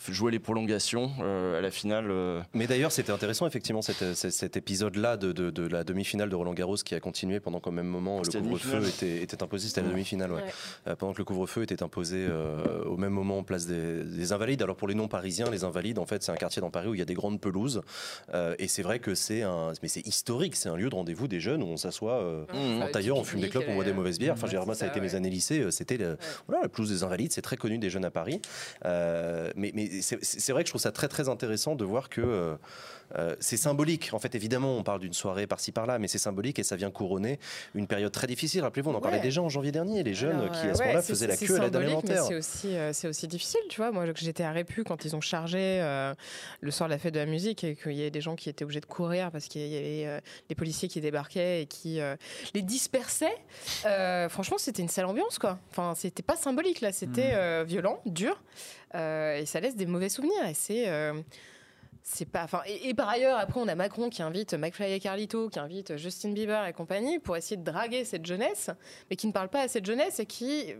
[0.08, 2.08] jouer les prolongations euh, à la finale.
[2.10, 2.41] Euh.
[2.54, 7.00] Mais d'ailleurs, c'était intéressant, effectivement, cet, épisode-là de, la demi-finale de Roland Garros qui a
[7.00, 9.68] continué pendant qu'au même moment le couvre-feu était, imposé.
[9.68, 10.43] C'était la demi-finale, ouais.
[10.88, 12.28] Euh, pendant que le couvre-feu était imposé
[12.86, 14.62] au même moment en place des, Invalides.
[14.62, 17.00] Alors pour les non-parisiens, les Invalides, en fait, c'est un quartier dans Paris où il
[17.00, 17.82] y a des grandes pelouses.
[18.34, 19.74] et c'est vrai que c'est un.
[19.82, 22.24] Mais c'est historique, c'est un lieu de rendez-vous des jeunes où on s'assoit
[22.54, 24.36] en tailleur, on fume des clopes, on boit des mauvaises bières.
[24.41, 25.66] Enfin, moi, ça a été mes années lycée.
[25.72, 25.97] C'était
[26.47, 28.41] voilà, la pelouse des Invalides, c'est très connu des jeunes à Paris.
[28.84, 32.56] mais, mais c'est vrai que je trouve ça très très intéressant de voir que euh,
[33.18, 34.10] euh, c'est symbolique.
[34.14, 36.92] En fait, évidemment, on parle d'une soirée par-ci par-là, mais c'est symbolique et ça vient
[36.92, 37.40] couronner
[37.74, 38.62] une période très difficile.
[38.62, 41.28] Rappelez-vous, on en parlait déjà en janvier dernier, les jeunes qui à ce moment-là faisaient
[41.28, 42.24] la queue à l'aide alimentaire.
[42.24, 43.92] C'est aussi, euh, c'est aussi difficile, tu vois.
[43.92, 45.80] Moi, j'étais à Répu quand ils ont chargé
[46.62, 48.50] le soir de la fête de la musique et qu'il y avait des gens qui
[48.50, 52.00] étaient obligés de courir parce qu'il y avait les policiers qui débarquaient et qui
[52.54, 53.38] les dispersaient.
[54.30, 55.60] franchement, c'était une sale ambiance, quoi.
[55.72, 57.66] Enfin, c'était pas symbolique là, c'était mmh.
[57.66, 58.40] violent, dur.
[58.96, 60.46] Euh, et ça laisse des mauvais souvenirs.
[60.48, 61.22] Et c'est euh,
[62.04, 65.50] c'est pas enfin et, par ailleurs après on a Macron qui invite McFly et Carlito
[65.50, 68.72] qui invite Justin Bieber et compagnie pour essayer de draguer cette jeunesse
[69.10, 70.74] mais qui ne parle pas à cette jeunesse et qui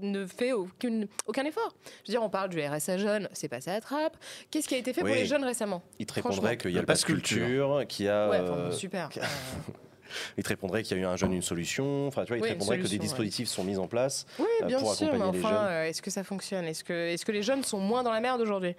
[0.00, 1.74] ne fait aucune, aucun effort.
[2.04, 4.16] Je veux dire, on parle du RSA jeune, c'est passé à la trappe.
[4.50, 5.82] Qu'est-ce qui a été fait pour les jeunes récemment?
[5.98, 8.28] Il te répondrait qu'il y a le passe culture, qui a.
[8.28, 9.08] Ouais, euh, super.
[10.36, 12.06] il te répondrait qu'il y a eu un jeune, une solution.
[12.06, 14.66] Enfin, tu vois, il te répondrait que des dispositifs sont mis en place oui, euh,
[14.66, 16.64] bien pour sûr, accompagner mais enfin, euh, Est-ce que ça fonctionne?
[16.64, 18.74] Est-ce que, est que les jeunes sont moins dans la merde aujourd'hui?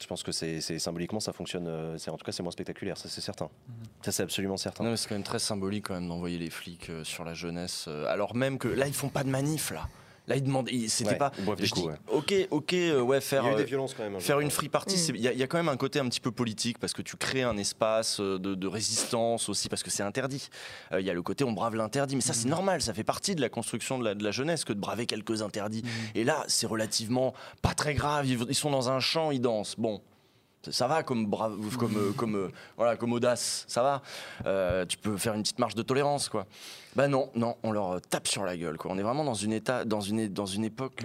[0.00, 1.66] Je pense que c'est symboliquement ça fonctionne.
[1.66, 3.50] Euh, en tout cas, c'est moins spectaculaire, ça c'est certain.
[4.02, 4.94] Ça c'est absolument certain.
[4.96, 8.58] c'est quand même très symbolique quand même d'envoyer les flics sur la jeunesse, alors même
[8.58, 9.88] que là ils font pas de manif là
[10.28, 11.32] Là, il demande, il- c'était Ouais, pas.
[11.38, 11.96] ils boivent des je coups, dis, ouais.
[12.12, 13.42] Ok, ok, euh, ouais, faire.
[13.42, 14.14] Il y a eu euh, des violences quand même.
[14.14, 15.14] hein, Faire une free party, Mm.
[15.16, 16.92] il y, a- il y a quand même un côté un petit peu politique parce
[16.92, 20.48] que tu crées un espace euh, de, de résistance aussi parce que c'est interdit.
[20.92, 23.04] Euh, Il y a le côté on brave l'interdit, mais ça c'est normal, ça fait
[23.04, 25.82] partie de la construction de la, de la jeunesse que de braver quelques interdits.
[26.14, 28.26] Et là, c'est relativement pas très grave.
[28.26, 29.74] Ils, ils sont dans un champ, ils dansent.
[29.78, 30.00] Bon.
[30.70, 34.02] Ça- va comme brave, comme euh, comme euh, voilà comme audace, ça va.
[34.46, 36.46] Euh, tu peux faire une petite marge de tolérance quoi.
[36.96, 38.90] Bah non, non, on leur tape sur la gueule quoi.
[38.90, 41.04] On est vraiment dans une état, dans une dans une époque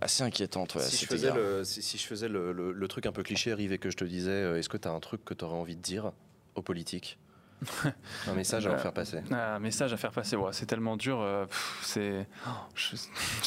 [0.00, 0.74] assez inquiétante.
[0.74, 3.22] ouais, si, je faisais le, si, si je faisais le, le- le truc un peu
[3.22, 5.44] cliché, Rive, et que je te disais, est-ce que tu as un truc que tu
[5.44, 6.12] aurais envie de dire
[6.54, 7.18] aux politiques?
[8.28, 9.18] Un message à leur faire passer.
[9.30, 11.20] Un message à faire passer, ouais, c'est tellement dur.
[11.20, 11.46] euh,
[11.82, 12.26] c'est.
[12.46, 12.96] oh, je,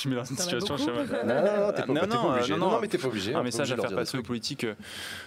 [0.01, 0.77] je me mets dans une situation.
[0.77, 1.23] je beaucoup sais pas.
[1.23, 3.07] Non, non, non, t'es pas, Non, pas non, euh, Non, non, non, mais t'es pas
[3.07, 3.33] obligé.
[3.33, 4.63] un message obligé à faire passer aux politiques.
[4.65, 4.75] euh,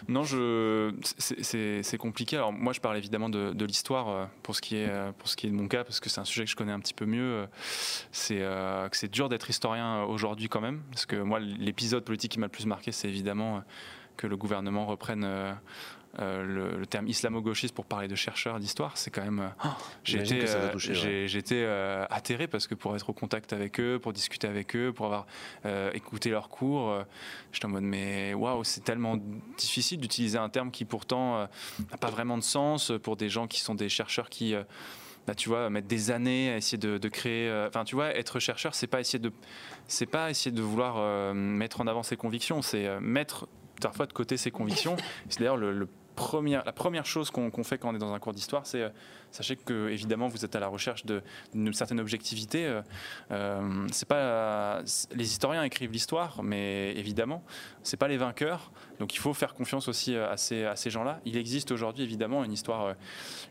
[0.08, 2.36] Non, je, c'est- compliqué.
[2.36, 5.28] Alors moi, je parle évidemment de, de l'histoire euh, pour ce qui est euh, pour
[5.28, 6.80] ce qui est de mon cas, parce que c'est un sujet que je connais un
[6.80, 7.22] petit peu mieux.
[7.22, 7.46] euh,
[8.12, 12.04] C'est euh, que c'est dur d'être historien euh, aujourd'hui quand même, parce que moi, l'épisode
[12.04, 13.60] politique qui m'a le plus marqué, c'est évidemment euh,
[14.16, 15.24] que le gouvernement reprenne.
[15.24, 15.52] euh,
[16.20, 19.52] euh, le, le terme islamo-gauchiste pour parler de chercheurs d'histoire, c'est quand même.
[19.64, 19.68] oh,
[20.44, 24.76] euh, j'étais euh, atterré parce que pour être au contact avec eux, pour discuter avec
[24.76, 25.26] eux, pour avoir
[25.92, 26.96] écouté leurs cours,
[27.50, 29.18] j'étais en mode mais waouh, c'est tellement
[29.58, 31.48] difficile d'utiliser un terme qui pourtant
[31.90, 34.54] n'a pas vraiment de sens pour des gens qui sont des chercheurs qui.
[35.26, 37.48] bah, tu vois, mettre des années à essayer de, de créer.
[37.48, 39.32] euh, Enfin, tu vois, être chercheur, c'est pas essayer de,
[39.88, 43.48] c'est pas essayer de vouloir euh, mettre en avant ses convictions, c'est euh, mettre
[43.80, 44.96] parfois de côté ses convictions.
[45.28, 48.32] C'est d'ailleurs le, le la première chose qu'on fait quand on est dans un cours
[48.32, 48.88] d'histoire, c'est euh,
[49.30, 52.66] sachez que évidemment vous êtes à la recherche d'une certaine objectivité.
[52.66, 52.82] euh,
[53.30, 54.82] euh, c'est pas
[55.14, 57.42] les historiens écrivent l'histoire, mais évidemment
[57.82, 58.70] c'est pas les vainqueurs.
[59.00, 61.20] Donc il faut faire confiance aussi à ces, à ces gens-là.
[61.24, 62.94] Il existe aujourd'hui évidemment une histoire,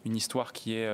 [0.06, 0.88] une histoire qui est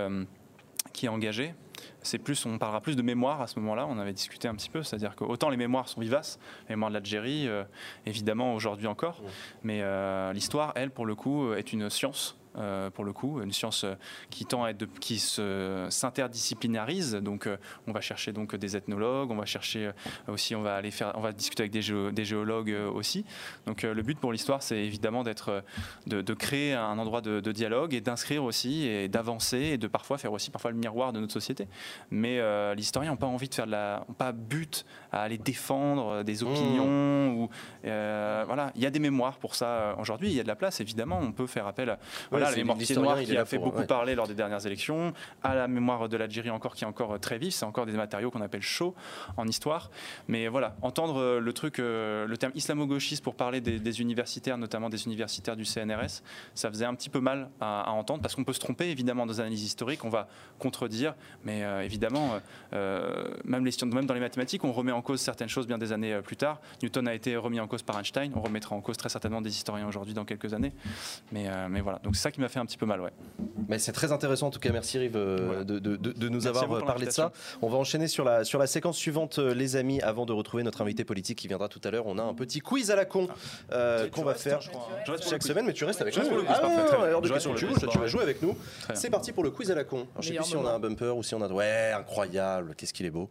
[0.93, 1.53] qui est engagée.
[2.01, 3.85] C'est plus, on parlera plus de mémoire à ce moment-là.
[3.87, 6.89] On avait discuté un petit peu, c'est-à-dire que autant les mémoires sont vivaces, la mémoire
[6.89, 7.63] de l'Algérie, euh,
[8.05, 9.21] évidemment aujourd'hui encore,
[9.63, 12.38] mais euh, l'histoire, elle, pour le coup, est une science.
[12.60, 13.95] Euh, pour le coup, une science euh,
[14.30, 17.14] qui tend à être de- qui se s'interdisciplinarise.
[17.16, 17.57] Donc, euh,
[17.88, 19.91] on va chercher donc des ethnologues, on va chercher
[20.28, 23.26] aussi, on va aller faire, on va discuter avec des, géo- des géologues aussi.
[23.66, 25.64] Donc, le but pour l'histoire, c'est évidemment d'être,
[26.07, 30.32] de, créer un endroit de, dialogue et d'inscrire aussi et d'avancer et de parfois faire
[30.34, 31.68] aussi parfois le miroir de notre société.
[32.12, 36.07] Mais euh, l'historien n'a pas envie de faire de la, pas but à aller défendre
[36.07, 37.49] euh, des opinions ou
[37.86, 38.72] euh, voilà.
[38.76, 40.30] Il y a des mémoires pour ça euh, aujourd'hui.
[40.30, 41.20] Il y a de la place évidemment.
[41.22, 41.99] On peut faire appel à
[42.30, 43.88] voilà, c'est la mémoire pied l'historien, noir il est qui a fait pour- beaucoup ouais.
[43.88, 47.38] parler lors des dernières élections, à la mémoire de l'Algérie encore qui est encore très
[47.38, 47.51] vive.
[47.51, 48.95] C'est encore des matériaux qu'on appelle chauds
[49.38, 49.89] en histoire.
[50.28, 55.05] Mais voilà, entendre le truc, le terme islamo-gauchiste pour parler des, des universitaires, notamment des
[55.05, 56.22] universitaires du CNRS,
[56.53, 59.26] ça faisait un petit peu mal à, à entendre parce qu'on peut se tromper évidemment
[59.26, 60.28] dans les analyses historiques, on va
[60.60, 62.39] contredire, mais euh, évidemment,
[62.74, 65.91] euh, même, les, même dans les mathématiques, on remet en cause certaines choses bien des
[65.91, 66.59] années euh, plus tard.
[66.83, 69.49] Newton a été remis en cause par Einstein, on remettra en cause très certainement des
[69.49, 70.73] historiens aujourd'hui dans quelques années.
[71.31, 73.11] Mais, euh, mais voilà, donc c'est ça qui m'a fait un petit peu mal, ouais.
[73.67, 74.71] Mais c'est très intéressant en tout cas.
[74.71, 75.63] Merci Rive euh, Voilà.
[75.63, 77.31] de, de- de- de nous Merci avoir parlé de ça.
[77.61, 80.81] On va enchaîner sur la, sur la séquence suivante, les amis, avant de retrouver notre
[80.81, 82.07] invité politique qui viendra tout à l'heure.
[82.07, 83.27] On a un petit quiz à la con
[83.71, 84.59] euh, Tu qu'on va faire
[85.29, 86.25] chaque semaine, mais tu restes avec Je nous.
[86.25, 88.55] reste pour le quiz, Ah, alors de pour tu joues, vas jouer avec nous.
[88.93, 89.97] C'est parti pour le quiz à la con.
[89.97, 91.47] Alors, je sais plus si on a un bumper ou si on a.
[91.49, 93.29] Ouais, incroyable, qu'est-ce qu'il est beau.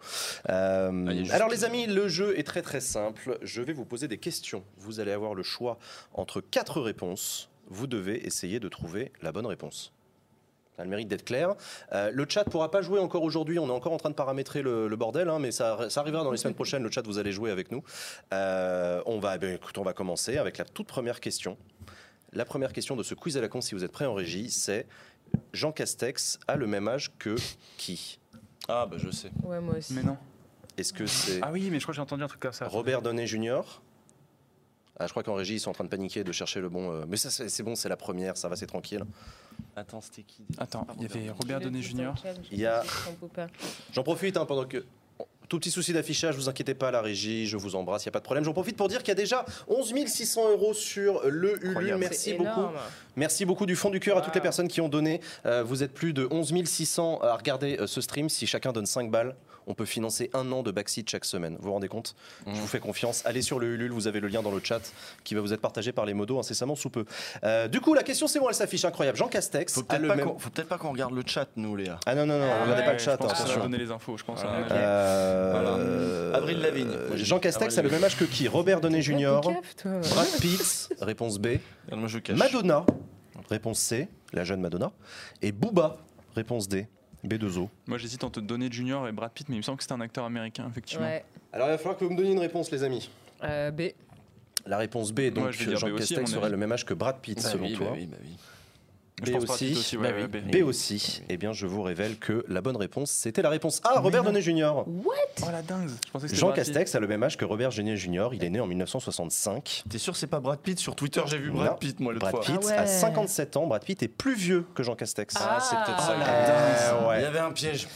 [0.49, 3.39] Euh, Ah, alors, les amis, le jeu est très très simple.
[3.43, 4.65] Je vais vous poser des questions.
[4.77, 5.79] Vous allez avoir le choix
[6.15, 7.51] entre quatre réponses.
[7.69, 9.93] Vous devez essayer de trouver la bonne réponse.
[10.77, 11.55] Ça a le mérite d'être clair.
[11.93, 13.59] Euh, le chat pourra pas jouer encore aujourd'hui.
[13.59, 16.23] On est encore en train de paramétrer le, le bordel, hein, mais ça, ça arrivera
[16.23, 16.83] dans les semaines prochaines.
[16.83, 17.83] Le chat, vous allez jouer avec nous.
[18.33, 21.59] Euh, on va, ben, écoute, on va commencer avec la toute première question.
[22.33, 24.51] La première question de ce quiz à la con, si vous êtes prêts en régie,
[24.51, 24.87] c'est
[25.53, 27.35] Jean Castex a le même âge que
[27.77, 28.21] qui?
[28.69, 29.31] Ah, bah je sais.
[29.43, 29.95] Ouais, moi aussi.
[29.95, 30.17] Mais non.
[30.79, 32.67] Est-ce que c'est Ah oui, mais je crois que j'ai entendu un truc comme ça.
[32.69, 33.61] Robert Donnet Jr.
[35.01, 36.91] Ah, je crois qu'en régie, ils sont en train de paniquer, de chercher le bon.
[36.93, 39.05] euh, Mais ça, c'est c'est bon, c'est la première, ça va, c'est tranquille.
[39.77, 41.95] Attends, c'était qui Attends, il y avait Robert Le le chat,
[42.43, 42.83] je Il y a-.
[43.93, 44.85] J'en profite hein, pendant que.
[45.49, 48.13] Tout petit souci d'affichage, vous inquiétez pas, la régie, je vous embrasse, il n'y a
[48.13, 48.45] pas de problème.
[48.45, 51.69] J'en profite pour dire qu'il y a déjà 11 600 euros sur le Ulule.
[51.71, 52.01] Incroyable.
[52.01, 52.51] Merci C'est beaucoup.
[52.61, 52.77] énorme.
[53.17, 55.23] Merci beaucoup du fond du cœur à toutes les personnes qui ont donné.
[55.47, 58.29] Euh, vous êtes plus de 11 600 à regarder euh, ce stream.
[58.29, 59.35] Si chacun donne 5 balles,
[59.69, 61.57] on peut financer un an de backseat chaque semaine.
[61.61, 62.17] Vous vous rendez compte
[62.47, 63.23] Je vous fais confiance.
[63.27, 64.81] Allez sur le Ulule, vous avez le lien dans le chat
[65.25, 67.05] qui va vous être partagé par les modos incessamment sous peu.
[67.45, 69.17] Euh, du coup, la question c'est bon, elle s'affiche incroyable.
[69.19, 70.27] Jean Castex Faut peut-être pas, même.
[70.27, 72.01] qu'on- faut peut-être pas qu'on regarde le chat, nous, Léa.
[72.07, 73.61] Ah non, non, non, Ah regardez ouais, pas le je chat, pense que ça va
[73.63, 74.41] donner les infos, je pense.
[74.41, 74.65] Avis.
[74.73, 76.91] Euh, Avril Lavigne.
[77.15, 78.49] J'ai Jean Castex Avril a le même âge que qui?
[78.49, 79.41] Robert Donnet Jr.
[79.85, 81.59] Brad Pitt, réponse B.
[82.37, 82.85] Madonna,
[83.51, 84.93] réponse C, la jeune Madonna.
[85.43, 85.99] Et Booba,
[86.35, 86.87] réponse D.
[87.27, 87.69] B2O.
[87.87, 90.01] Moi, j'hésite entre Donner Junior et Brad Pitt, mais il me semble que c'était un
[90.01, 91.05] acteur américain, effectivement.
[91.07, 91.25] Ouais.
[91.53, 93.09] Alors il va falloir que vous me donniez une réponse, les amis.
[93.43, 93.83] Euh, B.
[94.67, 96.51] La réponse B, donc je Jean B aussi, à Castex avis.
[96.51, 97.87] le même âge que Brad Pitt, Bah selon oui, toi.
[97.87, 98.31] bah oui, bah oui.
[99.23, 99.97] B aussi.
[99.97, 100.27] Bah oui.
[100.27, 100.51] B.
[100.59, 101.23] B aussi.
[101.29, 104.23] Eh bien, je vous révèle que la bonne réponse, c'était la réponse A, Robert.
[104.25, 104.85] Downey Jr.
[104.87, 105.13] Oh
[105.51, 106.73] la dingue Je pensais que c'était Jean Brad Pitt.
[106.75, 108.29] Castex a le même âge que Robert Downey Jr.
[108.33, 109.85] Il est né en 1965.
[109.89, 110.79] T'es sûr c'est pas Brad Pitt?
[110.79, 111.77] Sur Twitter, j'ai vu Brad Non.
[111.77, 112.55] Pitt, moi, l'autre Brad fois.
[112.59, 112.87] Pitt Ah a ouais.
[112.87, 113.67] 57 ans.
[113.67, 115.35] Brad Pitt est plus vieux que Jean Castex.
[115.39, 116.13] Ah, c'est peut-être ça.
[116.13, 117.19] Ah, que- la dingue.
[117.19, 117.89] Il y avait un piège.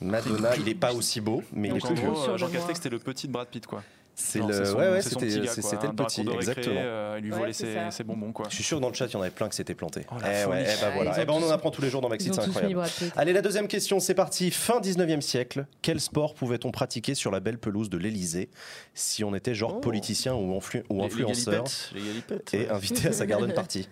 [0.00, 2.08] Madonna, il est pas aussi beau, mais il est plus vieux.
[2.10, 2.48] gros, de Jean.
[2.48, 3.82] Castex, c'était le petit de Brad Pitt, quoi.
[4.20, 6.20] C'est le, son- ouais, ouais, c'était, petit gars, c'est- quoi, c'était le dans la petit,
[6.50, 6.74] exactement.
[6.76, 8.46] euh, il lui Ouais, volait c'est ses, ses bonbons, quoi.
[8.50, 10.04] Je suis sûr que dans le chat, il y en avait plein qui s'étaient plantés.
[10.10, 11.14] Oh, la eh ouais, eh ben Ah, voilà.
[11.20, 12.82] Eh ben on en apprend tous les jours dans ont c'est incroyable.
[13.16, 14.50] Allez, la deuxième question, c'est parti.
[14.50, 18.50] Fin 19e siècle, quel sport pouvait-on pratiquer sur la belle pelouse de l'Elysée
[18.92, 19.80] si on était genre Oh.
[19.80, 22.54] politicien ou, influ- ou Les- les influenceur galipettes, Les galipettes.
[22.54, 23.88] et invité à sa garden party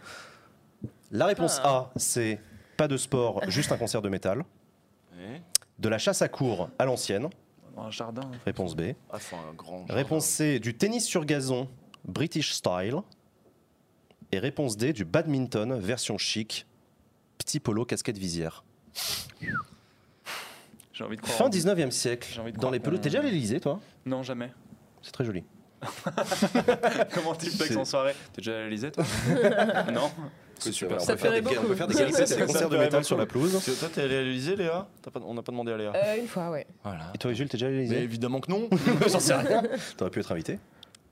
[1.12, 2.41] La réponse A, c'est
[2.77, 4.43] pas de sport, juste un concert de métal.
[5.79, 7.29] De la chasse à cours à l'ancienne.
[7.77, 8.31] Dans un jardin.
[8.45, 8.93] Réponse B.
[9.11, 9.85] Ah, faut un grand.
[9.89, 11.68] Réponse C, du tennis sur gazon,
[12.05, 12.97] British style.
[14.33, 16.66] Et réponse D, du badminton, version chic,
[17.39, 18.64] petit polo, casquette visière.
[20.93, 21.37] J'ai envie de croire.
[21.37, 22.99] Fin en- 19e siècle, J'ai envie de dans croire les pelouses.
[22.99, 23.79] qu'on- T'es déjà à l'Elysée, toi?
[24.07, 24.51] Non, jamais.
[25.03, 25.45] C'est très joli.
[27.14, 29.05] Comment tu flex C'est- en soirée T'es déjà à l'Elysée, toi
[29.93, 30.11] Non
[30.59, 30.97] C'est super.
[30.97, 31.95] On Ça peut faire des, on peut faire des
[32.47, 33.61] concerts de métal sur la pelouse.
[33.79, 35.93] Toi, t'es allé à l'Elysée, Léa pas- On n'a pas demandé à Léa.
[35.95, 36.66] Euh, une fois, ouais.
[36.83, 37.11] Voilà.
[37.14, 38.68] Et toi, Jules, t'es déjà à Mais l'Elysée évidemment que non.
[39.09, 39.62] J'en sais rien.
[39.97, 40.59] T'aurais pu être invité.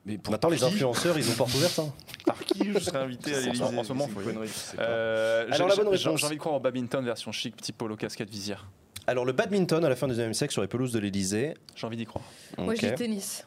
[0.07, 1.79] Mais pour Maintenant, les influenceurs, ils ont porte ouverte.
[1.79, 1.91] hein.
[2.27, 4.39] Par qui je serais invité à l'Elysée en ce moment, faut une.
[4.79, 6.21] Euh, Alors, j'ai- la bonne j'ai- réponse.
[6.21, 8.67] J'ai envie de croire en badminton version chic, petit polo, casquette, visière.
[9.07, 11.55] Alors, le badminton à la fin du 19e siècle sur les pelouses de l'Elysée.
[11.75, 12.25] J'ai envie d'y croire.
[12.59, 13.47] Moi, je dis tennis.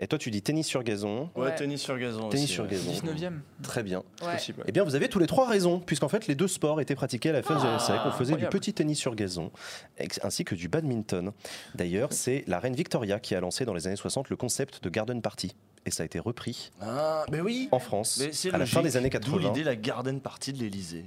[0.00, 1.30] Et toi, tu dis tennis sur gazon.
[1.36, 1.54] Ouais, Ouais.
[1.54, 2.28] tennis sur gazon.
[2.28, 2.70] Tennis aussi, sur ouais.
[2.70, 2.90] gazon.
[2.90, 4.02] 19ème Très bien.
[4.22, 4.32] Ouais.
[4.34, 4.58] Possible.
[4.58, 4.64] ouais.
[4.68, 7.30] Eh bien, vous avez tous les trois raisons, puisqu'en fait, les deux sports étaient pratiqués
[7.30, 8.00] à la fin du Ah, 19e siècle.
[8.06, 8.52] On faisait incroyable.
[8.52, 9.52] du petit tennis sur gazon,
[10.22, 11.30] ainsi que du badminton.
[11.76, 14.90] D'ailleurs, c'est la reine Victoria qui a lancé dans les années 60 le concept de
[14.90, 15.54] garden party.
[15.86, 17.68] Et ça a été repris Ah, mais oui.
[17.70, 19.38] en France Mais c'est à la fin des années D'où 80.
[19.48, 21.04] l'idée la garden party de l'Elysée.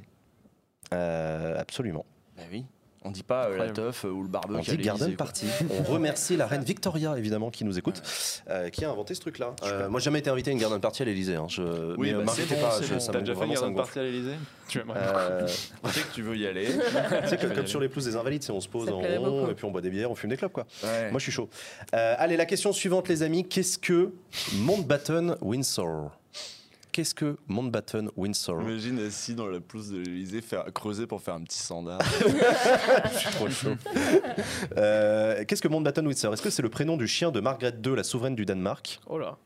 [0.93, 2.05] Euh, absolument.
[2.38, 2.63] Bah oui.
[3.07, 5.17] On dit pas euh, la teuf euh, ou le barbecue On à dit garden quoi.
[5.25, 5.45] party.
[5.79, 8.01] On remercie la reine Victoria, évidemment, qui nous écoute,
[8.49, 9.55] euh, qui a inventé ce truc-là.
[9.63, 11.35] Euh, moi, j'ai jamais été invité à une garden party à l'Élysée.
[11.35, 11.47] Hein.
[11.49, 11.95] Je...
[11.97, 12.99] Oui, mais bah, m'invitez bon, pas, c'est je- bon.
[12.99, 13.93] ça T'as me- déjà fait vraiment, une ça me garden gonfle.
[13.93, 14.35] party à l'Elysée
[14.67, 16.67] Tu aimerais Euh, Je sais que tu veux y aller.
[17.23, 18.99] tu sais, comme, comme sur les pelouses des Invalides, c'est on se pose Ça en
[18.99, 19.51] plairait rond beaucoup.
[19.51, 20.65] et puis on boit des bières, on fume des clopes, quoi.
[20.83, 21.09] Ouais.
[21.11, 21.49] Moi, je suis chaud.
[21.93, 23.47] Euh, allez, la question suivante, les amis.
[23.47, 24.11] Qu'est-ce que
[24.55, 26.11] Mountbatten Windsor?
[26.97, 31.35] Qu'est-ce que Mountbatten Windsor Imagine assis dans la pelouse de l'Elysée, faire creuser pour faire
[31.35, 31.99] un petit sandar.
[33.13, 33.75] Je suis trop chaud.
[34.77, 36.33] Euh, Qu'est-ce que Mountbatten Windsor?
[36.33, 38.99] Est-ce que c'est le prénom du chien de Margaret II, la souveraine du Danemark?
[39.05, 39.37] Oh là.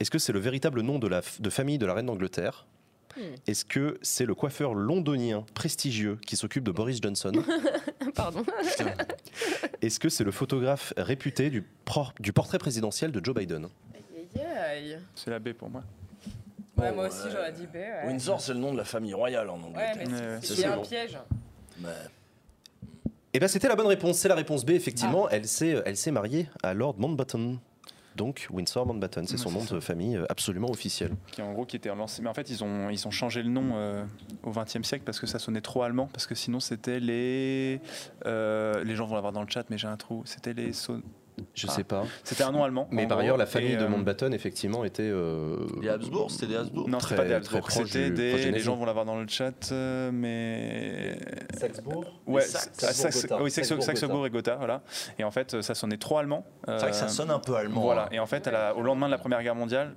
[0.00, 2.64] Est-ce que c'est le véritable nom de, la f- de famille de la reine d'Angleterre?
[3.14, 3.20] Hmm.
[3.46, 7.32] Est-ce que c'est le coiffeur londonien prestigieux qui s'occupe de Boris Johnson?
[8.14, 8.42] Pardon.
[9.82, 13.68] Est-ce que c'est le photographe réputé du, pro- du portrait présidentiel de Joe Biden?
[13.94, 14.98] Aïe, aïe, aïe.
[15.14, 15.82] C'est la B pour moi.
[16.78, 17.74] Ouais, Bon, moi aussi, j'aurais dit B.
[17.76, 19.92] Ouais, Windsor, c'est le nom de la famille royale en ouais Angleterre.
[19.98, 20.38] mais Ouais, ouais.
[20.40, 21.18] c'est- C'est c'est ça, un piège.
[21.80, 21.88] Mais-
[23.32, 24.18] Eh bien, c'était la bonne réponse.
[24.18, 24.74] C'est la réponse B, Ah.
[24.74, 25.28] effectivement.
[25.28, 27.58] Elle s'est elle s'est mariée à Lord Mountbatten.
[28.14, 29.74] Donc, Windsor Mountbatten, c'est Ouais, son c'est nom ça.
[29.74, 31.12] de famille euh, absolument officiel.
[31.32, 32.22] Qui en gros qui était relancé.
[32.22, 34.04] Mais en fait, ils ont, ils ont changé le nom euh,
[34.42, 36.08] au XXe siècle parce que ça sonnait trop allemand.
[36.12, 37.78] Parce que sinon, c'était les.
[38.24, 40.22] euh, les gens vont l'avoir dans le chat, mais j'ai un trou.
[40.24, 40.72] C'était les.
[40.72, 41.02] Sau-
[41.54, 41.72] Je Ah.
[41.72, 42.04] sais pas.
[42.24, 42.88] C'était un nom allemand.
[42.90, 45.02] Mais par gros, ailleurs, la famille de euh, Mountbatten, effectivement, était.
[45.02, 48.50] euh, Les Habsbourg, c'était des Habsbourg Non, Très- c'était pas des Habsbourg, c'était des.
[48.50, 51.18] Les gens vont l'avoir dans le chat, euh, mais.
[51.58, 53.42] Saxbourg Ouais, Saxe-Gotha.
[53.42, 53.50] oui.
[53.50, 54.82] Saxe-Bourg et Gotha, voilà.
[55.18, 56.46] Et en fait, ça sonnait trop allemand.
[56.66, 57.82] C'est vrai que ça sonne un peu allemand.
[57.82, 58.04] Voilà.
[58.04, 58.08] hein.
[58.12, 59.94] Et en fait, au lendemain de la Première Guerre mondiale,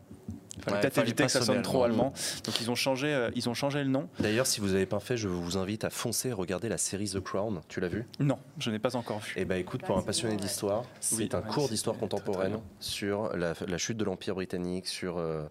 [0.60, 2.14] il fallait Ouais, peut-être éviter que ça sonne trop allemand.
[2.14, 2.14] allemand.
[2.45, 4.07] Donc ils ont changé, euh, ils ont changé le nom.
[4.20, 7.10] D'ailleurs, si vous n'avez pas fait, je vous invite à foncer et regarder la série
[7.10, 7.62] The Crown.
[7.68, 8.05] Tu l'as vu?
[8.20, 9.34] Non, je n'ai pas encore vu.
[9.38, 12.18] Eh ben écoute, pour un passionné d'histoire, c'est Oui, un ouais, cours d'histoire très, très
[12.18, 15.43] contemporaine sur la, la chute de l'Empire britannique, sur euh,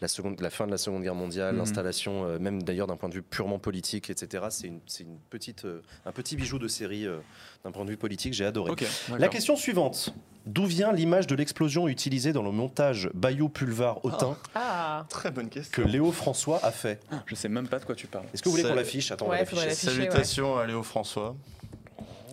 [0.00, 1.58] la, seconde, la fin de la Seconde Guerre mondiale, Mhm.
[1.58, 4.44] l'installation, euh, même d'ailleurs d'un point de vue purement politique, etc.
[4.50, 7.18] C'est une, c'est une petite, euh, un petit bijou de série euh,
[7.64, 8.72] d'un point de vue politique, j'ai adoré.
[9.18, 10.14] La question suivante.
[10.46, 15.04] D'où vient l'image de l'explosion utilisée dans le montage Bayou Pulvar Autun Ah.
[15.10, 15.82] Très bonne question.
[15.82, 16.98] que Léo François a fait?
[17.26, 18.24] Je sais même pas de quoi tu parles.
[18.32, 19.10] Est-ce que vous voulez qu'on l'affiche?
[19.12, 19.74] Attends, on va Ouais, l'afficher.
[19.74, 21.36] Salutations à Léo François,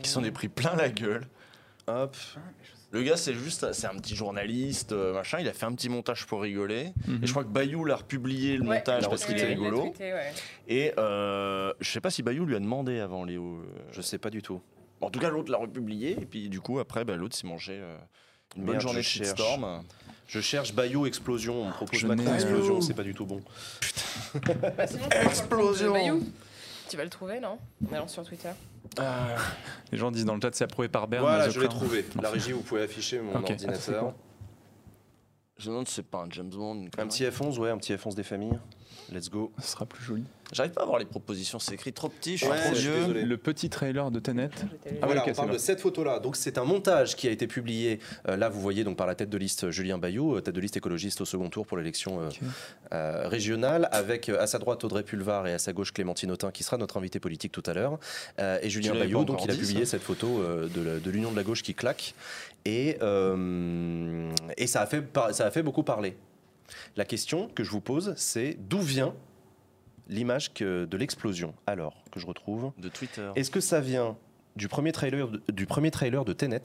[0.02, 1.28] qui s'en est pris plein la gueule.
[1.88, 2.16] Hop.
[2.92, 5.40] Le gars, c'est juste, c'est un petit journaliste, euh, machin.
[5.42, 6.94] Il a fait un petit montage pour rigoler.
[7.06, 7.20] Mhm.
[7.22, 9.82] Et je crois que Bayou l'a republié le Ouais, montage parce qu'il l'a rigolo.
[9.82, 10.32] tweeté, ouais.
[10.70, 13.44] Et euh, je sais pas si Bayou lui a demandé avant Léo.
[13.58, 14.62] euh, Je sais pas du tout.
[15.02, 16.12] En tout cas, l'autre l'a republié.
[16.12, 17.98] Et puis, du coup, après, bah, l'autre s'est mangé euh,
[18.56, 19.28] une bonne Merde, journée de je cherche.
[19.28, 19.84] shitstorm.
[20.28, 23.42] Je cherche Bayou Explosion, on me propose Macron Explosion, c'est pas du tout bon.
[24.78, 26.20] Bah, sinon, Explosion.
[26.90, 27.58] Tu vas le trouver, non?
[27.90, 28.52] En allant sur Twitter.
[29.92, 31.24] Les gens disent dans le chat c'est approuvé par Berne.
[31.24, 32.06] Voilà, je l'ai trouvé.
[32.22, 34.14] La régie, vous pouvez afficher mon ordinateur.
[35.58, 36.76] Je me demande si c'est pas un James Bond.
[36.76, 38.60] une Un petit F11, ouais, un petit F11 des familles.
[39.14, 39.52] Let's go.
[39.62, 40.24] Ce sera plus joli.
[40.54, 42.96] J'arrive pas à voir les propositions, c'est écrit trop petit, je suis Ouais, trop vieux.
[42.96, 43.24] désolé.
[43.24, 44.50] Le petit trailer de Tenet.
[45.02, 46.20] Ah voilà, on parle de cette photo-là.
[46.20, 48.00] Donc c'est un montage qui a été publié.
[48.30, 50.62] euh, là, vous voyez donc par la tête de liste Julien Bayou, euh, tête de
[50.62, 52.30] liste écologiste au second tour pour l'élection euh,
[52.94, 56.52] euh, régionale, avec euh, à sa droite Audrey Pulvar et à sa gauche Clémentine Autain,
[56.52, 58.00] qui sera notre invité politique tout à l'heure.
[58.40, 59.92] Euh, et Julien Bayou, donc il a publié ça.
[59.92, 62.14] cette photo euh, de la- de l'Union de la gauche qui claque.
[62.64, 66.16] Et, euh, et ça, a fait, ça a fait beaucoup parler.
[66.96, 69.14] La question que je vous pose, c'est d'où vient
[70.10, 72.72] l'image de l'explosion Alors, que je retrouve.
[72.78, 73.30] De Twitter.
[73.36, 74.18] Est-ce que ça vient
[74.56, 76.62] du premier trailer de, du premier trailer de Tenet?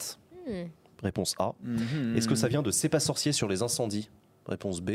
[0.47, 0.65] Hmm.
[1.01, 1.53] Réponse A.
[1.61, 2.15] Mhm.
[2.15, 4.09] Est-ce que ça vient de C'est pas sorcier sur les incendies?
[4.47, 4.91] Réponse B.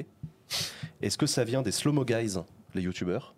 [1.02, 2.36] Est-ce que ça vient des Slow-Mo Guys,
[2.74, 3.34] les youtubeurs?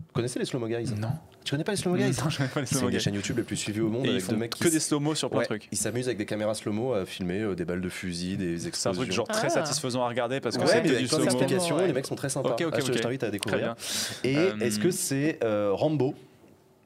[0.00, 0.92] Vous connaissez les Slow-Mo Guys?
[0.96, 1.12] Non.
[1.44, 3.02] Tu connais pas les Slow-Mo Guys Non, je connais pas les C'est slow-mo des guys.
[3.02, 4.66] chaînes YouTube les plus suivies au monde Et ils avec font deux mecs qui que
[4.68, 5.68] s- des slow-mo sur plein Ouais, de trucs.
[5.72, 8.64] Ils s'amusent avec des caméras slow-mo à filmer euh, des balles de fusil, des C'est
[8.66, 9.02] un explosions.
[9.02, 9.50] truc genre très Ah.
[9.50, 11.76] satisfaisant à regarder parce que Ouais, c'est du slow-mo.
[11.78, 11.86] ouais.
[11.86, 12.50] les mecs sont très sympas.
[12.50, 12.96] Ok, ok, Ah, je- ok.
[12.96, 13.60] je t'invite à Très découvrir.
[13.74, 13.76] bien.
[14.24, 16.14] Et Euh, est-ce que c'est euh, Rambo?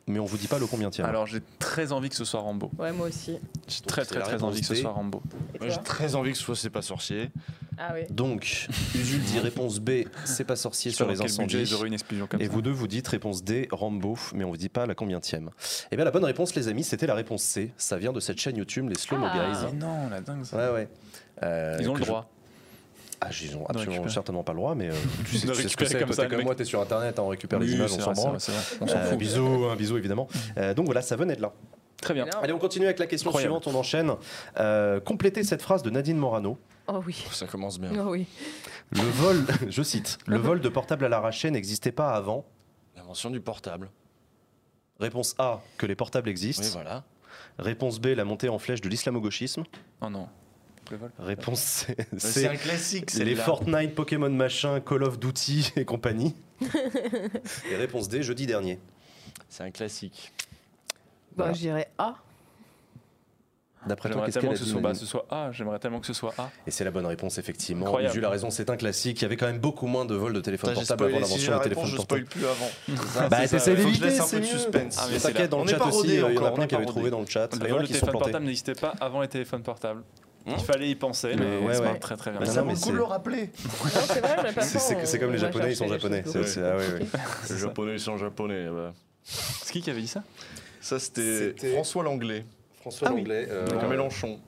[0.06, 1.06] Mais on vous dit pas le combien tiers.
[1.06, 2.70] Alors j'ai très envie que ce soit Rambo.
[2.78, 3.38] Ouais, moi aussi.
[3.68, 4.76] J'ai Donc, très très très envie que ce B.
[4.76, 5.22] soit Rambo.
[5.58, 7.30] Moi, j'ai très envie que ce soit C'est pas sorcier.
[7.78, 8.02] Ah oui.
[8.10, 11.62] Donc, Usul dit réponse B, c'est pas sorcier sur les incendies.
[11.62, 12.52] ils auraient une explosion comme Et ça.
[12.52, 15.50] vous deux, vous dites réponse D, Rambo, mais on vous dit pas la combien tième.
[15.90, 17.72] Et bien la bonne réponse, les amis, c'était la réponse C.
[17.78, 19.48] Ça vient de cette chaîne YouTube, les Slow Mo Ah.
[19.50, 19.66] Guys.
[19.72, 20.56] Mais non, la dingue ça.
[20.56, 20.88] Ouais, ouais.
[21.42, 22.30] Euh, Ils ont le je- droit.
[23.26, 24.94] Ah, ils ont absolument certainement pas le droit, mais euh,
[25.26, 25.98] tu sais, De tu sais ce que c'est.
[25.98, 26.44] comme ça, comme mec.
[26.46, 28.38] moi, t'es sur Internet, on récupère les images, on s'en branle.
[28.82, 30.28] Euh, bisous, un bisou évidemment.
[30.58, 31.52] Euh, donc voilà, ça venait de là.
[32.00, 32.26] Très bien.
[32.42, 33.54] Allez, on continue avec la question Incroyable.
[33.54, 34.12] suivante, on enchaîne.
[34.58, 36.58] Euh, complétez cette phrase de Nadine Morano.
[36.86, 37.24] Oh oui.
[37.30, 37.90] Ça commence bien.
[37.98, 38.26] Oh oui.
[38.90, 42.44] Le vol, je cite, le vol de portable à l'arraché n'existait pas avant.
[42.94, 43.90] L'invention du portable.
[45.00, 46.62] Réponse A, que les portables existent.
[46.62, 47.04] Oui, voilà.
[47.58, 49.64] Réponse B, la montée en flèche de l'islamo-gauchisme.
[50.00, 50.28] Oh non.
[51.18, 55.84] Réponse C, C'est c'est un classique, c'est les Fortnite, Pokémon machin, Call of Duty et
[55.84, 56.34] compagnie.
[57.70, 58.78] et réponse D, jeudi dernier.
[59.48, 60.32] C'est un classique.
[61.36, 61.52] Bah, Voilà.
[61.54, 62.14] je dirais A.
[63.86, 65.52] D'après toi, J'aimerais qu'est-ce tellement qu'elle que a ce soit, bah, ce soit A.
[65.52, 66.50] J'aimerais tellement que ce soit A.
[66.66, 67.84] Et c'est la bonne réponse, effectivement.
[67.84, 68.14] Incroyable.
[68.14, 69.20] Jules a raison, c'est un classique.
[69.20, 71.26] Il y avait quand même beaucoup moins de vols de téléphone Putain, j'ai portable avant.
[71.26, 72.30] Si l'invention des réponse, téléphones je spoil portables.
[72.30, 73.28] plus avant.
[73.30, 74.58] Bah, C'est ça, t'essaies que je d'éviter, laisse un c'est peu de mieux.
[74.58, 74.96] suspense.
[74.98, 76.86] Ah, T'inquiète, dans On le chat aussi, euh, il y en a plein qui avaient
[76.86, 77.54] trouvé dans le chat.
[77.60, 80.02] Le vol de téléphone portable n'existait pas avant les téléphones portables.
[80.46, 81.92] Il fallait y penser, Mais mais ouais, c'est ouais.
[81.92, 82.40] pas très très bien.
[82.40, 83.50] Mais Ça vaut le coup c'est- de le rappeler.
[84.60, 86.22] C'est comme les Japonais, ils sont japonais.
[86.24, 87.06] choses C'est- c'est- ah ouais, ouais.
[87.50, 88.66] Les japonais, ils sont japonais.
[88.68, 88.92] bah.
[89.22, 90.22] C'est qui qui avait dit ça
[90.80, 92.44] Ça, c'était François Langlais.
[92.80, 93.20] François Ah oui.
[93.20, 94.38] Langlais, euh, Donc Mélenchon.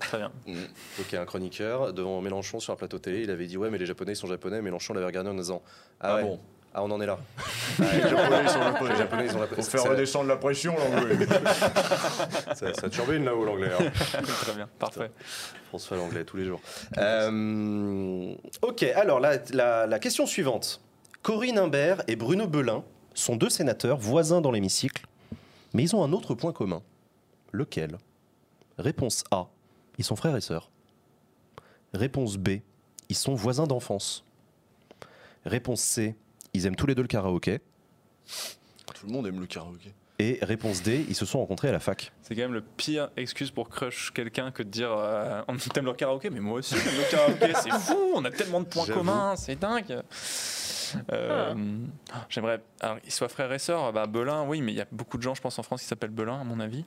[0.00, 0.30] Très bien.
[0.46, 3.22] donc, un chroniqueur devant Mélenchon sur un plateau télé.
[3.22, 4.60] Il avait dit Ouais, mais les Japonais ils sont japonais.
[4.62, 5.62] Mélenchon l'avait regardé en disant
[6.00, 6.22] Ah, Ah ouais.
[6.22, 6.40] bon
[6.78, 7.18] Ah, on en est là.
[7.78, 8.90] Les japonais, ils sont japonais.
[8.92, 11.26] Les Japonais, ils ont la Faut ça, faire redescendre la pression, l'anglais.
[12.54, 13.70] ça, ça turbine là-haut, l'anglais.
[13.80, 13.90] hein.
[14.42, 14.68] Très bien.
[14.78, 15.10] Parfait.
[15.68, 16.60] François Langlais, tous les jours.
[16.98, 20.82] Euh, ok, alors la, la- la question suivante.
[21.22, 22.84] Corinne Imbert et Bruno Belin
[23.14, 25.06] sont deux sénateurs voisins dans l'hémicycle,
[25.72, 26.82] mais ils ont un autre point commun.
[27.52, 27.96] Lequel?
[28.76, 29.46] Réponse A.
[29.96, 30.70] Ils sont frères et sœurs.
[31.94, 32.58] Réponse B.
[33.08, 34.24] Ils sont voisins d'enfance.
[35.46, 36.14] Réponse C.
[36.56, 37.60] Ils aiment tous les deux le karaoké.
[38.94, 39.92] Tout le monde aime le karaoké.
[40.18, 41.04] Et réponse D.
[41.06, 42.12] Ils se sont rencontrés à la fac.
[42.22, 45.84] C'est quand même le pire excuse pour crush quelqu'un que de dire euh, on t'aime
[45.84, 48.86] le karaoké, mais moi aussi j'aime le karaoké, c'est fou, on a tellement de points
[48.86, 50.00] communs, c'est dingue.
[51.12, 51.54] Euh,
[52.30, 52.62] J'aimerais.
[52.80, 55.22] Alors, ils soient frères et sœurs, bah, Belin, oui, mais il y a beaucoup de
[55.22, 56.84] gens, je pense, en France qui s'appellent Belin, à mon avis.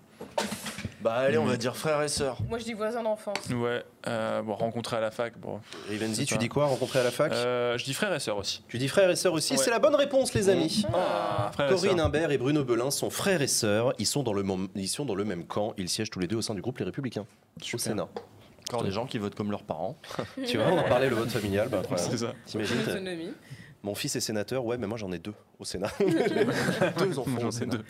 [1.02, 2.38] Bah allez, on va dire frères et sœurs.
[2.50, 3.38] Moi, je dis voisin d'enfance.
[3.50, 5.62] Ouais, euh, bon, rencontrer à la fac, bon.
[5.88, 7.32] Rivenzi, tu dis quoi Rencontrés à la fac?
[7.32, 8.64] Euh, je dis frères et sœurs aussi.
[8.68, 9.54] Tu dis frères et sœurs aussi.
[9.54, 9.60] Ouais.
[9.64, 10.86] C'est la bonne réponse, les amis.
[10.94, 12.00] Ah, et Corinne.
[12.02, 13.94] Imbert et Bruno Belin sont frères et sœurs.
[13.98, 15.74] Ils sont dans le, mom- ils sont dans le même camp.
[15.78, 17.26] Ils siègent tous les deux au sein du groupe Les Républicains
[17.74, 17.78] au.
[17.78, 18.08] Sénat.
[18.70, 19.98] Encore des gens qui votent comme leurs parents.
[20.46, 21.70] Tu vois, on en parlait le vote familial.
[21.70, 22.34] Bah, C'est ça.
[22.46, 23.32] T'imagines t'as- L'autonomie.
[23.84, 24.66] Mon fils est sénateur.
[24.66, 25.88] Ouais, mais moi j'en ai deux au Sénat.
[27.00, 27.76] deux enfants J'en au ai Sénat.
[27.78, 27.86] deux.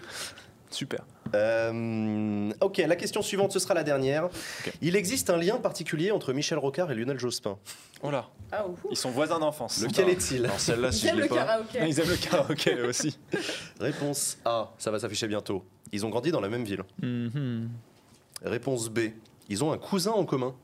[0.70, 1.06] Super.
[1.36, 4.30] Euh, ok, la question suivante, ce sera la dernière.
[4.82, 7.58] Il existe un lien particulier entre Michel Rocard et Lionel Jospin?
[8.02, 8.76] Oh là, Ah, ouh.
[8.90, 9.82] ils sont voisins d'enfance.
[9.82, 10.46] Lequel est-il?
[10.46, 11.36] Alors celle-là, si je J'aime l'ai le pas.
[11.36, 11.80] karaoké.
[11.88, 13.18] Ils aiment le karaoké aussi.
[13.80, 15.64] Réponse A, ça va s'afficher bientôt.
[15.92, 16.84] Ils ont grandi dans la même ville.
[17.02, 17.70] Mhm.
[18.44, 19.00] Réponse B,
[19.50, 20.56] ils ont un cousin en commun.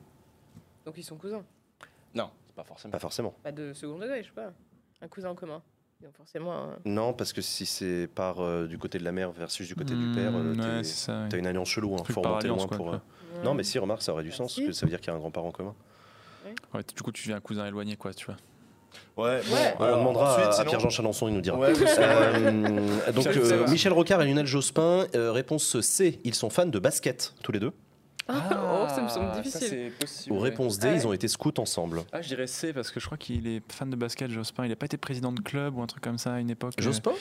[0.84, 1.44] Donc, ils sont cousins?
[2.14, 2.92] Non, c'est pas forcément.
[2.92, 3.34] Pas forcément.
[3.42, 4.52] Pas de second degré, je sais pas.
[5.02, 5.62] Un cousin en commun.
[6.16, 6.68] Forcément.
[6.84, 9.94] Non, parce que si c'est par euh, du côté de la mère versus du côté
[9.94, 11.94] du père, euh, Mm, t'es- ouais, t'as une alliance chelou.
[11.94, 11.98] Hein.
[12.02, 12.86] Truc Faut par remonter alliance, loin quoi, pour.
[12.86, 13.00] quoi.
[13.36, 14.60] euh, Non, mais si, remarque, ça aurait du sens, si.
[14.62, 15.74] parce que ça veut dire qu'il y a un grand-parent commun.
[16.74, 18.36] Ouais, du coup, tu viens un cousin éloigné, quoi, tu vois.
[19.16, 19.74] Ouais, bon, Ouais.
[19.92, 21.58] On demandera ensuite, à- Pierre-Jean Chalençon, il nous dira.
[21.58, 21.72] Ouais.
[21.98, 22.52] Euh,
[23.12, 23.26] donc
[23.68, 27.52] Michel, euh, Rocard et Lionel Jospin, euh, réponse C, ils sont fans de basket, tous
[27.52, 27.72] les deux.
[28.28, 29.68] Oh, ça me semble ça, difficile.
[29.68, 30.34] c'est possible.
[30.34, 30.50] Ou ouais.
[30.50, 30.96] réponse D, Ouais.
[30.96, 32.02] ils ont été scouts ensemble.
[32.12, 34.64] Ah, je dirais C parce que je crois qu'il est fan de basket, Jospin.
[34.64, 36.74] Il n'a pas été président de club ou un truc comme ça à une époque.
[36.78, 37.12] Jospin?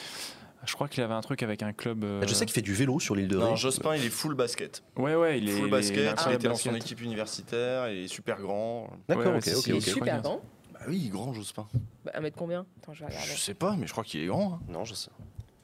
[0.65, 2.03] Je crois qu'il avait un truc avec un club.
[2.03, 3.43] euh, Je sais qu'il fait du vélo sur l'île de Ré.
[3.49, 4.83] Non, Jospin, il est full basket.
[4.97, 5.51] Ouais, ouais, il est.
[5.51, 8.41] Full il est- basket, il est il était dans son équipe universitaire, il est super
[8.41, 8.89] grand.
[9.07, 10.41] D'accord, Ouais, ok, ok, Il est super grand.
[10.73, 11.67] Bah oui, grand Jospin.
[12.03, 12.65] Bah, un mètre combien?
[12.81, 13.27] Attends, je vais regarder.
[13.31, 14.53] Je sais pas, mais je crois qu'il est grand.
[14.55, 14.59] hein.
[14.67, 15.11] Non, je sais.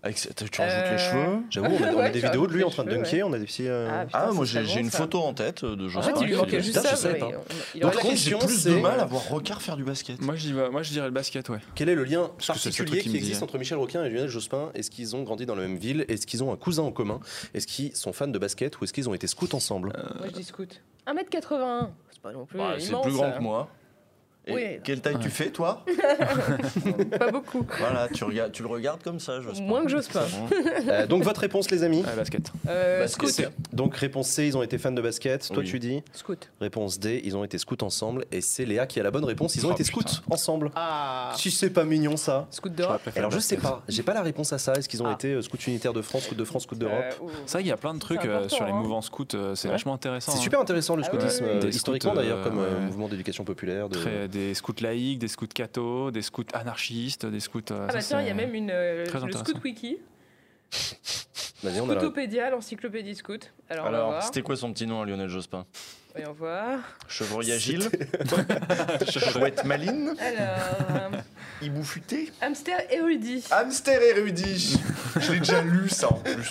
[0.03, 2.53] Avec, tu rajoutes Euh, les cheveux J'avoue, on a, on a Ouais, des vidéos de
[2.53, 3.67] lui en train de dunker, on a des petits.
[3.67, 4.97] euh, Ah, putain, Ah, moi j'ai bon, une ça.
[4.97, 6.15] photo en tête de En Jospin.
[6.15, 7.11] fait, il lui Ah, manquait juste ça.
[7.75, 10.19] il Donc, contre, j'ai plus de mal à voir Rocard faire du basket.
[10.21, 11.59] Moi, je dis, bah, moi, je dirais le basket, ouais.
[11.75, 14.71] Quel est le lien seul particulier qui qui existe entre Michel Roquin et Lionel Jospin?
[14.73, 16.05] Est-ce qu'ils ont grandi dans la même ville?
[16.07, 17.19] Est-ce qu'ils ont un cousin en commun?
[17.53, 19.93] Est-ce qu'ils sont fans de basket ou est-ce qu'ils ont été scouts ensemble?
[20.17, 20.81] Moi, je dis scout.
[21.05, 21.89] 1m81.
[22.11, 23.69] C'est pas non plus Bah, c'est plus grand que moi.
[24.51, 24.79] Et Oui.
[24.83, 25.83] quelle taille tu fais, toi
[27.19, 27.65] Pas beaucoup.
[27.79, 29.63] Voilà, tu, regardes, tu le regardes comme ça, Jospin.
[29.63, 30.21] Moins que Jospin.
[30.87, 32.51] Euh, Donc votre réponse les amis Ouais, basket.
[32.67, 33.29] Euh, Basket.
[33.29, 33.51] scout.
[33.73, 35.49] Donc réponse C, ils ont été fans de basket.
[35.53, 36.49] Toi tu dis Scout.
[36.59, 38.25] Réponse D, ils ont été scouts ensemble.
[38.31, 40.07] Et c'est Léa qui a la bonne réponse, ils ont Oh, été putain.
[40.07, 40.71] scouts ensemble.
[40.75, 41.33] Ah.
[41.37, 43.01] Si c'est pas mignon ça Scout d'Europe.
[43.15, 44.73] Alors je sais pas, j'ai pas la réponse à ça.
[44.73, 45.13] Est-ce qu'ils ont Ah.
[45.13, 47.71] été euh, scouts unitaires de France, scouts de France, scouts d'Europe Euh, vrai qu'il y
[47.71, 48.75] a plein de trucs euh, sur les hein.
[48.75, 49.25] mouvements scouts,
[49.55, 49.71] c'est Ouais.
[49.73, 50.31] vachement intéressant.
[50.31, 50.41] C'est hein.
[50.41, 53.87] super intéressant le Ah scoutisme, historiquement d'ailleurs, comme mouvement d'éducation populaire.
[54.41, 57.59] Des scouts laïcs, des scouts cathos, des scouts anarchistes, des scouts.
[57.71, 59.45] euh, Ah bah ça, tiens, il y a même une, euh, très le intéressant.
[59.51, 59.97] Scout Wiki.
[61.63, 63.53] Scoutopédia, l'encyclopédie scout.
[63.69, 65.65] Alors, Alors, c'était quoi son petit nom à Lionel Jospin?
[66.13, 66.79] Voyons voir.
[67.07, 67.89] Chevreuil agile
[69.09, 71.17] Chouette maline Alors, euh,
[71.61, 73.43] Hibou futé hamster érudit.
[73.51, 74.77] Hamster érudit
[75.19, 76.49] Je l'ai déjà lu ça en plus.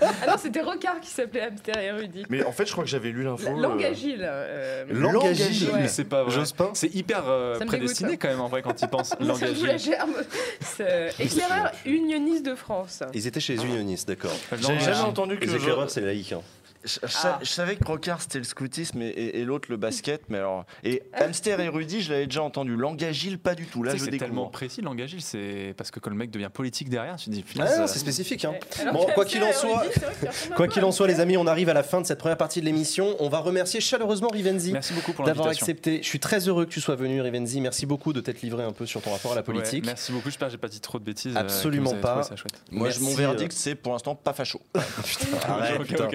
[0.00, 2.24] Ah non, c'était Rocard qui s'appelait hamster érudit.
[2.28, 3.48] Mais en fait, je crois que j'avais lu l'info.
[3.48, 4.20] Euh, Langue agile.
[4.22, 5.70] euh, Langue agile.
[5.70, 5.80] Ouais.
[5.82, 6.32] Mais c'est pas vrai.
[6.34, 8.22] Jospin C'est hyper euh, prédestiné dégoûte.
[8.22, 9.14] quand même en vrai quand il pense.
[9.20, 9.78] Langue agile.
[9.78, 10.14] germe.
[10.60, 13.02] C'est- Éclaireur unioniste de France.
[13.14, 14.30] Ils étaient chez les unionistes, d'accord.
[14.52, 16.32] J'avais Langue jamais entendu que Les je- éclaireurs, c'est laïque.
[16.32, 16.42] hein.
[16.84, 17.38] Je, je- Ah.
[17.42, 20.64] je savais que Rocard c'était le scoutisme et, et- et l'autre le basket, mais alors.
[20.82, 22.74] Et hamster érudit, je l'avais déjà entendu.
[22.76, 23.82] Langue agile, pas du tout.
[23.82, 26.88] Là, je c'est tellement précis, langue agile, c'est parce que quand le mec devient politique
[26.88, 28.44] derrière, tu te dis, Ah, euh, c'est spécifique.
[28.44, 28.54] Hein.
[28.92, 31.74] Bon, quoi qu'il en hamster soit- Quoi qu'il en soit, les amis, on arrive à
[31.74, 33.14] la fin de cette première partie de l'émission.
[33.20, 34.72] On va remercier chaleureusement Rivenzi
[35.26, 36.00] d'avoir accepté.
[36.02, 37.60] Je suis très heureux que tu sois venu, Rivenzi.
[37.60, 39.84] Merci beaucoup de t'être livré un peu sur ton rapport à la politique.
[39.84, 41.36] Ouais, merci beaucoup, j'espère que j'ai pas dit trop de bêtises.
[41.36, 42.22] euh, Absolument pas.
[42.22, 42.40] trouvé.
[42.70, 44.60] Moi, Merci, mon euh, verdict, c'est pour l'instant pas facho.
[45.46, 46.08] Arrête, putain.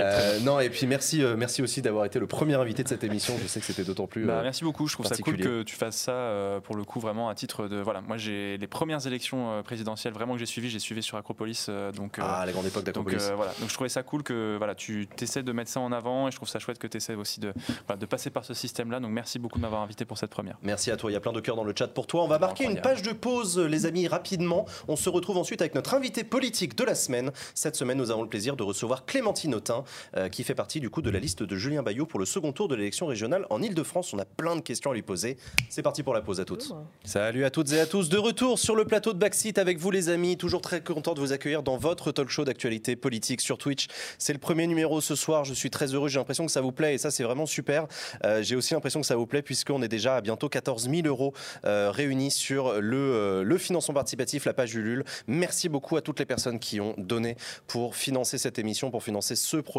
[0.00, 3.04] Euh, non, et puis merci, euh, merci aussi d'avoir été le premier invité de cette
[3.04, 3.34] émission.
[3.42, 4.24] Je sais que c'était d'autant plus.
[4.24, 6.84] Bah, euh, merci beaucoup, je trouve ça cool que tu fasses ça euh, pour le
[6.84, 10.38] coup vraiment à titre de voilà moi j'ai les premières élections euh, présidentielles vraiment que
[10.38, 13.30] j'ai suivies j'ai suivi sur Acropolis euh, donc euh, Ah, la grande époque donc d'Acropolis.
[13.30, 15.92] euh, voilà donc je trouvais ça cool que voilà tu essaies de mettre ça en
[15.92, 17.52] avant et je trouve ça chouette que tu essaies aussi de
[17.86, 20.30] voilà, de passer par ce système là donc merci beaucoup de m'avoir invité pour cette
[20.30, 22.22] première Merci à toi, il y a plein de cœurs dans le chat pour toi.
[22.24, 24.66] On va marquer une page de pause, les amis, rapidement.
[24.88, 27.30] On se retrouve ensuite avec notre invité politique de la semaine.
[27.54, 29.84] Cette semaine, nous avons le plaisir de recevoir Clémentine Autain,
[30.16, 32.52] euh, qui fait partie du coup de la liste de Julien Bayot pour le second
[32.52, 34.12] tour de l'élection régionale en Ile-de-France.
[34.12, 35.36] On a plein de questions à lui poser.
[35.68, 36.72] C'est parti pour la pause à toutes.
[37.04, 39.90] Salut à toutes et à tous, de retour sur le plateau de Backseat avec vous
[39.90, 43.58] les amis, toujours très content de vous accueillir dans votre talk show d'actualité politique sur
[43.58, 43.86] Twitch.
[44.18, 46.72] C'est le premier numéro ce soir, je suis très heureux, j'ai l'impression que ça vous
[46.72, 47.86] plaît et ça c'est vraiment super.
[48.24, 51.06] Euh, j'ai aussi l'impression que ça vous plaît puisqu'on est déjà à bientôt 14 000
[51.06, 51.32] euros
[51.64, 55.04] euh, réunis sur le, euh, le financement participatif, la page Ulule.
[55.26, 57.36] Merci beaucoup à toutes les personnes qui ont donné
[57.66, 59.77] pour financer cette émission, pour financer ce projet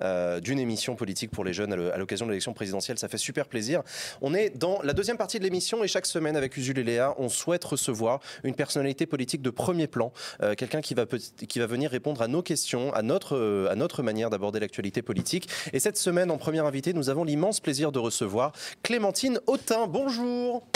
[0.00, 2.98] euh, d'une émission politique pour les jeunes à l'occasion de l'élection présidentielle.
[2.98, 3.82] Ça fait super plaisir.
[4.20, 7.14] On est dans la deuxième partie de l'émission et chaque semaine avec Usul et Léa,
[7.18, 10.12] on souhaite recevoir une personnalité politique de premier plan,
[10.42, 14.02] euh, quelqu'un qui va, qui va venir répondre à nos questions, à notre, à notre
[14.02, 15.48] manière d'aborder l'actualité politique.
[15.72, 18.52] Et cette semaine, en première invitée, nous avons l'immense plaisir de recevoir
[18.82, 19.86] Clémentine Autain.
[19.86, 20.66] Bonjour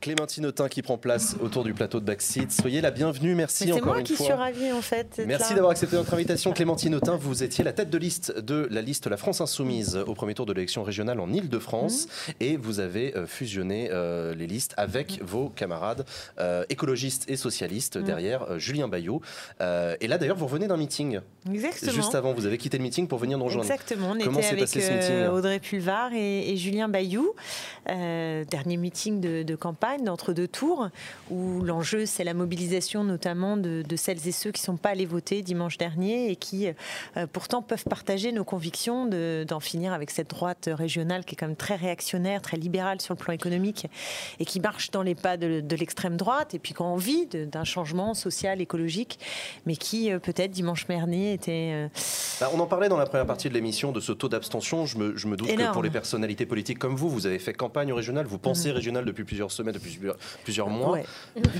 [0.00, 2.50] Clémentine Autain qui prend place autour du plateau de Backseat.
[2.50, 4.24] Soyez la bienvenue, merci encore moi une qui fois.
[4.26, 5.20] suis ravie en fait.
[5.26, 7.16] Merci d'avoir accepté notre invitation, Clémentine Autain.
[7.16, 10.46] Vous étiez la tête de liste de la liste La France Insoumise au premier tour
[10.46, 12.34] de l'élection régionale en Ile-de-France Mhm.
[12.40, 16.06] et vous avez euh, fusionné euh, les listes avec vos camarades
[16.38, 18.04] euh, écologistes et socialistes Mhm.
[18.04, 19.20] derrière euh, Julien Bayot.
[19.60, 21.20] Et là d'ailleurs, vous revenez d'un meeting.
[21.52, 21.92] Exactement.
[21.92, 23.70] Juste avant, vous avez quitté le meeting pour venir nous rejoindre.
[23.70, 27.34] Exactement, on Comment était avec passé ce meeting Audrey Pulvar et, et Julien Bayou.
[27.86, 29.89] Dernier meeting de, de campagne.
[29.90, 30.88] Campagne d'entre deux tours,
[31.30, 35.06] où l'enjeu c'est la mobilisation notamment de, celles et ceux qui ne sont pas allés
[35.06, 36.68] voter dimanche dernier et qui
[37.32, 41.56] pourtant peuvent partager nos convictions d'en finir avec cette droite régionale qui est quand même
[41.56, 43.86] très réactionnaire, très libérale sur le plan économique
[44.38, 47.26] et qui marche dans les pas de, de l'extrême droite et puis qui a envie
[47.26, 49.18] d'un changement social, écologique,
[49.66, 51.88] mais qui peut-être dimanche dernier était...
[52.40, 54.86] Bah, on en parlait dans la première partie de l'émission de ce taux d'abstention.
[54.86, 57.52] Je me, je me doute que pour les personnalités politiques comme vous, vous avez fait
[57.52, 60.00] campagne régionale, vous pensez régional régionale depuis plusieurs semaines, depuis
[60.44, 60.98] plusieurs mois.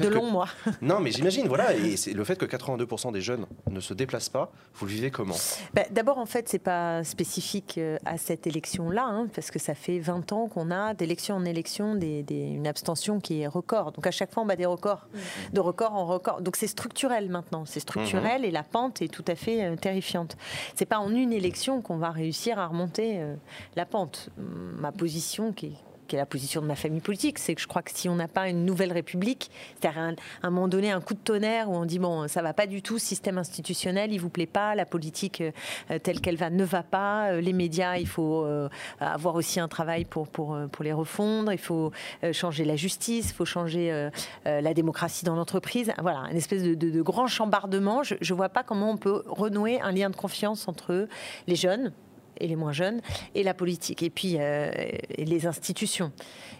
[0.00, 0.48] De longs mois.
[0.82, 1.74] Non, mais j'imagine, voilà.
[1.74, 5.10] Et c'est le fait que 82% des jeunes ne se déplacent pas, vous le vivez
[5.10, 5.34] comment?
[5.74, 9.74] Bah, D'abord, en fait, c'est pas spécifique euh, à cette élection-là, hein, parce que ça
[9.74, 13.92] fait 20 ans qu'on a d'élection en élection des, une abstention qui est record.
[13.92, 15.54] Donc à chaque fois, on bat des records, mmh.
[15.54, 16.40] de record en record.
[16.42, 18.44] Donc c'est structurel maintenant, c'est structurel mmh.
[18.44, 20.36] et la pente est tout à fait euh, terrifiante.
[20.74, 23.34] C'est pas en une élection qu'on va réussir à remonter euh,
[23.76, 24.30] la pente.
[24.36, 27.68] Ma position, qui est qui est la position de ma famille politique, c'est que je
[27.68, 29.48] crois que si on n'a pas une nouvelle république,
[29.80, 30.02] c'est-à-dire
[30.42, 32.66] à un, moment donné un coup de tonnerre où on dit bon ça va pas
[32.66, 36.64] du tout, système institutionnel il vous plaît pas, la politique euh, telle qu'elle va ne
[36.64, 38.68] va pas, euh, les médias il faut euh,
[38.98, 41.92] avoir aussi un travail pour pour pour les refondre, il faut
[42.32, 44.10] changer la justice, il faut changer
[44.44, 48.02] la démocratie dans l'entreprise, voilà une espèce de, de, grand chambardement.
[48.02, 51.06] Je, ne vois pas comment on peut renouer un lien de confiance entre
[51.46, 51.92] les jeunes
[52.40, 53.00] et les moins jeunes,
[53.34, 54.70] et la politique, et puis euh,
[55.16, 56.12] les institutions.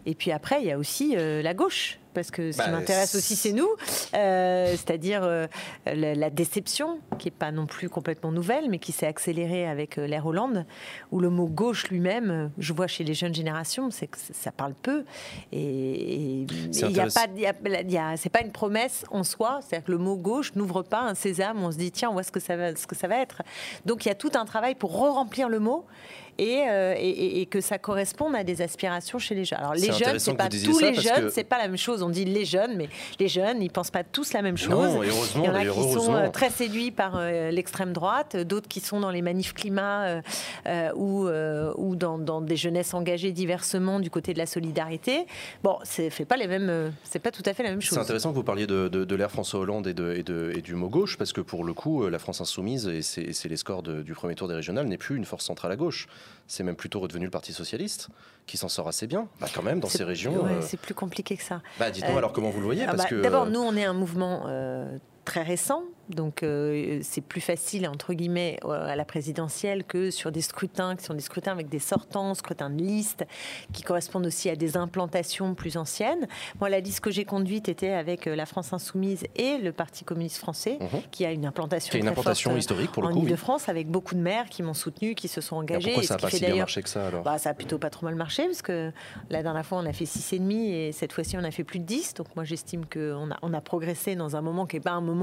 [0.06, 2.72] Et puis après, il y a aussi euh, la gauche parce que ce qui bah,
[2.72, 3.68] m'intéresse aussi, c'est nous,
[4.14, 5.46] euh, c'est-à-dire euh,
[5.86, 10.06] la, déception, qui n'est pas non plus complètement nouvelle, mais qui s'est accélérée avec euh,
[10.06, 10.66] l'ère Hollande,
[11.10, 14.74] où le mot gauche lui-même, je vois chez les jeunes générations, c'est que ça parle
[14.74, 15.04] peu.
[15.52, 20.16] Et il n'y a pas, c'est pas une promesse en soi, c'est-à-dire que le mot
[20.16, 22.74] gauche n'ouvre pas un sésame, on se dit, tiens, on voit ce que ça va,
[22.74, 23.42] ce que ça va être.
[23.86, 25.86] Donc il y a tout un travail pour re-remplir le mot.
[26.38, 29.58] Euh, et, et, que ça corresponde à des aspirations chez les jeunes.
[29.58, 32.02] Alors les jeunes, c'est pas tous les jeunes, c'est pas la même chose.
[32.02, 32.88] On dit les jeunes, mais
[33.18, 34.70] les jeunes, ils pensent pas tous la même chose.
[34.70, 38.68] Non, Il y en a qui sont euh, très séduits par euh, l'extrême droite, d'autres
[38.68, 40.20] qui sont dans les manifs climat
[40.94, 41.28] ou,
[41.76, 45.26] ou dans, dans, des jeunesses engagées diversement du côté de la solidarité.
[45.62, 47.96] Bon, c'est fait pas les mêmes, c'est pas tout à fait la même chose.
[47.96, 50.62] C'est intéressant que vous parliez de, de, l'ère François Hollande et, de, et, de, et
[50.62, 53.82] du mot gauche, parce que pour le coup, la France insoumise et c'est les scores
[53.82, 56.08] du premier tour des régionales n'est plus une force centrale à gauche
[56.46, 58.08] c'est même plutôt redevenu le Parti socialiste
[58.46, 60.44] qui s'en sort assez bien, bah, quand même dans ces régions.
[60.46, 60.60] Euh.
[60.62, 61.62] C'est plus compliqué que ça.
[61.78, 62.84] Bah, dites-nous alors comment vous le voyez.
[62.88, 64.98] Ah bah, d'abord, nous, on est un mouvement euh,
[65.30, 70.40] très récent, donc euh, c'est plus facile entre guillemets à la présidentielle que sur des
[70.40, 73.24] scrutins qui sont des scrutins avec des sortants, scrutins de liste,
[73.72, 76.26] qui correspondent aussi à des implantations plus anciennes.
[76.58, 80.04] Moi, la liste que j'ai conduite était avec euh, la France insoumise et le Parti
[80.04, 81.02] communiste français, mhm.
[81.12, 84.20] qui a une implantation, une implantation historique pour le en coup, Ile-de-France, avec beaucoup de
[84.20, 85.92] maires qui m'ont soutenu, qui se sont engagés.
[85.92, 87.22] pourquoi ça n'a pas si bien marché que ça alors?
[87.22, 88.90] Bah, Ça a plutôt pas trop mal marché, parce que
[89.30, 91.84] la dernière fois on a fait 6,5 et cette fois-ci on a fait plus de
[91.84, 92.14] 10.
[92.14, 95.00] Donc moi j'estime qu'on a, on a progressé dans un moment qui n'est pas un
[95.00, 95.19] moment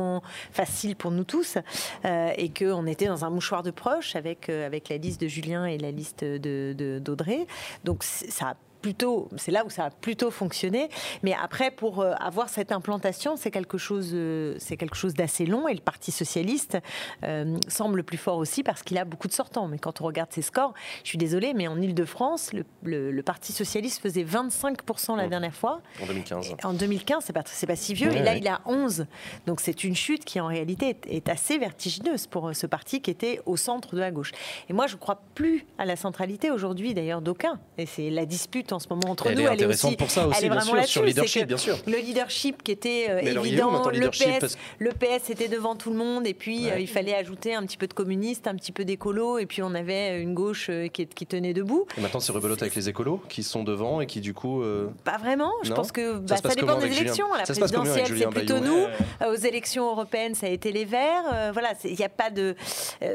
[0.52, 1.57] facile pour nous tous
[2.06, 5.28] euh, et qu'on était dans un mouchoir de proche avec, euh, avec la liste de
[5.28, 7.48] Julien et la liste de d'Audrey.
[7.84, 10.90] Donc ça a plutôt, c'est là où ça a plutôt fonctionné.
[11.24, 15.45] Mais après, pour euh, avoir cette implantation, c'est quelque chose, euh, c'est quelque chose d'assez
[15.45, 15.68] long.
[15.68, 16.78] Et le Parti socialiste
[17.24, 19.68] euh, semble plus fort aussi parce qu'il a beaucoup de sortants.
[19.68, 20.74] Mais quand on regarde ses scores,
[21.04, 22.52] je suis désolée, mais en Ile-de-France,
[22.84, 25.82] le, Parti socialiste faisait 25% la dernière fois.
[26.02, 26.56] En 2015.
[26.64, 28.12] en 2015, c'est pas, c'est pas si vieux.
[28.12, 29.06] et là, il a 11.
[29.45, 33.12] Donc c'est une chute qui en réalité est, est, assez vertigineuse pour ce parti qui
[33.12, 34.32] était au centre de la gauche.
[34.70, 37.60] Et moi, je crois plus à la centralité aujourd'hui, d'ailleurs, d'aucun.
[37.78, 39.41] Et c'est la dispute en ce moment entre nous.
[39.41, 41.77] Est elle est aussi, pour ça aussi, bien sûr, sur le leadership, bien sûr.
[41.85, 46.27] Le leadership qui était euh, évident, le PS, le PS était devant tout le monde,
[46.27, 49.39] et puis euh, il fallait ajouter un petit peu de communistes, un petit peu d'écolos,
[49.39, 51.85] et puis on avait une gauche euh, qui, qui, tenait debout.
[51.98, 54.64] Et maintenant, c'est rebelote avec les écolos qui sont devant et qui du coup.
[55.03, 55.52] Pas vraiment.
[55.64, 57.27] Je pense que ça, bah, dépend des élections.
[57.38, 58.85] La présidentielle, c'est plutôt nous.
[59.26, 61.52] Aux élections européennes, ça a été les Verts.
[61.53, 62.56] Voilà, il n'y a pas de.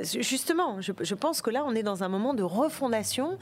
[0.02, 3.38] Justement, je pense que là, on est dans un moment de refondation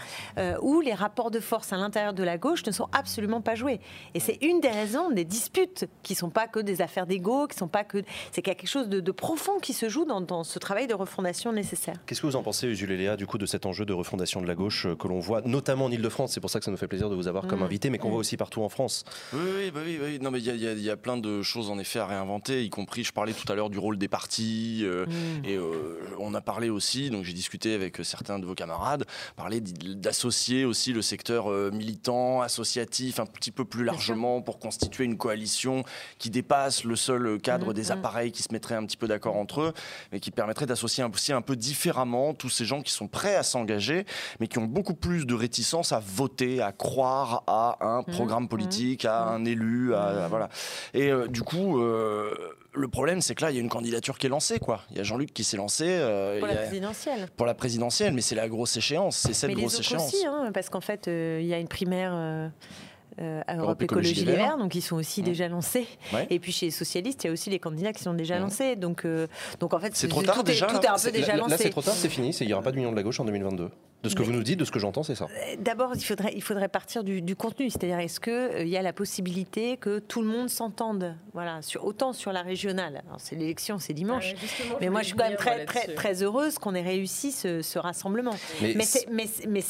[0.60, 3.80] où les rapports de force à l'intérieur de la gauche ne sont absolument pas joués.
[4.14, 7.56] Et c'est une des raisons des disputes qui sont pas que des affaires d'ego, qui
[7.56, 8.02] sont pas que
[8.32, 11.96] c'est quelque chose de, profond qui se joue dans, ce travail de refondation nécessaire.
[12.06, 14.40] Qu'est-ce que vous en pensez, Jules et Léa, du coup, de cet enjeu de refondation
[14.40, 16.32] de la gauche euh, que l'on voit, notamment en Ile-de-France?
[16.32, 17.64] C'est pour ça que ça nous fait plaisir de vous avoir comme mm.
[17.64, 18.12] invité, mais qu'on mm.
[18.12, 19.04] voit aussi partout en France.
[19.32, 22.06] Oui, bah oui, oui, Non, mais il y, a plein de choses en effet à
[22.06, 25.44] réinventer, y compris, je parlais tout à l'heure du rôle des partis, euh, mm.
[25.44, 29.04] et euh, on a parlé aussi, donc j'ai discuté avec certains de vos camarades,
[29.36, 31.50] parler d'associer aussi le secteur
[31.90, 35.84] militant, associatif, un petit peu plus largement pour constituer une coalition
[36.18, 37.92] qui dépasse le seul cadre mmh, des mmh.
[37.92, 39.72] appareils qui se mettraient un petit peu d'accord entre eux,
[40.12, 43.42] mais qui permettrait d'associer aussi un peu différemment tous ces gens qui sont prêts à
[43.42, 44.06] s'engager,
[44.38, 48.48] mais qui ont beaucoup plus de réticence à voter, à croire à un mmh, programme
[48.48, 50.48] politique, à un élu, à, voilà.
[50.94, 52.34] Et euh, du coup, euh,
[52.72, 54.82] le problème, c'est que là, il y a une candidature qui est lancée, quoi.
[54.90, 55.86] Il y a Jean-Luc qui s'est lancé.
[55.88, 57.28] Euh, pour la présidentielle.
[57.36, 60.06] Pour la présidentielle, mais c'est la grosse échéance, c'est cette grosse échéance.
[60.06, 62.12] Aussi, hein, parce qu'en fait, il y a une primaire
[63.18, 65.86] euh, à Europe, Écologie, Les Verts, donc ils sont aussi déjà lancés.
[66.30, 68.76] Et puis chez les socialistes, il y a aussi les candidats qui sont déjà lancés.
[68.76, 69.26] Donc, euh,
[69.58, 70.66] donc en fait, c'est trop tard déjà.
[70.66, 71.50] tout est un peu déjà lancé.
[71.50, 72.30] Là, c'est trop tard, c'est fini.
[72.40, 73.70] Il n'y aura pas d'union de la gauche en 2022.
[74.02, 75.26] De ce que vous nous dites, de ce que j'entends, c'est ça.
[75.26, 77.68] Euh, d'abord, il faudrait, il faudrait partir du, contenu.
[77.68, 81.84] C'est-à-dire, est-ce qu'il euh, y a la possibilité que tout le monde s'entende voilà, sur,
[81.84, 83.02] Autant sur la régionale?
[83.18, 84.34] C'est l'élection, c'est dimanche.
[84.34, 87.78] Ah mais moi, je suis quand même très, très, très heureuse qu'on ait réussi ce,
[87.78, 88.34] rassemblement.
[88.62, 88.74] Mais,
[89.10, 89.62] mais, mais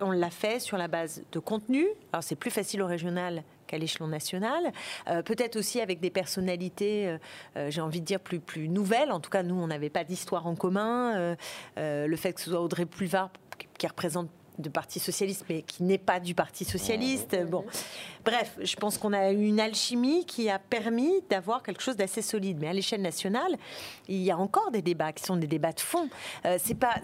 [0.00, 1.86] on l'a fait sur la base de contenu.
[2.12, 3.42] Alors, c'est plus facile au régional
[3.72, 4.72] à l'échelon national.
[5.08, 7.18] Euh, peut-être aussi avec des personnalités, euh,
[7.56, 9.12] euh, j'ai envie de dire, plus, plus nouvelles.
[9.12, 11.36] En tout cas, nous, on n'avait pas d'histoire en commun.
[11.76, 13.30] le fait que ce soit Audrey Pulvar
[13.82, 17.36] qui représente de Parti socialiste, mais qui n'est pas du Parti socialiste.
[17.46, 17.64] Bon,
[18.24, 22.22] bref, je pense qu'on a eu une alchimie qui a permis d'avoir quelque chose d'assez
[22.22, 22.58] solide.
[22.60, 23.56] Mais à l'échelle nationale,
[24.08, 26.08] il y a encore des débats qui sont des débats de fond.
[26.44, 26.96] Euh, c'est pas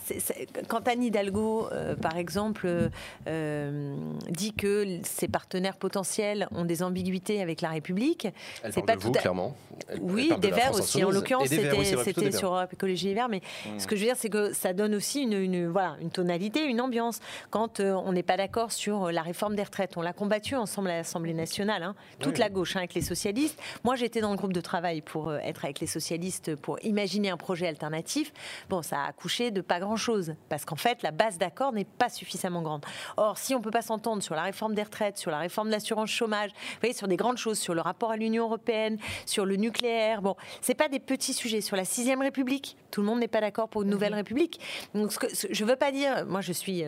[0.68, 2.90] quand Anne Hidalgo, euh, par exemple,
[3.26, 3.96] euh,
[4.28, 8.28] dit que ses partenaires potentiels ont des ambiguïtés avec la République,
[8.70, 9.56] c'est pas tout clairement.
[10.00, 11.04] oui, des Verts aussi.
[11.04, 13.28] En l'occurrence, c'était sur Europe Écologie et Verts.
[13.28, 13.78] Mais mmh.
[13.78, 16.64] ce que je veux dire, c'est que ça donne aussi une, une, voilà, une tonalité,
[16.64, 17.20] une ambiance
[17.51, 19.97] quand euh, on n'est pas d'accord sur euh, la réforme des retraites.
[19.97, 21.94] On l'a combattu ensemble à l'Assemblée nationale, hein.
[22.20, 23.60] toute la gauche hein, avec les socialistes.
[23.85, 27.31] Moi, j'étais dans le groupe de travail pour euh, être avec les socialistes, pour imaginer
[27.31, 28.32] un projet alternatif.
[28.69, 32.09] Bon, ça a accouché de pas grand-chose, parce qu'en fait, la base d'accord n'est pas
[32.09, 32.85] suffisamment grande.
[33.16, 35.69] Or, si on ne peut pas s'entendre sur la réforme des retraites, sur la réforme
[35.69, 38.98] de l'assurance chômage, vous voyez, sur des grandes choses, sur le rapport à l'Union européenne,
[39.27, 41.60] sur le nucléaire, bon, c'est pas des petits sujets.
[41.60, 44.19] Sur la sixième République, tout le monde n'est pas d'accord pour une nouvelle mhm.
[44.19, 44.60] République.
[44.94, 46.82] Donc, ce que, je veux pas dire, moi, je suis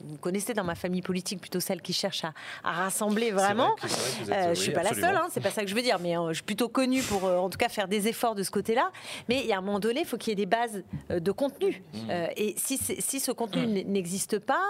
[0.00, 2.32] vous connaissez dans ma famille politique plutôt celle qui cherche à,
[2.62, 3.74] rassembler vraiment.
[3.82, 5.82] Je ne euh, je suis pas la seule, hein, c'est pas ça que je veux
[5.82, 8.34] dire, mais euh, je suis plutôt connue pour euh, en tout cas faire des efforts
[8.34, 8.90] de ce côté-là.
[9.28, 11.32] Mais il y a un moment donné, il faut qu'il y ait des bases de
[11.32, 11.82] contenu.
[11.94, 12.10] Mmh.
[12.36, 13.90] et si, si, ce contenu mmh.
[13.90, 14.62] n'existe pas,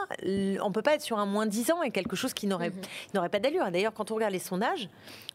[0.62, 3.14] on peut pas être sur un moins 10 ans et quelque chose qui n'aurait mmh.
[3.14, 3.70] n'aurait pas d'allure.
[3.70, 4.88] D'ailleurs, quand on regarde les sondages,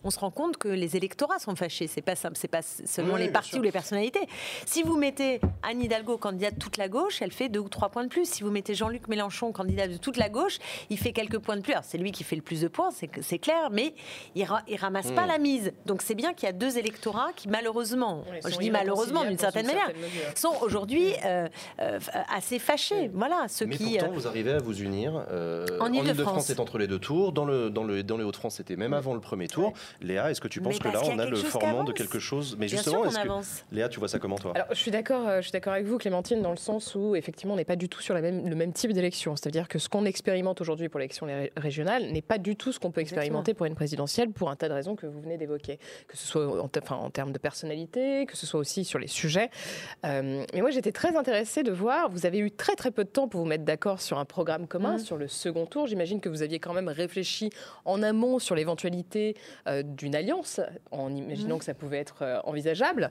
[0.04, 1.88] on se rend compte que les électorats sont fâchés.
[1.88, 4.28] C'est pas c'est pas seulement les partis ou les personnalités.
[4.66, 7.90] Si vous mettez Anne Hidalgo candidate de toute la gauche, elle fait deux ou trois
[7.90, 8.30] points de plus.
[8.30, 10.58] Si vous mettez Jean-Luc Mélenchon candidat de toute la gauche,
[10.90, 11.74] il fait quelques points de plus.
[11.84, 13.94] C'est lui qui fait le plus de points, c'est clair, mais
[14.36, 15.28] il, ne ramasse pas hmm.
[15.28, 15.72] la mise.
[15.86, 19.68] Donc c'est bien qu'il y a deux électorats qui malheureusement, je dis malheureusement d'une certaine
[19.68, 19.92] manière,
[20.36, 21.48] sont aujourd'hui euh,
[21.82, 22.00] euh,
[22.34, 23.10] assez fâchés.
[23.14, 23.98] Voilà, ceux mais qui.
[23.98, 25.26] Pourtant, euh, vous arrivez à vous unir.
[25.80, 27.32] en Ile-de-France, c'est entre les deux tours.
[27.32, 29.74] Dans le dans le dans les Hauts-de-France, c'était même avant le premier tour.
[30.02, 32.68] Léa, est-ce que tu penses que là, on a, le formant de quelque chose Mais
[32.68, 34.54] justement, est-ce que Léa, tu vois ça comment toi?
[34.56, 37.54] Alors, je suis d'accord, je suis d'accord avec vous, Clémentine, dans le sens où effectivement,
[37.54, 39.36] on n'est pas du tout sur la même, le même type d'élection.
[39.36, 41.28] C'est-à-dire que ce qu'on expérimente aujourd'hui pour l'élection
[41.58, 44.70] régionale n'est pas du tout ce qu'on peut expérimenter pour une présidentielle pour un tas
[44.70, 48.26] de raisons que vous venez d'évoquer, que ce soit en, enfin, en termes de personnalité,
[48.26, 49.50] que ce soit aussi sur les sujets.
[50.06, 52.10] Euh, mais moi, j'étais très intéressée de voir.
[52.10, 54.68] Vous avez eu très très peu de temps pour vous mettre d'accord sur un programme
[54.68, 55.00] commun mmh.
[55.00, 55.88] sur le second tour.
[55.88, 57.50] J'imagine que vous aviez quand même réfléchi
[57.86, 59.36] en amont sur l'éventualité
[59.68, 60.62] euh, d'une alliance,
[60.92, 61.60] en imaginant mmh.
[61.60, 63.10] que ça pouvait être euh, envisageable.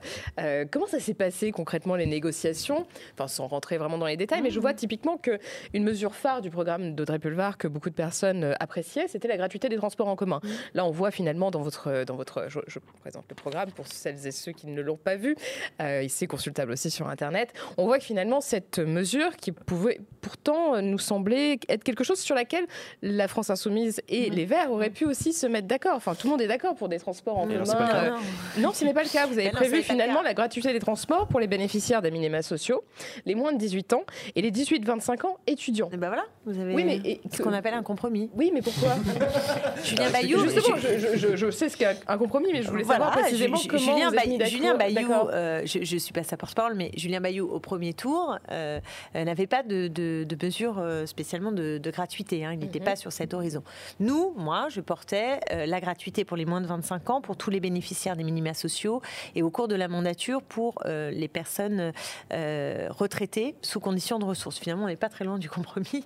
[0.71, 2.85] comment ça s'est passé concrètement les négociations?
[3.13, 4.61] Enfin, sans rentrer vraiment dans les détails, mais je mmh.
[4.61, 5.39] vois typiquement que
[5.73, 9.37] une mesure phare du programme d'Audrey Pulvar que beaucoup de personnes euh, appréciaient, c'était la
[9.37, 10.41] gratuité des transports en commun.
[10.73, 13.87] Là, on voit finalement dans votre, euh, dans votre je, je présente le programme pour
[13.87, 15.35] celles et ceux qui ne l'ont pas vu,
[15.81, 20.81] euh, ici consultable aussi sur Internet, on voit que finalement cette mesure qui pouvait pourtant
[20.81, 22.65] nous sembler être quelque chose sur laquelle
[23.01, 25.95] la France insoumise et les Verts auraient pu aussi se mettre d'accord.
[25.95, 28.17] Enfin, tout le monde est d'accord pour des transports en commun.
[28.57, 29.27] non, ce n'est pas le cas.
[29.27, 32.83] Vous avez prévu finalement la gratuité des transports pour les bénéficiaires des minima sociaux,
[33.25, 34.03] les moins de 18 ans
[34.35, 35.89] et les 18-25 ans étudiants.
[35.91, 38.29] Et ben voilà, vous avez oui, mais, ce qu'on appelle un compromis.
[38.33, 38.95] Oui, mais pourquoi
[39.83, 40.39] Julien Bayou.
[40.39, 44.11] Justement, je, je, sais ce qu'est un compromis, mais je voulais savoir précisément comment Julien,
[44.11, 47.93] Bayou, Julien Bayou euh, je ne suis pas sa porte-parole, mais Julien Bayou, au premier
[47.93, 48.79] tour, euh,
[49.15, 52.45] euh, n'avait pas de, de, de mesures spécialement de, gratuité.
[52.45, 52.85] Hein, il n'était mhm.
[52.85, 53.63] pas sur cet horizon.
[53.99, 57.59] Nous, moi, je portais la gratuité pour les moins de 25 ans, pour tous les
[57.59, 59.01] bénéficiaires des minima sociaux,
[59.35, 61.91] et au cours de la mandature pour les personnes
[62.31, 64.57] retraitées sous condition de ressources.
[64.57, 66.05] Finalement, on n'est pas très loin du compromis.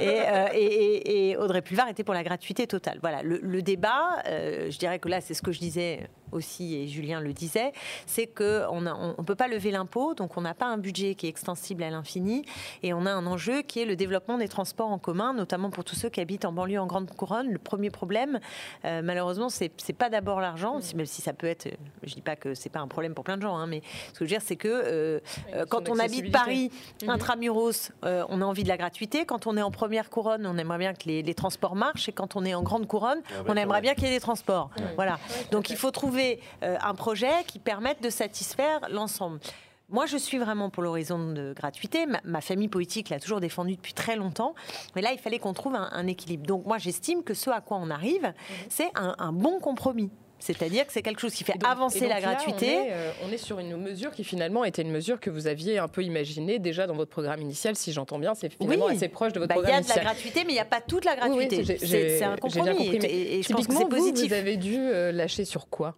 [0.00, 0.18] Et,
[0.54, 2.98] et, et Audrey Pulvar était pour la gratuité totale.
[3.00, 6.88] Voilà, le, débat, euh, je dirais que là, c'est ce que je disais aussi, et
[6.88, 7.72] Julien le disait,
[8.06, 11.26] c'est qu'on ne on, peut pas lever l'impôt, donc on n'a pas un budget qui
[11.26, 12.44] est extensible à l'infini,
[12.82, 15.84] et on a un enjeu qui est le développement des transports en commun, notamment pour
[15.84, 17.50] tous ceux qui habitent en banlieue, en grande couronne.
[17.50, 18.40] Le premier problème,
[18.84, 21.68] euh, malheureusement, c'est n'est pas d'abord l'argent, même si ça peut être,
[22.02, 23.82] je dis pas que c'est pas un problème pour plein de gens, hein, mais
[24.12, 25.20] ce que je veux dire, c'est que euh,
[25.54, 26.70] euh, quand on habite Paris,
[27.02, 27.10] mhm.
[27.10, 29.24] intramuros, on a envie de la gratuité.
[29.24, 32.36] Quand on est en première couronne, on aimerait bien que les, transports marchent, et quand
[32.36, 34.70] on est en grande couronne, ah bah, on aimerait bien qu'il y ait des transports.
[34.96, 35.18] Voilà.
[35.52, 36.17] Donc il faut trouver
[36.60, 39.40] un projet qui permette de satisfaire l'ensemble.
[39.90, 42.04] Moi, je suis vraiment pour l'horizon de gratuité.
[42.24, 44.54] Ma, famille politique l'a toujours défendu depuis très longtemps.
[44.94, 46.46] Mais là, il fallait qu'on trouve un, équilibre.
[46.46, 48.56] Donc, moi, j'estime que ce à quoi on arrive, mhm.
[48.68, 50.10] c'est un, bon compromis.
[50.40, 52.92] C'est-à-dire que c'est quelque chose qui fait avancer la gratuité.
[52.92, 55.88] Euh, on est, sur une mesure qui finalement était une mesure que vous aviez un
[55.88, 58.34] peu imaginée déjà dans votre programme initial, si j'entends bien.
[58.34, 59.96] C'est finalement assez proche de votre programme initial.
[59.96, 61.78] Il y a de la gratuité, mais il n'y a pas toute la gratuité.
[61.78, 62.94] c'est un compromis.
[63.04, 64.28] et, je pense que c'est positif.
[64.28, 65.96] Vous, avez dû euh, lâcher sur quoi?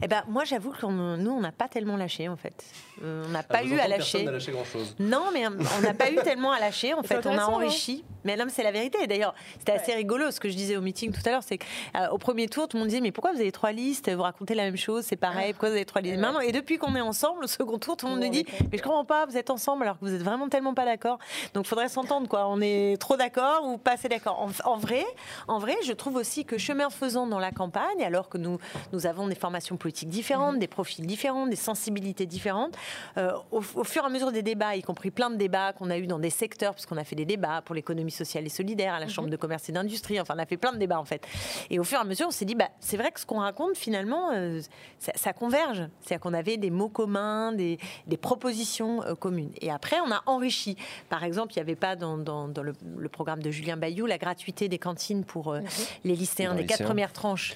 [0.00, 2.64] Eh ben, moi, j'avoue que nous, on n'a pas tellement lâché, en fait.
[3.02, 4.24] Euh, on n'a pas eu à lâcher.
[4.24, 4.52] lâché.
[4.98, 6.94] Non, mais on n'a pas eu tellement à lâcher.
[6.94, 8.04] En fait, on a enrichi.
[8.24, 9.06] Mais non, c'est la vérité.
[9.06, 11.42] D'ailleurs, c'était assez rigolo ce que je disais au meeting tout à l'heure.
[11.42, 11.64] C'est qu'au
[11.96, 14.10] euh, premier tour, tout le monde disait Mais pourquoi vous avez trois listes?
[14.10, 15.52] Vous racontez la même chose, c'est pareil.
[15.52, 16.18] Pourquoi vous avez trois listes?
[16.18, 18.78] Maintenant, Et depuis qu'on est ensemble, au second tour, tout le monde nous dit Mais
[18.78, 21.18] je comprends pas, vous êtes ensemble alors que vous êtes vraiment tellement pas d'accord.
[21.54, 22.46] Donc, il faudrait s'entendre, quoi.
[22.46, 24.48] On est trop d'accord ou pas assez d'accord.
[24.64, 25.04] En, vrai,
[25.48, 28.58] en vrai, je trouve aussi que chemin faisant dans la campagne, alors que nous,
[28.92, 30.60] nous avons des formations politiques différentes, mhm.
[30.60, 32.76] des profils différents, des sensibilités différentes,
[33.16, 35.90] euh, au, au, fur et à mesure des débats, y compris plein de débats qu'on
[35.90, 38.94] a eu dans des secteurs, puisqu'on a fait des débats pour l'économie sociale et solidaire,
[38.94, 39.32] à la Chambre mhm.
[39.32, 40.20] de commerce et d'industrie.
[40.20, 41.26] Enfin, on a fait plein de débats en fait.
[41.70, 43.40] Et au fur et à mesure, on s'est dit, bah, c'est vrai que ce qu'on
[43.40, 44.60] raconte finalement, euh,
[44.98, 45.88] ça, converge.
[46.00, 47.78] C'est-à-dire qu'on avait des mots communs, des,
[48.20, 49.50] propositions euh, communes.
[49.60, 50.76] Et après, on a enrichi.
[51.08, 54.78] Par exemple, il n'y avait pas dans, le, programme de Julien Bayou la gratuité des
[54.78, 55.66] cantines pour euh, mhm.
[56.04, 57.54] les lycéens des quatre premières tranches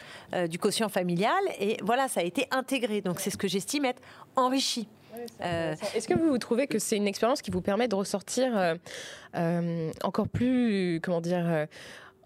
[0.48, 1.35] du quotient familial.
[1.59, 3.01] Et voilà, ça a été intégré.
[3.01, 4.02] Donc c'est ce que j'estime être
[4.36, 4.88] enrichi.
[5.43, 8.74] Euh, Est-ce que vous trouvez que c'est une expérience qui vous permet de ressortir euh,
[9.34, 11.66] euh, encore plus, comment dire,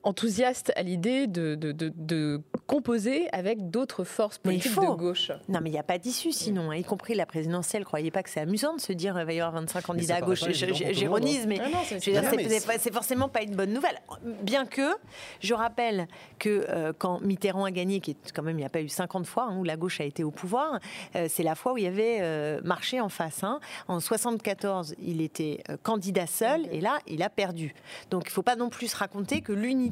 [0.02, 5.32] enthousiaste à l'idée de, de, composer avec d'autres forces politiques de gauche.
[5.48, 7.84] Non, mais il n'y a pas d'issue sinon, hein, y compris la présidentielle.
[7.84, 10.20] Croyez pas que c'est amusant de se dire il va y avoir 25 candidats à
[10.20, 10.44] gauche.
[10.50, 11.60] J'ironise, mais,
[11.98, 13.98] c'est forcément pas une bonne nouvelle.
[14.42, 14.94] Bien que,
[15.40, 16.06] je rappelle
[16.38, 18.88] que euh, quand Mitterrand a gagné, qui est quand même il n'y a pas eu
[18.88, 20.78] 50 fois hein, où la gauche a été au pouvoir,
[21.16, 23.42] euh, c'est la fois où il y avait euh, marché en face.
[23.42, 23.58] Hein.
[23.88, 27.74] En 74, il était candidat seul et là, il a perdu.
[28.10, 29.89] Donc il ne faut pas non plus se raconter que l'unité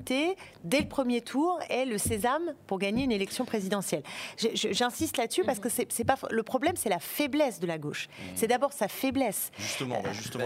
[0.65, 4.03] dès le premier tour, est le sésame pour gagner une élection présidentielle.
[4.55, 8.09] J'insiste là-dessus parce que c'est pas le problème, c'est la faiblesse de la gauche.
[8.35, 9.51] C'est d'abord sa faiblesse.
[9.59, 10.45] Justement, bah, justement,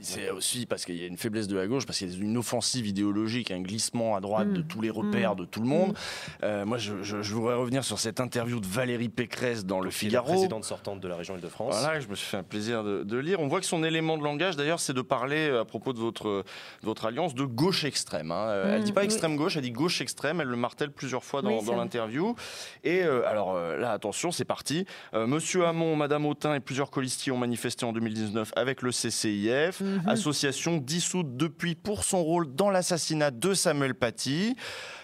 [0.00, 2.24] c'est aussi parce qu'il y a une faiblesse de la gauche, parce qu'il y a
[2.24, 4.66] une offensive idéologique, un glissement à droite de mm.
[4.66, 5.38] tous les repères mm.
[5.38, 5.96] de tout le monde.
[6.42, 6.94] Euh, moi, je,
[7.34, 11.08] voudrais revenir sur cette interview de Valérie Pécresse dans le Figaro, la présidente sortante de
[11.08, 11.76] la région Île-de-France.
[11.78, 13.40] Voilà, je me suis fait un plaisir de, lire.
[13.40, 15.98] On voit que son élément de langage, d'ailleurs, c'est de parler euh, à propos de
[15.98, 16.44] votre,
[16.82, 18.30] votre alliance de gauche extrême.
[18.32, 18.48] Hein.
[18.64, 20.40] Euh, elle dit pas extrême gauche, elle dit gauche extrême.
[20.40, 22.34] Elle le martèle plusieurs fois dans, l'interview.
[22.82, 24.86] Et euh, alors euh, là, attention, c'est parti.
[25.12, 30.02] Monsieur Hamon, Madame Autain et plusieurs colistiers ont manifesté en 2019 avec le CCIF, mhm.
[30.06, 34.56] association dissoute depuis pour son rôle dans l'assassinat de Samuel Paty.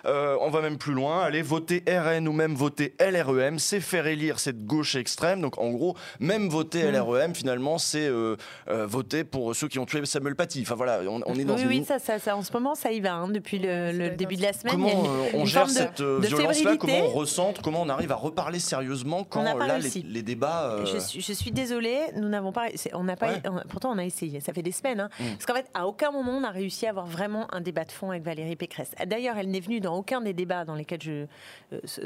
[0.04, 4.38] On va même plus loin, aller voter RN ou même voter LREM, c'est faire élire
[4.38, 5.40] cette gauche extrême.
[5.40, 6.90] Donc en gros, même voter.
[6.90, 8.10] LREM, finalement, c'est
[8.66, 10.62] voter pour ceux qui ont tué Samuel Paty.
[10.62, 13.14] Enfin voilà, on, est dans oui, oui, ça, ça, en ce moment, ça y va
[13.14, 14.72] hein, depuis le, le début de la semaine.
[14.72, 16.76] Comment euh, on gère cette euh, violence-là?
[16.76, 21.32] Comment on ressente Comment on arrive à reparler sérieusement quand là les, débats euh, je,
[21.32, 23.34] suis, désolée, nous n'avons pas, on n'a pas,
[23.68, 24.40] pourtant on a essayé.
[24.40, 25.10] Ça fait des semaines, hein.
[25.18, 25.24] mm.
[25.32, 27.92] parce qu'en fait à aucun moment on a réussi à avoir vraiment un débat de
[27.92, 28.90] fond avec Valérie Pécresse.
[29.06, 31.26] D'ailleurs, elle n'est venue dans aucun des débats dans lesquels je,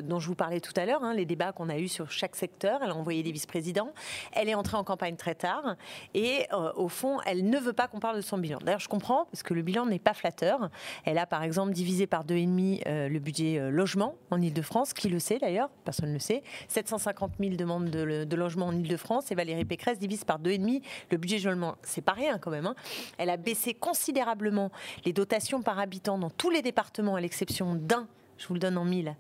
[0.01, 2.37] dont je vous parlais tout à l'heure, hein, les débats qu'on a eus sur chaque
[2.37, 2.81] secteur.
[2.83, 3.93] Elle a envoyé des vice-présidents.
[4.33, 5.77] Elle est entrée en campagne très tard
[6.15, 6.47] et
[6.77, 8.59] au fond, elle ne veut pas qu'on parle de son bilan.
[8.63, 10.71] D'ailleurs, je comprends parce que le bilan n'est pas flatteur.
[11.05, 14.41] Elle a par exemple divisé par deux et demi euh, le budget euh, logement en
[14.41, 14.93] Ile-de-France.
[14.93, 15.71] Qui le sait d'ailleurs?
[15.85, 16.43] Personne ne le sait.
[16.69, 20.83] 750 000 demandes de, logement en Ile-de-France et Valérie Pécresse divise par deux et demi
[21.11, 21.77] le budget logement.
[21.83, 22.67] C'est pas rien quand même.
[22.67, 22.75] Hein.
[23.19, 24.71] Elle a baissé considérablement
[25.05, 28.07] les dotations par habitant dans tous les départements à l'exception d'un.
[28.39, 29.15] Je vous le donne en mille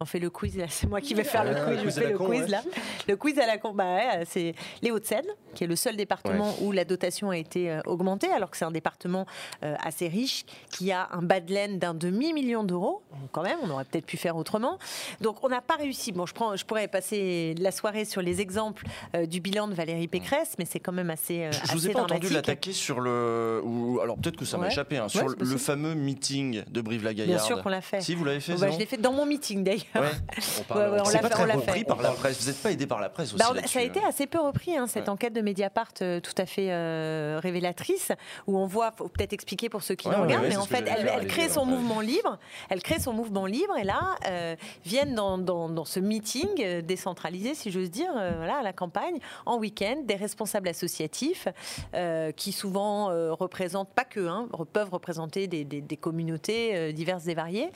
[0.00, 2.46] on fait le quiz, c'est moi qui vais faire le quiz, je fais le quiz
[2.46, 2.62] là.
[3.08, 5.26] Le quiz à la con, bah c'est les Hauts-de-Seine,
[5.56, 8.64] qui est le seul département où la dotation a été euh, augmentée, alors que c'est
[8.64, 9.26] un département
[9.64, 13.02] euh, assez riche, qui a un bas de laine d'un demi-million d'euros,
[13.32, 14.78] quand même, on aurait peut-être pu faire autrement.
[15.20, 16.12] Donc on n'a pas réussi.
[16.12, 19.74] Bon, je, prends, je pourrais passer la soirée sur les exemples euh, du bilan de
[19.74, 21.50] Valérie Pécresse, mais c'est quand même assez.
[21.50, 23.60] je, ne vous ai pas entendu l'attaquer sur le.
[23.64, 27.40] Ou, alors peut-être que ça m'a échappé, hein, sur le fameux meeting de Brive-la-Gaillarde.
[27.40, 28.00] Bien sûr qu'on l'a fait.
[28.00, 29.87] Si, vous l'avez fait bah, Je l'ai fait dans mon meeting d'ailleurs.
[29.94, 30.12] D'ailleurs.
[30.60, 31.84] On parle- Ouais, ouais, on C'est l'a pas fait, très on l'a repris fait.
[31.84, 32.40] par la presse.
[32.42, 34.08] Vous n'êtes pas aidé par la presse aussi Bah, on- là-dessus, ça a été hein.
[34.08, 35.08] assez peu repris, hein, cette Ouais.
[35.10, 38.12] enquête de Mediapart euh, tout à fait euh, révélatrice,
[38.46, 41.26] où on voit, faut peut-être expliquer pour ceux qui nous regardent, mais en fait, elle,
[41.26, 42.38] crée son mouvement libre,
[42.70, 46.82] elle crée son mouvement libre, et là, euh, viennent dans, dans- dans ce meeting euh,
[46.82, 51.48] décentralisé, si j'ose dire, euh, voilà, à la campagne, en week-end, des responsables associatifs,
[51.94, 56.92] euh, qui souvent euh, représentent, pas que, hein, peuvent représenter des, des- des communautés euh,
[56.92, 57.70] diverses et variées,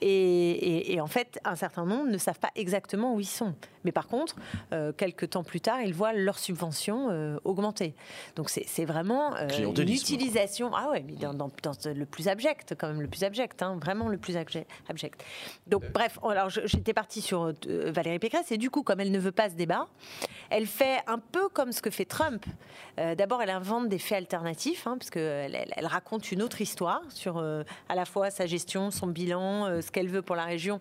[0.00, 3.54] et, et- et en fait, un certain nombre ne savent pas exactement où ils sont.
[3.84, 4.34] Mais par contre,
[4.72, 7.94] euh, quelques temps plus tard, ils voient leurs subventions euh, augmenter.
[8.36, 9.74] Donc c'est vraiment euh, une
[10.14, 10.70] utilisation.
[10.74, 13.78] Ah ouais, mais dans, dans- dans le plus abject, quand même, le plus abject, hein,
[13.82, 15.22] vraiment le plus abje- abject.
[15.66, 19.12] Donc bref, alors je- j'étais partie sur euh, Valérie Pécresse, et du coup, comme elle
[19.12, 19.86] ne veut pas ce débat,
[20.50, 22.44] elle fait un peu comme ce que fait Trump.
[22.98, 26.60] Euh, D'abord, elle invente des faits alternatifs, hein, parce qu'elle elle, elle raconte une autre
[26.60, 30.36] histoire sur euh, à la fois sa gestion, son bilan, euh, ce qu'elle veut pour
[30.36, 30.78] la région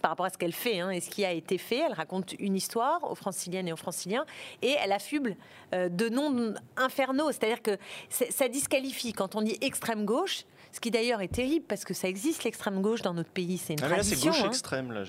[0.00, 1.78] par rapport à ce qu'elle fait hein, et ce qui a été fait.
[1.78, 4.24] Elle raconte une histoire aux franciliennes et aux franciliens
[4.62, 5.36] et elle affuble
[5.74, 7.32] euh, de noms infernaux.
[7.32, 7.76] C'est-à-dire que
[8.08, 12.08] ça disqualifie quand on dit extrême gauche, ce qui d'ailleurs est terrible parce que ça
[12.08, 13.58] existe l'extrême gauche dans notre pays.
[13.58, 14.46] C'est une Ah, mais là, c'est gauche hein.
[14.48, 15.02] extrême, là.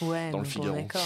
[0.00, 0.74] Ouais, dans le Figaro.
[0.74, 1.00] d'accord.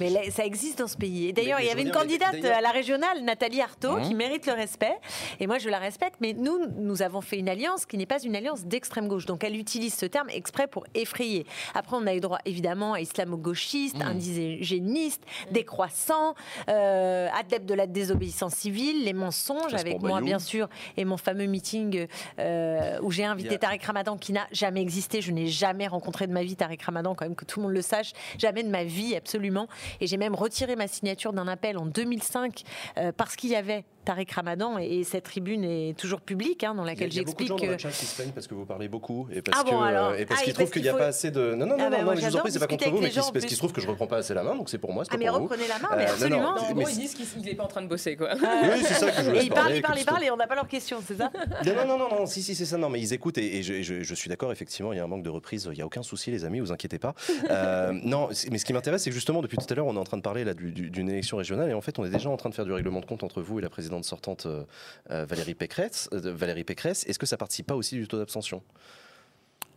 [0.00, 1.26] Mais là, ça existe dans ce pays.
[1.28, 4.02] Et d'ailleurs, il y avait une candidate à la régionale, Nathalie Arthaud, Mhm.
[4.08, 4.94] qui mérite le respect.
[5.40, 6.16] Et moi, je la respecte.
[6.20, 9.26] Mais nous, nous avons fait une alliance qui n'est pas une alliance d'extrême gauche.
[9.26, 11.44] Donc, elle utilise ce terme exprès pour effrayer.
[11.74, 14.02] Après, on a eu droit, évidemment, à islamo-gauchistes, Mhm.
[14.02, 16.34] indigénistes, décroissants,
[16.68, 20.24] euh, adeptes de la désobéissance civile, les mensonges, avec moi, Bayou.
[20.26, 22.06] bien sûr, et mon fameux meeting
[22.38, 25.20] euh, où j'ai Il a- Tariq Ramadan qui n'a jamais existé.
[25.20, 27.74] Je n'ai jamais rencontré de ma vie Tariq Ramadan, quand même que tout le monde
[27.74, 28.12] le sache.
[28.38, 29.68] Jamais de ma vie, absolument.
[30.00, 32.62] Et j'ai même retiré ma signature d'un appel en 2005
[32.98, 36.74] euh, parce qu'il y avait Tariq Ramadan et, et cette tribune est toujours publique hein,
[36.74, 38.14] dans a- laquelle il y a beaucoup de gens j'explique dans le chat qui se
[38.16, 40.64] plaignent parce que vous parlez beaucoup et parce Ah bon, parce Ah, qu'ils et trouvent
[40.64, 42.10] parce qu'il n'y a qu'il pas faut- assez de non non non Ah, bah, non,
[42.14, 43.40] mais je vous en prie c'est pas contre vous mais parce plus.
[43.42, 45.10] qu'il se trouve que je reprends pas assez la main donc c'est pour moi c'est
[45.12, 45.44] Ah, pas mais pour vous.
[45.44, 46.48] reprenez la main, Euh, mais non, non, absolument.
[46.70, 48.30] En mais gros, ils disent qu'il n'est pas en train de bosser, quoi.
[48.34, 50.46] Oui, c'est ça que je laisse ils parlent, ils parlent, ils parlent et on n'a
[50.46, 51.30] pas leurs questions, c'est ça
[51.66, 52.76] Non, non, non, non, non, si, si, c'est ça.
[52.78, 55.28] Non, mais ils écoutent et, je, suis d'accord, effectivement, il y a un manque de
[55.30, 55.68] reprise.
[55.70, 57.14] Il n'y a aucun souci, les amis, vous inquiétez pas.
[57.50, 59.98] Euh, non, mais ce qui m'intéresse, c'est que justement, depuis tout à l'heure, on est
[59.98, 62.50] en train de parler d'une élection régionale et en fait, on est déjà en train
[62.50, 64.64] de faire du règlement de compte entre vous et la présidente sortante euh,
[65.10, 66.08] euh, Valérie Pécresse.
[66.12, 67.04] euh, Valérie Pécresse.
[67.06, 68.62] Est-ce que ça participe pas aussi du taux d'abstention?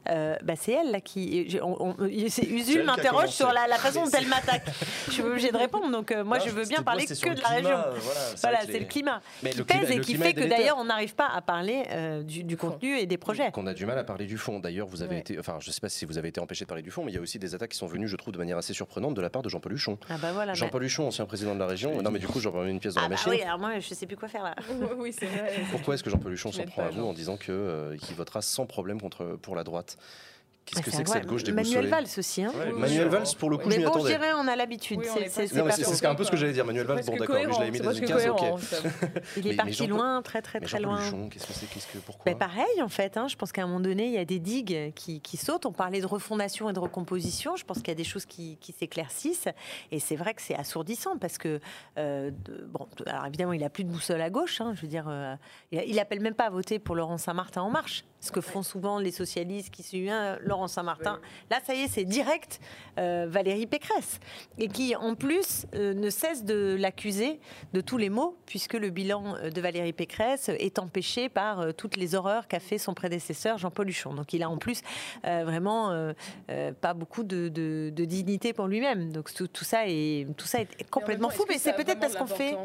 [0.10, 1.48] Euh, bah, c'est elle là qui.
[1.50, 1.96] je- on- on-
[2.28, 4.66] c'est- C'est Usul m'interroge sur la, la façon dont elle m'attaque.
[5.08, 7.36] Je suis obligée de répondre, donc euh, moi Non, je veux bien parler moi, que
[7.36, 7.70] de la climat, région.
[7.72, 9.94] euh, Voilà, c'est Voilà, vrai que c'est les- le climat Mais qui le pèse climat-
[9.96, 13.06] et qui fait que d'ailleurs on n'arrive pas à parler euh, du, du contenu et
[13.06, 13.52] des projets.
[13.52, 14.60] Qu'on a du mal à parler du fond.
[14.60, 15.20] D'ailleurs, vous avez Ouais.
[15.22, 17.12] été, enfin, je sais pas si vous avez été empêché de parler du fond, mais
[17.12, 19.14] il y a aussi des attaques qui sont venues, je trouve, de manière assez surprenante
[19.14, 20.00] de la part de Jean-Paul Huchon.
[20.10, 20.54] Ah bah voilà.
[20.56, 22.02] Jean-paul Huchon, ancien président de la région.
[22.02, 23.32] Non, mais du coup, j'en remets une pièce dans Ah la bah machine.
[23.34, 24.56] oui, alors moi je sais plus quoi faire là.
[24.98, 25.54] oui, c'est vrai.
[25.70, 27.10] Pourquoi est-ce que Jean-Paul Huchon s'en prend à vous Jean.
[27.10, 29.91] en disant que, qu'il votera sans problème contre, pour la droite?
[30.64, 32.44] Qu'est-ce Bah, que c'est que cette gauche Manuel déboussolée Valls aussi.
[32.44, 32.52] Hein.
[32.56, 33.12] Ouais, Oui, Manuel oui.
[33.12, 34.14] Valls, pour le coup, je Mais m'y bon, je attendais.
[34.16, 35.00] dirais on a l'habitude.
[35.00, 36.66] Oui, c'est un peu ce que j'allais dire.
[36.66, 38.60] Manuel Valls, bon, d'accord, je l'avais mis dans une case, cohérent.
[39.38, 41.00] Il est mais parti loin, très très Mais très loin.
[41.32, 43.68] Qu'est-ce que c'est Qu'est-ce que pourquoi Mais pareil, en fait, hein, je pense qu'à un
[43.68, 45.66] moment donné, il y a des digues qui, qui sautent.
[45.66, 47.56] On parlait de refondation et de recomposition.
[47.56, 49.50] Je pense qu'il y a des choses qui, qui s'éclaircissent.
[49.92, 51.60] Et c'est vrai que c'est assourdissant parce que,
[51.98, 52.30] euh,
[52.68, 54.62] bon, alors évidemment, il a plus de boussole à gauche.
[54.62, 55.36] hein, je veux dire, euh,
[55.72, 58.06] il, il appelle même pas à voter pour Laurent Saint-Martin en marche.
[58.24, 61.20] Ce que font souvent les socialistes qui suivent hein, Laurent Saint-Martin.
[61.50, 62.60] Là, ça y est, c'est direct
[63.00, 64.20] euh, Valérie Pécresse.
[64.60, 67.40] Et qui, en plus, euh, ne cesse de l'accuser
[67.74, 71.72] de tous les maux, puisque le bilan euh, de Valérie Pécresse est empêché par euh,
[71.72, 74.14] toutes les horreurs qu'a fait son prédécesseur Jean-Paul Huchon.
[74.14, 74.82] Donc il a en plus
[75.24, 76.14] vraiment
[76.80, 79.12] pas beaucoup de, de- de dignité pour lui-même.
[79.12, 82.28] Donc tout, tout ça est, tout ça est complètement fou, mais c'est peut-être parce qu'on
[82.28, 82.56] fait...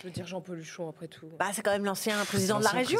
[0.00, 1.26] Je veux dire Jean-Paul Huchon après tout.
[1.38, 2.98] Bah, c'est quand même l'ancien président de la région.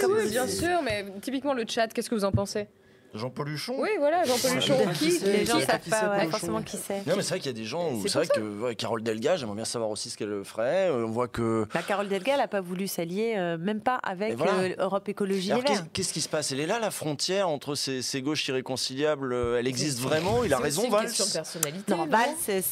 [0.00, 2.68] comme- oui, bien sûr, mais typiquement le chat, qu'est-ce que vous en pensez?
[3.14, 4.74] Jean-Paul Huchon Oui, voilà, Jean-Paul Huchon.
[4.94, 7.06] Qui, qui c'est Les gens Qui- savent pas c'est, ouais, forcément qui c'est.
[7.06, 8.74] Non, mais c'est vrai qu'il y a des gens où C'est c'est vrai que ouais,
[8.74, 10.88] Carole Delga, j'aimerais bien savoir aussi ce qu'elle ferait.
[10.90, 11.66] Euh, On voit que.
[11.74, 14.52] La Carole Delga n'a pas voulu s'allier, euh, même pas avec voilà.
[14.54, 16.52] euh, Europe Écologie Alors, qu'est-ce qu'est-ce qui se passe?
[16.52, 19.34] Elle est là, la frontière entre ces, ces gauches irréconciliables.
[19.58, 20.44] Elle existe vraiment?
[20.44, 21.04] Il a C'est raison, aussi une Valls?
[21.06, 21.92] question de personnalité.
[21.92, 22.62] Non, Valls, c'est.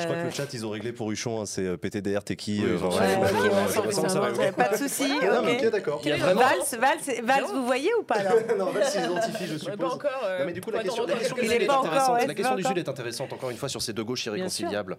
[0.00, 2.62] Je crois que le chat, ils ont réglé pour Huchon, hein, c'est PTDR, t'es qui.
[4.56, 5.08] Pas de souci.
[5.18, 8.16] Valls, Valls, Valls, vous voyez ou pas
[8.58, 9.89] Non, Valls s'identifie, je suppose.
[9.90, 10.22] Pas encore.
[10.24, 12.26] euh, Non, mais du coup, la question, attendre la question quelques Il est intéressante.
[12.26, 12.78] La question encore.
[12.78, 14.96] est intéressante, encore une fois, sur ces deux gauches irréconciliables.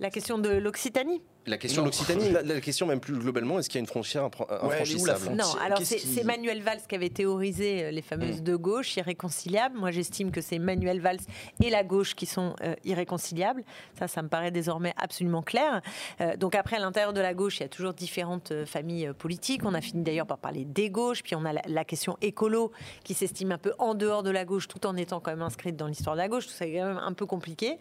[0.00, 1.20] La question de l'Occitanie.
[1.46, 4.24] La question de l'Occitanie, la, question même plus globalement, est-ce qu'il y a une frontière
[4.24, 8.44] infranchissable Non, alors c'est Manuel Valls qui avait théorisé euh, les fameuses mm.
[8.44, 9.76] deux gauches irréconciliables.
[9.78, 11.20] Moi, j'estime que c'est Manuel Valls
[11.62, 13.64] et la gauche qui sont euh, irréconciliables.
[13.98, 15.80] Ça, ça me paraît désormais absolument clair.
[16.20, 19.64] Euh, donc après, à l'intérieur de la gauche, il y a toujours différentes familles politiques.
[19.64, 22.70] On a fini d'ailleurs par parler des gauches, puis on a la, question écolo
[23.02, 25.76] qui s'estime un peu en dehors de la gauche, tout en étant quand même inscrite
[25.76, 26.46] dans l'histoire de la gauche.
[26.46, 27.78] Tout ça est quand même un peu compliqué.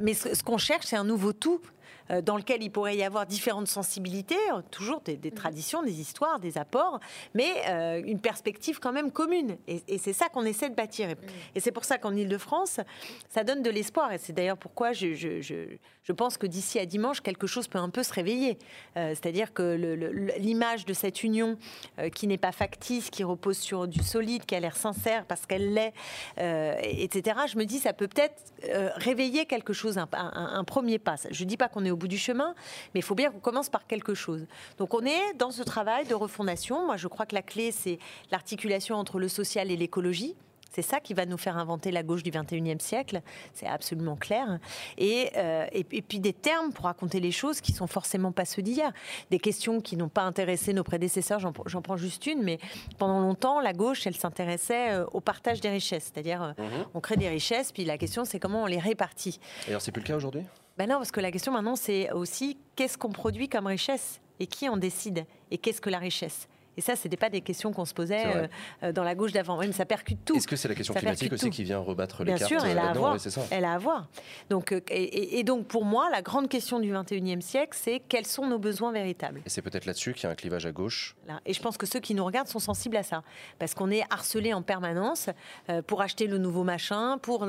[0.00, 1.58] mais ce qu'on cherche, c'est un nouveau tout euh,
[2.22, 5.30] dans lequel il pourrait y avoir différentes sensibilités, euh, toujours des, mhm.
[5.32, 7.00] traditions, des histoires, des apports,
[7.34, 9.56] mais euh, une perspective quand même commune.
[9.66, 11.10] Et, c'est ça qu'on essaie de bâtir.
[11.10, 11.60] Et, mhm.
[11.60, 12.80] c'est pour ça qu'en Ile-de-France,
[13.28, 14.12] ça donne de l'espoir.
[14.12, 17.90] Et c'est d'ailleurs pourquoi je, je, pense que d'ici à dimanche, quelque chose peut un
[17.90, 18.58] peu se réveiller.
[18.94, 19.74] C'est-à-dire que
[20.38, 21.58] l'image de cette union
[22.14, 25.74] qui n'est pas factice, qui repose sur du solide, qui a l'air sincère parce qu'elle
[25.74, 25.92] l'est,
[26.38, 28.40] etc., je me dis, ça peut peut-être
[28.96, 31.16] réveiller quelque chose, un, un premier pas.
[31.30, 32.54] Je ne dis pas qu'on est au bout du chemin,
[32.94, 34.46] mais il faut bien qu'on commence par quelque chose.
[34.78, 36.86] Donc on est dans ce travail de refondation.
[36.86, 37.98] Moi, je crois que la clé, c'est
[38.30, 40.36] l'articulation entre le social et l'écologie.
[40.72, 43.22] C'est ça qui va nous faire inventer la gauche du 21e siècle,
[43.54, 44.58] c'est absolument clair.
[44.98, 48.60] Et, euh, et, puis des termes pour raconter les choses qui sont forcément pas ceux
[48.60, 48.92] d'hier.
[49.30, 52.58] Des questions qui n'ont pas intéressé nos prédécesseurs, j'en prends juste une, mais
[52.98, 56.10] pendant longtemps, la gauche, elle s'intéressait euh, au partage des richesses.
[56.12, 56.84] C'est-à-dire, euh, mhm.
[56.92, 59.40] on crée des richesses, puis la question, c'est comment on les répartit.
[59.66, 60.42] Et alors, c'est plus le cas aujourd'hui?
[60.78, 64.20] Ben non, parce que la question maintenant, c'est aussi qu'est-ce qu'on produit comme richesse?
[64.38, 65.24] Et qui en décide?
[65.50, 66.48] Et qu'est-ce que la richesse?
[66.76, 68.46] Et ça, ce n'était pas des questions qu'on se posait euh,
[68.82, 69.56] euh, dans la gauche d'avant.
[69.58, 70.36] mais ça percute tout.
[70.36, 72.78] Est-ce que c'est la question climatique aussi qui vient rebattre les cartes Bien sûr, elle
[72.78, 73.16] a à voir.
[73.50, 74.08] Elle a à voir.
[74.50, 78.46] Donc, euh, et, donc, pour moi, la grande question du 21e siècle, c'est quels sont
[78.46, 79.40] nos besoins véritables?
[79.46, 81.16] Et c'est peut-être là-dessus qu'il y a un clivage à gauche.
[81.46, 83.22] Et je pense que ceux qui nous regardent sont sensibles à ça.
[83.58, 85.30] Parce qu'on est harcelé en permanence
[85.86, 87.46] pour acheter le nouveau machin, pour,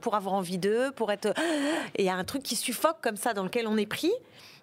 [0.00, 1.28] pour avoir envie d'eux, pour être...
[1.94, 4.12] Et il y a un truc qui suffoque comme ça, dans lequel on est pris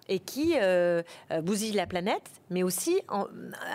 [0.08, 3.26] et qui euh, euh, bousille la planète, mais aussi a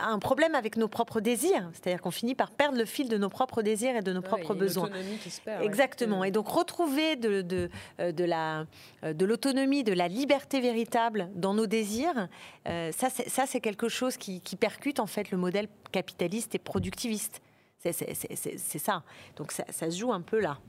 [0.08, 1.70] un problème avec nos propres désirs.
[1.74, 4.54] C'est-à-dire qu'on finit par perdre le fil de nos propres désirs et de nos propres
[4.54, 4.90] besoins.
[5.24, 6.24] Qui se perd, Exactement.
[6.24, 7.70] Et donc retrouver de, de,
[8.00, 8.66] euh, de la,
[9.04, 12.28] de l'autonomie, de la liberté véritable dans nos désirs,
[12.66, 16.60] ça, c'est, ça c'est quelque chose qui, qui percute en fait le modèle capitaliste et
[16.60, 17.42] productiviste.
[17.80, 19.04] C'est ça.
[19.38, 20.60] Donc ça, ça, se joue un peu là.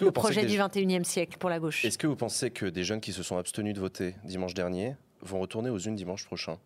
[0.00, 1.84] Le projet du 21e siècle pour la gauche.
[1.84, 4.94] Est-ce que vous pensez que des jeunes qui se sont abstenus de voter dimanche dernier
[5.22, 6.58] vont retourner aux unes dimanche prochain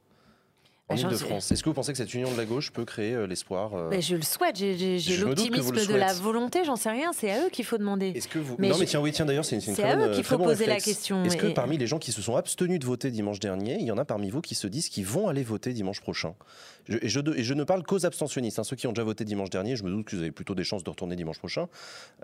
[0.89, 1.51] en bah, Ile-de-France.
[1.51, 4.01] Est-ce que vous pensez que cette union de la gauche peut créer euh, l'espoir euh
[4.01, 7.65] Je le souhaite, j'ai l'optimisme de la volonté, j'en sais rien, c'est à eux qu'il
[7.65, 8.13] faut demander.
[8.15, 8.57] Est-ce que vous...
[8.59, 10.81] non, mais tiens, oui, tiens, d'ailleurs, c'est une, C'est à eux qu'il faut poser la
[10.81, 11.25] question.
[11.25, 13.93] Est-ce que parmi les gens qui se sont abstenus de voter dimanche dernier, il y
[13.93, 16.35] en a parmi vous qui se disent qu'ils vont aller voter dimanche prochain?
[16.89, 17.21] Et, je,
[17.55, 20.05] ne parle qu'aux abstentionnistes, hein, ceux qui ont déjà voté dimanche dernier, je me doute
[20.05, 21.69] que vous avez plutôt des chances de retourner dimanche prochain.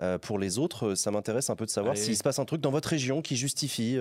[0.01, 2.59] Euh, pour les autres, ça m'intéresse un peu de savoir s'il se passe un truc
[2.59, 3.97] dans votre région qui justifie.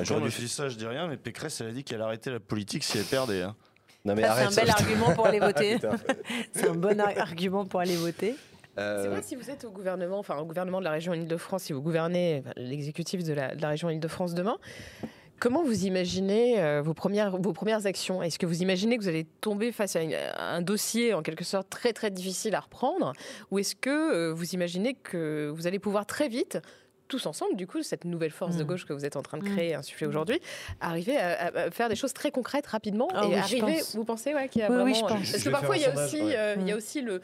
[0.00, 0.48] J'aurais dû...
[0.48, 3.04] ça, je dis rien, mais Pécresse, elle a dit qu'elle arrêtait la politique si elle
[3.04, 3.42] perdait.
[3.42, 3.54] Hein.
[4.04, 5.78] c'est un bel argument pour aller voter.
[6.52, 8.36] c'est un bon argument pour aller voter.
[8.76, 11.64] Euh, c'est vrai, si vous êtes au gouvernement, enfin au gouvernement de la région Île-de-France,
[11.64, 14.58] si vous gouvernez l'exécutif de la, de la région Île-de-France demain,
[15.40, 18.22] Comment vous imaginez euh, vos, premières, vos premières actions?
[18.22, 20.00] Est-ce que vous imaginez que vous allez tomber face à,
[20.38, 23.12] un dossier en quelque sorte très très difficile à reprendre?
[23.50, 26.58] Ou est-ce que euh, vous imaginez que vous allez pouvoir très vite
[27.14, 28.66] tous ensemble, du coup, cette nouvelle force de mm.
[28.66, 29.54] gauche que vous êtes en train de mm.
[29.54, 30.40] créer, insuffler aujourd'hui,
[30.80, 34.62] arriver à, faire des choses très concrètes rapidement ah et arriver, vous pensez ouais, qu'il
[34.62, 35.06] y a vraiment...
[35.06, 37.20] Parce que parfois, il y, a aussi, euh, il y a aussi le,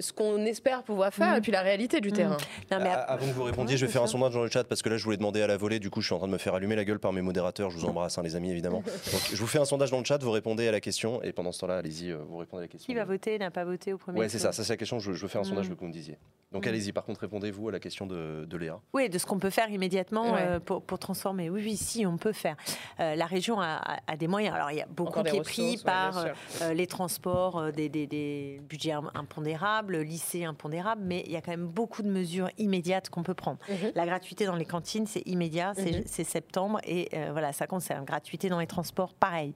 [0.00, 2.36] ce qu'on espère pouvoir faire et puis la réalité du terrain.
[2.70, 2.90] Non, mais...
[2.90, 4.96] Avant que vous répondiez, je vais faire un sondage dans le chat parce que là,
[4.96, 5.78] je voulais demander à la volée.
[5.78, 7.70] Du coup, je suis en train de me faire allumer la gueule par mes modérateurs.
[7.70, 8.82] Je vous embrasse, hein, les amis, évidemment.
[9.12, 10.22] Donc, je vous fais un sondage dans le chat.
[10.22, 12.68] Vous répondez à la question et pendant ce temps-là, allez-y, euh, vous répondez à la
[12.68, 12.86] question.
[12.86, 14.52] Qui va voter, n'a pas voté au premier Ouais, c'est ça.
[14.52, 14.98] Ça, c'est la question.
[14.98, 16.18] Je, je veux faire un sondage, je veux que vous me disiez.
[16.52, 16.92] Donc, allez-y.
[16.92, 18.80] Par contre, répondez-vous à la question de, Léa.
[18.92, 21.50] Oui, de ce qu'on peut faire immédiatement euh, pour, transformer.
[21.50, 22.56] Oui, oui, si, on peut faire.
[23.00, 24.54] Euh, la région a, des moyens.
[24.54, 26.26] Alors, il y a beaucoup qui est pris par
[26.72, 29.67] les transports, des, des budgets impondérables,
[30.02, 33.58] lycées impondérable, mais il y a quand même beaucoup de mesures immédiates qu'on peut prendre.
[33.68, 33.92] Mhm.
[33.94, 36.24] La gratuité dans les cantines, c'est immédiat, c'est mhm.
[36.24, 38.04] septembre, et euh, voilà, ça concerne.
[38.04, 39.54] Gratuité dans les transports, pareil.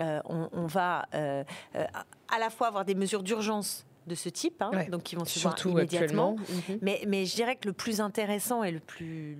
[0.00, 4.70] Euh, on, va euh, à la fois avoir des mesures d'urgence de ce type, hein,
[4.90, 6.36] donc qui vont se voir immédiatement.
[6.36, 6.78] Mhm.
[6.82, 9.38] Mais, mais je dirais que le plus intéressant et le plus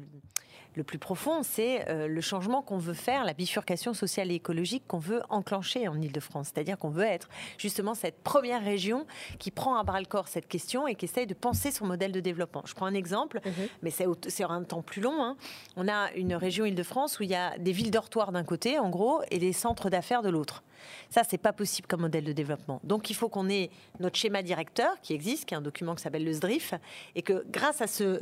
[0.76, 4.84] le plus profond, c'est euh, le changement qu'on veut faire, la bifurcation sociale et écologique
[4.86, 6.50] qu'on veut enclencher en Ile-de-France.
[6.52, 9.06] C'est-à-dire qu'on veut être justement cette première région
[9.38, 12.12] qui prend à bras le corps cette question et qui essaye de penser son modèle
[12.12, 12.62] de développement.
[12.66, 13.52] Je prends un exemple, mhm.
[13.82, 15.24] mais c'est sur un temps plus long.
[15.24, 15.36] Hein.
[15.76, 18.90] On a une région Ile-de-France où il y a des villes dortoirs d'un côté, en
[18.90, 20.62] gros, et des centres d'affaires de l'autre.
[21.10, 22.80] Ça, c'est pas possible comme modèle de développement.
[22.84, 23.70] Donc, il faut qu'on ait
[24.00, 26.74] notre schéma directeur qui existe, qui est un document qui s'appelle le SDRIF,
[27.14, 28.20] et que grâce à ce,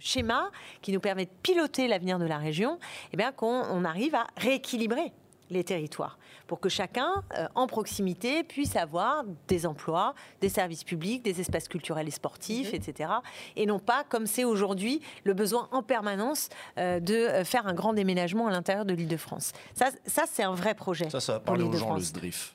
[0.00, 0.50] schéma
[0.82, 2.78] qui nous permet de piloter l'avenir de la région,
[3.12, 5.12] eh bien, qu'on arrive à rééquilibrer
[5.50, 11.22] les territoires, pour que chacun, euh, en proximité, puisse avoir des emplois, des services publics,
[11.22, 12.76] des espaces culturels et sportifs, mhm.
[12.76, 13.10] etc.
[13.56, 16.48] Et non pas, comme c'est aujourd'hui, le besoin en permanence
[16.78, 19.52] euh, de euh, faire un grand déménagement à l'intérieur de l'île de France.
[19.74, 21.08] Ça, ça c'est un vrai projet.
[21.10, 22.54] Ça, ça va parler aux gens, le SDRIF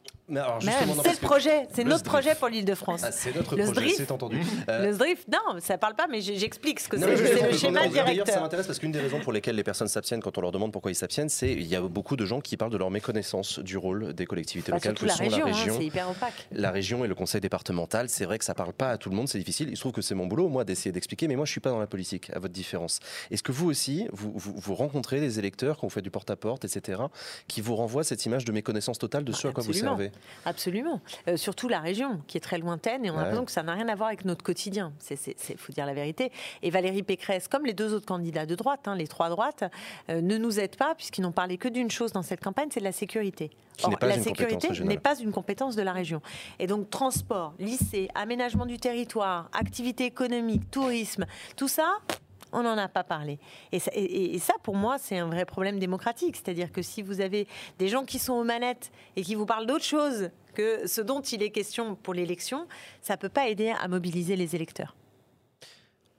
[0.62, 3.02] c'est le projet, c'est notre projet pour l'Île-de-France.
[3.03, 4.40] Ah, c'est notre projet, c'est entendu.
[4.70, 7.18] Euh, le SDRIF, non, ça parle pas, mais j'explique ce que c'est.
[7.18, 8.28] C'est le schéma directeur.
[8.28, 10.72] Ça m'intéresse parce qu'une des raisons pour lesquelles les personnes s'abstiennent quand on leur demande
[10.72, 13.60] pourquoi ils s'abstiennent, c'est qu'il y a beaucoup de gens qui parlent de leur méconnaissance
[13.60, 15.76] du rôle des collectivités bah, locales que la sont région, la région.
[15.78, 16.48] c'est hyper opaque.
[16.52, 19.16] La région et le conseil départemental, c'est vrai que ça parle pas à tout le
[19.16, 19.70] monde, c'est difficile.
[19.70, 21.70] Il se trouve que c'est mon boulot, moi, d'essayer d'expliquer, mais moi, je suis pas
[21.70, 22.99] dans la politique, à votre différence.
[23.30, 27.02] Est-ce que vous aussi, vous, vous, rencontrez des électeurs quand vous faites du porte-à-porte, etc.,
[27.48, 30.12] qui vous renvoient cette image de méconnaissance totale de ce à quoi vous servez?
[30.45, 31.02] Absolument.
[31.27, 33.73] Euh, surtout la région, qui est très lointaine, et on a l'impression que ça n'a
[33.73, 34.93] rien à voir avec notre quotidien.
[35.10, 36.31] Il faut dire la vérité.
[36.61, 39.64] Et Valérie Pécresse, comme les deux autres candidats de droite, hein, les trois droites,
[40.10, 42.80] euh, ne nous aident pas, puisqu'ils n'ont parlé que d'une chose dans cette campagne, c'est
[42.80, 43.52] de la sécurité.
[43.84, 46.22] Or, la sécurité n'est pas une compétence de la région.
[46.60, 51.26] Et donc, transport, lycée, aménagement du territoire, activité économique, tourisme,
[51.56, 51.98] tout ça,
[52.52, 53.40] on n'en a pas parlé.
[53.72, 53.80] Et
[54.40, 56.36] ça, pour moi, c'est un vrai problème démocratique.
[56.36, 57.48] C'est-à-dire que si vous avez
[57.80, 61.22] des gens qui sont aux manettes et qui vous parlent d'autre chose que ce dont
[61.22, 62.68] il est question pour l'élection,
[63.02, 64.95] ça ne peut pas aider à mobiliser les électeurs.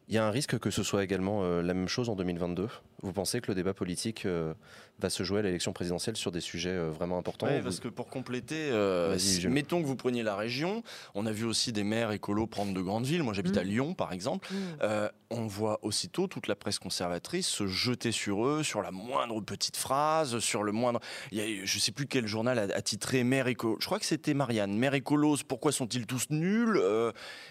[0.08, 2.68] Il y a un risque que ce soit également euh, la même chose en 2022
[3.02, 4.54] Vous pensez que le débat politique euh,
[5.02, 7.88] va se jouer à l'élection présidentielle sur des sujets euh, vraiment importants Oui, parce que
[7.88, 9.18] pour compléter, euh,
[9.48, 10.82] mettons que vous preniez la région,
[11.14, 13.22] on a vu aussi des maires écolos prendre de grandes villes.
[13.22, 13.68] Moi, j'habite à mm.
[13.68, 14.48] Lyon, par exemple.
[14.52, 14.56] Mm.
[14.82, 19.40] Euh, on voit aussitôt toute la presse conservatrice se jeter sur eux, sur la moindre
[19.40, 21.00] petite phrase, sur le moindre.
[21.30, 23.76] Il y a, je sais plus quel journal a, titré maire écolo.
[23.80, 24.76] Je crois que c'était Marianne.
[24.76, 26.80] Maire écolos, pourquoi sont-ils tous nuls?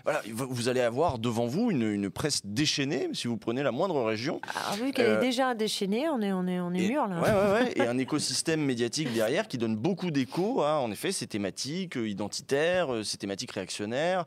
[0.03, 4.41] Voilà, vous allez avoir devant vous une, presse déchaînée si vous prenez la moindre région.
[4.55, 7.19] Ah, vu qu'elle est déjà déchaînée, on est, on est, on est mûr là.
[7.19, 11.11] Ouais, ouais, ouais et un écosystème médiatique derrière qui donne beaucoup d'écho à, en effet,
[11.11, 14.25] ces thématiques euh, identitaires, euh, ces thématiques réactionnaires.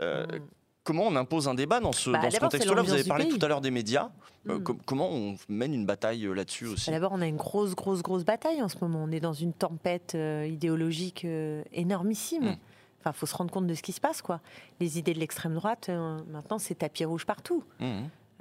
[0.00, 0.40] Euh, mm.
[0.84, 2.82] Comment on impose un débat dans ce, bah, ce contexte-là?
[2.82, 4.10] Vous avez parlé tout à l'heure des médias.
[4.44, 4.58] Mm.
[4.84, 6.90] comment on mène une bataille là-dessus aussi?
[6.90, 9.04] bah, D'abord, on a une grosse, grosse, grosse bataille en ce moment.
[9.04, 11.24] On est dans une tempête idéologique
[11.72, 12.46] énormissime.
[12.46, 12.56] Mm.
[13.00, 14.40] Enfin, faut se rendre compte de ce qui se passe, quoi.
[14.80, 15.88] Les idées de l'extrême droite,
[16.28, 17.62] maintenant, c'est tapis rouge partout.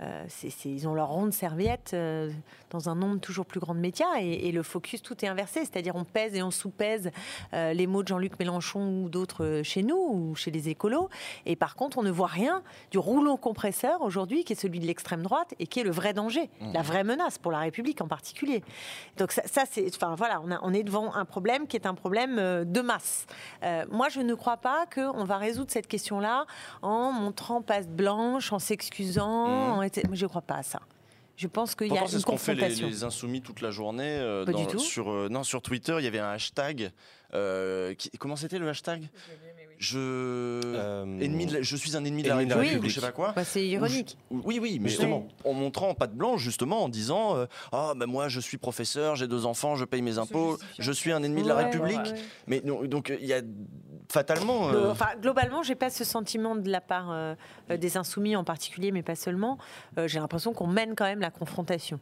[0.01, 0.25] Euh,
[0.65, 2.31] ils ont leur ronde serviette euh,
[2.71, 5.59] dans un nombre toujours plus grand de médias et, le focus, tout est inversé.
[5.59, 7.11] C'est-à-dire on pèse et on sous-pèse
[7.53, 11.09] euh, les mots de Jean-Luc Mélenchon ou d'autres chez nous ou chez les écolos.
[11.45, 14.85] Et par contre, on ne voit rien du rouleau compresseur aujourd'hui qui est celui de
[14.85, 16.73] l'extrême droite et qui est le vrai danger, mmh.
[16.73, 18.63] la vraie menace pour la République en particulier.
[19.17, 22.37] Donc ça, c'est, enfin voilà, on, on, est devant un problème qui est un problème
[22.65, 23.25] de masse.
[23.91, 26.45] moi, je ne crois pas qu'on va résoudre cette question-là
[26.81, 29.90] en montrant passe blanche, en s'excusant, mmh.
[30.05, 30.79] Moi, je ne crois pas à ça.
[31.41, 32.87] Je pense qu'il y a une confrontation.
[32.87, 34.03] Fait les, insoumis toute la journée.
[34.03, 34.45] Euh,
[34.77, 36.91] sur, euh, non, sur Twitter, il y avait un hashtag.
[37.33, 39.07] Euh, comment c'était le hashtag?
[39.79, 40.61] Je
[41.19, 43.31] ennemi je suis un ennemi de la République, je sais pas quoi.
[43.35, 44.15] Bah, c'est ironique.
[44.29, 48.27] oui, oui, mais justement, en montrant pas de blanche, justement, en disant ah ben moi
[48.27, 51.47] je suis professeur, j'ai deux enfants, je paye mes impôts, je suis un ennemi de
[51.47, 52.13] la République.
[52.45, 53.41] Mais donc il y a
[54.11, 54.69] fatalement.
[54.69, 54.91] Euh...
[54.91, 57.35] Enfin, globalement, j'ai pas ce sentiment de la part euh,
[57.69, 59.57] des insoumis en particulier, mais pas seulement.
[59.97, 61.99] Euh, j'ai l'impression qu'on mène quand même la confrontation.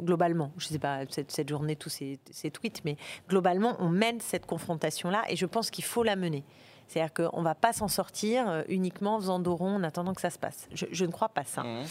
[0.00, 2.96] Globalement, je ne sais pas cette, cette journée tous ces, ces, tweets, mais
[3.28, 6.44] globalement, on mène cette confrontation-là, et je pense qu'il faut la mener.
[6.88, 10.14] C'est-à-dire qu'on ne va pas s'en sortir euh, uniquement en faisant dos rond en attendant
[10.14, 10.68] que ça se passe.
[10.72, 11.62] Je, ne crois pas ça.
[11.62, 11.84] Mmh.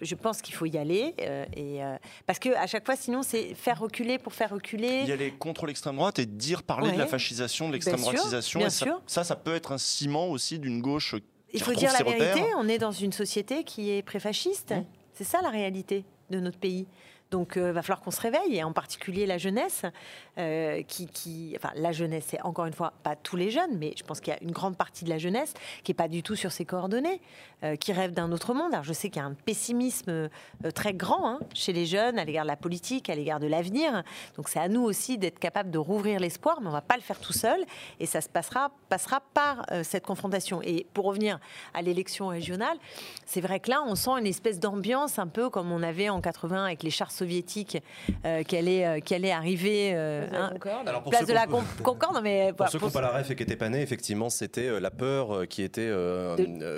[0.00, 1.14] Je, pense qu'il faut y aller.
[1.20, 1.96] Euh, et, euh,
[2.26, 5.04] parce qu'à chaque fois, sinon, c'est faire reculer pour faire reculer.
[5.04, 8.60] Y aller contre l'extrême droite et dire parler de la fascisation, de l'extrême droitisation.
[8.60, 9.00] Bien sûr.
[9.06, 11.14] Ça, ça, peut être un ciment aussi d'une gauche.
[11.52, 14.72] Il faut dire la vérité, on est dans une société qui est préfasciste.
[14.72, 14.84] Mmh.
[15.14, 16.86] C'est ça la réalité de notre pays.
[17.30, 19.84] Donc, il va falloir qu'on se réveille, et en particulier la jeunesse.
[20.36, 24.02] Euh, qui, enfin, la jeunesse, c'est encore une fois pas tous les jeunes, mais je
[24.02, 26.34] pense qu'il y a une grande partie de la jeunesse qui est pas du tout
[26.34, 27.20] sur ses coordonnées,
[27.62, 28.72] euh, qui rêve d'un autre monde.
[28.72, 30.28] Alors, je sais qu'il y a un pessimisme euh,
[30.74, 34.02] très grand hein, chez les jeunes à l'égard de la politique, à l'égard de l'avenir.
[34.36, 37.02] Donc, c'est à nous aussi d'être capable de rouvrir l'espoir, mais on va pas le
[37.02, 37.64] faire tout seul,
[38.00, 40.62] et ça se passera, passera par cette confrontation.
[40.62, 41.38] Et pour revenir
[41.74, 42.76] à l'élection régionale,
[43.24, 46.20] c'est vrai que là, on sent une espèce d'ambiance un peu comme on avait en
[46.20, 47.78] 80 avec les chars soviétique
[48.46, 49.92] qui allait, qui allait arriver.
[49.94, 50.52] Hein,
[50.86, 53.36] Alors pour place de la Concorde, mais pour ceux qui n'ont pas la ref et
[53.36, 55.92] qui n'étaient pas nés, effectivement, c'était la peur qui était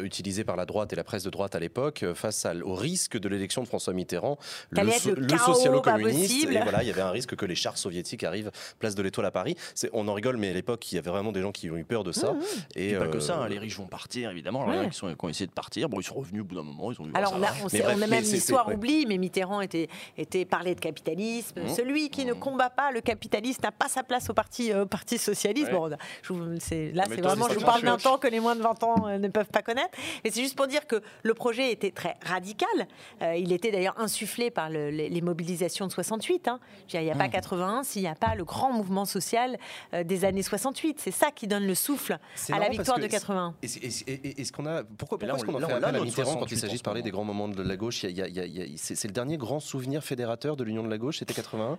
[0.03, 3.29] utilisée par la droite et la presse de droite à l'époque face au risque de
[3.29, 4.39] l'élection de François Mitterrand,
[4.71, 4.83] le,
[5.15, 6.51] le socialo-communiste.
[6.51, 9.27] Et voilà, il y avait un risque que les chars soviétiques arrivent place de l'Étoile
[9.27, 9.57] à Paris.
[9.93, 11.85] On en rigole, mais à l'époque, il y avait vraiment des gens qui ont eu
[11.85, 12.33] peur de ça.
[12.33, 12.43] Mmh, mmh.
[12.77, 14.67] Et, pas que ça, hein, les riches vont partir, évidemment.
[14.71, 16.93] Les qui, sont, ont essayé de partir, bon, ils sont revenus au bout d'un moment.
[16.93, 20.75] Ils ont Alors, on, a, on, a même l'histoire oublie, mais Mitterrand était, était parlé
[20.75, 21.61] de capitalisme.
[21.61, 21.69] Mmh.
[21.69, 25.19] Celui qui ne combat pas le capitalisme n'a pas sa place au Parti, euh, parti
[25.19, 25.71] Socialiste.
[25.71, 25.97] Bon, là,
[26.59, 29.29] c'est vraiment, je vous parle d'un temps que les moins de 20 ans euh, ne
[29.29, 29.91] peuvent pas connaître.
[30.25, 32.69] Mais c'est juste pour dire que le projet était très radical.
[33.23, 36.49] Euh, il était d'ailleurs insufflé par les, mobilisations de 68.
[36.49, 36.61] Hein.
[36.93, 39.57] Il n'y a pas 81 s'il n'y a pas le grand mouvement social
[40.05, 41.01] des années 68.
[41.01, 42.19] C'est ça qui donne le souffle
[42.53, 43.55] à la victoire de 80.
[43.63, 46.77] Est-ce qu'on a pourquoi, pourquoi est-ce qu'on en fait appel à Mitterrand quand il s'agit
[46.77, 48.01] de parler des grands moments de la gauche?
[48.77, 50.05] C'est le dernier grand souvenir
[50.57, 51.79] de l'Union de la gauche, c'était 81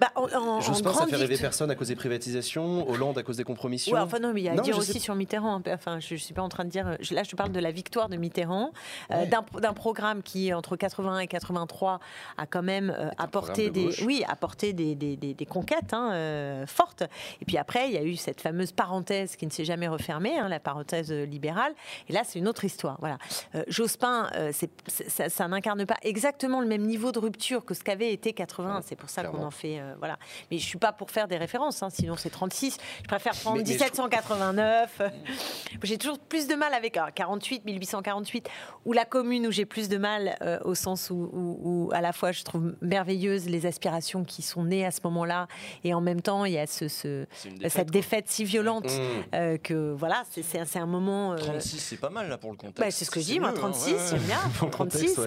[0.00, 3.44] bah, en, Jospin, ça fait rêver personne à cause des privatisations, Hollande à cause des
[3.44, 3.94] compromissions.
[3.94, 5.60] Ouais, enfin non, mais il y a à dire aussi sur Mitterrand.
[5.68, 6.96] Enfin, je ne suis pas en train de dire.
[7.10, 8.72] Là, je parle de la victoire de Mitterrand,
[9.10, 12.00] euh, d'un programme qui, entre 81 et 83,
[12.36, 17.02] a quand même euh, apporté, des, oui, apporté des, des, des, conquêtes hein, euh, fortes.
[17.40, 20.38] Et puis après, il y a eu cette fameuse parenthèse qui ne s'est jamais refermée,
[20.38, 21.72] hein, la parenthèse libérale.
[22.08, 22.96] Et là, c'est une autre histoire.
[23.00, 23.18] Voilà.
[23.66, 28.32] Jospin, ça, ça n'incarne pas exactement le même niveau de rupture que ce qu'avait été
[28.32, 28.82] 80.
[28.84, 30.18] C'est pour ça qu'on en fait euh, voilà.
[30.50, 32.78] Mais je suis pas pour faire des références, hein, sinon c'est 36.
[33.02, 35.02] Je préfère prendre 1789.
[35.82, 38.48] j'ai toujours plus de mal avec 48, 1848,
[38.84, 42.32] ou la commune où j'ai plus de mal euh, au sens où, à la fois
[42.32, 45.48] je trouve merveilleuse les aspirations qui sont nées à ce moment-là,
[45.84, 49.34] et en même temps il y a ce, cette défaite si violente mmh.
[49.34, 51.34] euh, que voilà, c'est un moment.
[51.36, 52.80] 36, c'est pas mal là pour le contexte.
[52.80, 53.96] Bah, c'est ce que je dis, moi 36, hein.
[54.10, 54.68] j'aime bien.
[54.70, 55.20] 36.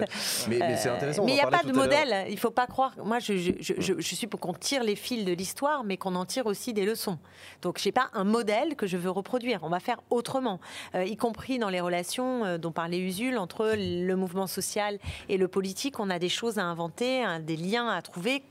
[0.48, 1.24] Mais, c'est intéressant.
[1.24, 2.26] Mais il n'y a pas de modèle.
[2.30, 2.94] Il faut pas croire.
[3.04, 6.14] Moi, je, je, je, je suis pour qu'on tire les fils de l'histoire, mais qu'on
[6.14, 7.18] en tire aussi des leçons.
[7.62, 9.60] Donc, je n'ai pas un modèle que je veux reproduire.
[9.62, 10.60] On va faire autrement,
[10.94, 14.98] euh, y compris dans les relations euh, dont parlait Usul entre le mouvement social
[15.28, 16.00] et le politique.
[16.00, 18.42] On a des choses à inventer, des liens à trouver.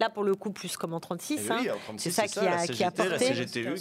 [0.00, 1.50] Là, pour le coup, plus comme en 36.
[1.50, 1.58] Hein.
[1.96, 3.32] c'est ça, qui, a, qui a porté.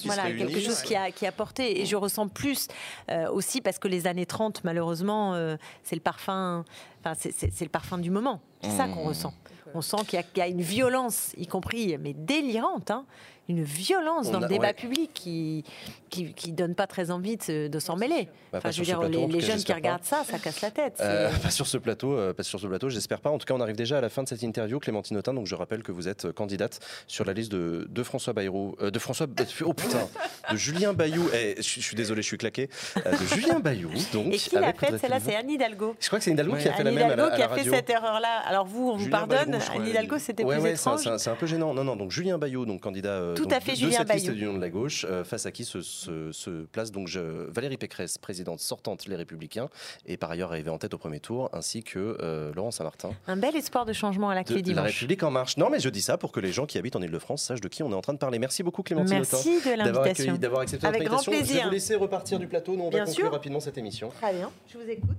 [0.06, 1.82] voilà, quelque chose qui a, qui a porté.
[1.82, 2.68] Et je ressens plus
[3.10, 5.36] euh, aussi parce que les années 30, malheureusement,
[5.84, 6.66] c'est le parfum.
[7.00, 8.42] Enfin, c'est le parfum du moment.
[8.62, 9.08] C'est ça qu'on mmh.
[9.08, 9.34] ressent.
[9.76, 13.06] On sent qu'il y, a une violence, y compris, mais délirante, hein,
[13.48, 15.64] une violence dans le débat public qui,
[16.10, 18.28] qui, donne pas très envie de, s'en mêler.
[18.52, 20.98] Bah, enfin, je veux dire, les, jeunes qui regardent ça, ça casse la tête.
[21.02, 23.30] Euh, pas sur ce plateau, euh, pas sur ce plateau, j'espère pas.
[23.30, 25.34] En tout cas, on arrive déjà à la fin de cette interview, Clémentine Autain.
[25.34, 28.92] Donc, je rappelle que vous êtes candidate sur la liste de, de François Bayrou, euh,
[28.92, 29.28] de François,
[29.64, 30.08] oh putain,
[30.52, 31.30] de Julien Bayou.
[31.34, 32.70] Eh, je, suis désolé, je suis claqué.
[32.96, 33.90] de Julien Bayou.
[34.14, 35.96] Donc, Et qui l'a fait Celle-là, c'est Anne Hidalgo.
[36.00, 37.12] Je crois que c'est Hidalgo qui a fait la même.
[37.12, 38.42] Hidalgo qui a fait cette erreur-là.
[38.48, 39.56] Alors vous, on vous pardonne.
[39.56, 41.02] Anne Hidalgo, c'était plus étrange.
[41.18, 41.74] C'est un peu gênant.
[41.74, 41.96] Non, non.
[41.96, 43.35] Donc Julien Bayou, donc candidat.
[43.36, 47.08] Tout à fait, Julien Bayou de la gauche, euh, face à qui se, place donc
[47.08, 49.70] je, Valérie Pécresse, présidente sortante Les Républicains,
[50.06, 53.12] et par ailleurs arrivée en tête au premier tour, ainsi que euh, Laurent Saint-Martin.
[53.28, 54.76] Un bel espoir de changement à la clé dimanche.
[54.76, 55.58] La République en marche.
[55.58, 57.68] Non, mais je dis ça pour que les gens qui habitent en Ile-de-France sachent de
[57.68, 58.40] qui on est en train de parler.
[58.40, 60.36] Merci beaucoup Clémentine Merci de l'invitation.
[60.36, 61.46] D'avoir accepté Avec grand plaisir.
[61.48, 62.76] Je vais vous laisser repartir du plateau.
[62.76, 64.10] Nous, on Bien va conclure rapidement cette émission.
[64.22, 65.10] Très bien, je vous écoute.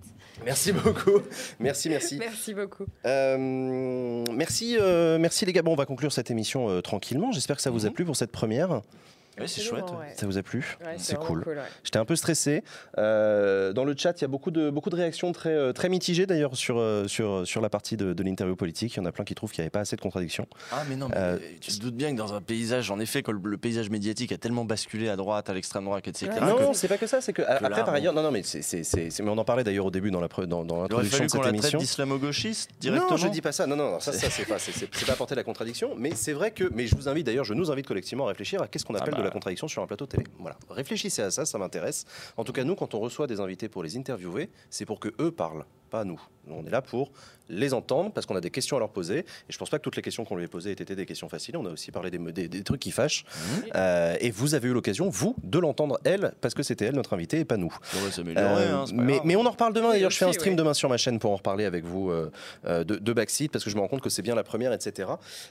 [0.45, 1.23] Merci beaucoup.
[1.61, 2.17] Merci, merci.
[2.19, 2.85] merci beaucoup.
[3.05, 4.77] Euh, merci,
[5.19, 5.63] merci les gars.
[5.63, 7.33] Bon, on va conclure cette émission tranquillement.
[7.33, 7.95] J'espère que ça vous a mhm.
[7.95, 8.81] plu pour cette première.
[9.39, 9.85] Oui, c'est chouette.
[10.17, 10.77] Ça vous a plu?
[10.99, 11.45] C'est cool.
[11.85, 12.63] J'étais un peu stressé.
[12.99, 15.89] Euh, dans le chat, il y a beaucoup de, beaucoup de réactions très, euh, très
[15.89, 18.95] mitigées d'ailleurs sur, euh, sur, sur la partie de, l'interview politique.
[18.95, 20.47] Il y en a plein qui trouvent qu'il n'y avait pas assez de contradictions.
[20.73, 23.31] Ah, mais non, mais tu te doutes bien que dans un paysage, en effet, que
[23.31, 26.33] le, paysage médiatique a tellement basculé à droite, à l'extrême droite, etc.
[26.41, 27.21] Non, c'est pas que ça.
[27.21, 28.83] C'est que, après, par ailleurs, non, non, mais, c'est,
[29.21, 31.79] mais on en parlait d'ailleurs au début dans, la, dans, dans l'introduction de cette émission.
[31.79, 33.67] d'islamo-gauchiste directement Non, je dis pas ça.
[33.67, 35.91] Non, non, ça, ça c'est pas, c'est, pas apporter la contradiction.
[35.97, 36.71] Mais c'est vrai que.
[36.75, 39.03] Mais je vous invite d'ailleurs, je nous invite collectivement à réfléchir à qu'est-ce qu'on ah
[39.03, 39.26] appelle de bah.
[39.27, 40.25] La contradiction sur un plateau télé.
[40.39, 40.57] Voilà.
[40.71, 42.05] Réfléchissez à ça, ça m'intéresse.
[42.37, 45.13] En tout cas, nous, quand on reçoit des invités pour les interviewer, c'est pour que
[45.21, 46.21] eux parlent, pas nous.
[46.49, 47.11] On est là pour
[47.49, 49.19] les entendre parce qu'on a des questions à leur poser.
[49.19, 51.29] Et je pense pas que toutes les questions qu'on lui a posées étaient des questions
[51.29, 51.57] faciles.
[51.57, 53.25] On a aussi parlé des, des, trucs qui fâchent.
[53.25, 53.51] Mmh.
[53.75, 57.13] Euh, et vous avez eu l'occasion, vous, de l'entendre elle, parce que c'était elle notre
[57.15, 57.75] invitée et pas nous.
[57.95, 59.91] Euh, hein, mais, mais, on en reparle demain.
[59.91, 62.31] D'ailleurs, je fais un stream demain sur ma chaîne pour en reparler avec vous euh,
[62.65, 65.09] de, de, Backseat parce que je me rends compte que c'est bien la première, etc.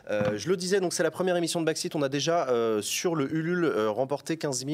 [0.10, 1.96] je le disais, donc c'est la première émission de Backseat.
[1.96, 2.48] On a déjà
[2.82, 4.66] sur le Ulule remporté 15,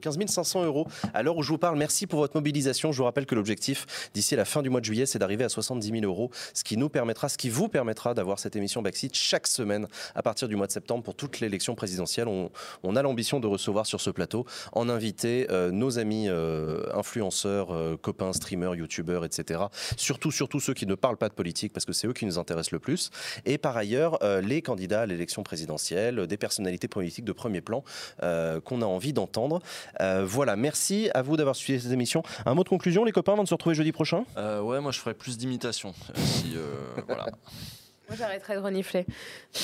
[0.00, 1.76] 15 500 euros à l'heure où je vous parle.
[1.76, 2.92] Merci pour votre mobilisation.
[2.92, 5.48] Je vous rappelle que l'objectif d'ici la fin du mois de juillet, c'est d'arriver à
[5.48, 9.14] 70 000 euros, ce qui nous permettra, ce qui vous permettra d'avoir cette émission Backseat
[9.14, 12.28] chaque semaine à partir du mois de septembre pour toute l'élection présidentielle.
[12.28, 12.50] On,
[12.82, 17.74] on a l'ambition de recevoir sur ce plateau en invité euh, nos amis euh, influenceurs,
[17.74, 19.60] euh, copains, streamers, youtubeurs, etc.
[19.96, 22.38] Surtout, surtout ceux qui ne parlent pas de politique parce que c'est eux qui nous
[22.38, 23.10] intéressent le plus.
[23.44, 27.84] Et par ailleurs, les candidats à l'élection présidentielle, des personnalités politiques de premier plan
[28.20, 29.60] qu'on a envie d'entendre.
[30.00, 32.22] Voilà, merci à vous d'avoir suivi cette émission.
[32.46, 34.24] Un mot de conclusion, les copains, avant de se retrouver jeudi prochain?
[34.82, 35.94] Moi je ferais plus d'imitation.
[36.10, 37.26] euh, si, euh, voilà.
[38.08, 39.06] Moi, j'arrêterai de renifler.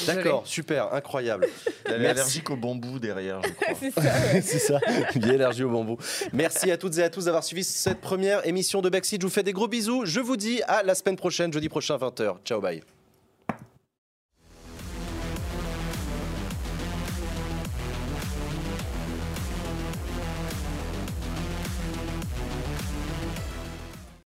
[0.07, 1.47] D'accord, super, incroyable.
[1.85, 3.75] Elle est allergique au bambou derrière, je crois.
[3.79, 4.01] C'est ça.
[4.01, 4.41] ouais.
[4.43, 4.81] c'est ça,
[5.17, 5.99] bien allergie au bambou.
[6.33, 9.21] Merci à toutes et à tous d'avoir suivi cette première émission de Backseat.
[9.21, 10.07] Je vous fais des gros bisous.
[10.07, 12.37] Je vous dis à la semaine prochaine, jeudi prochain, 20h.
[12.45, 12.83] Ciao, bye.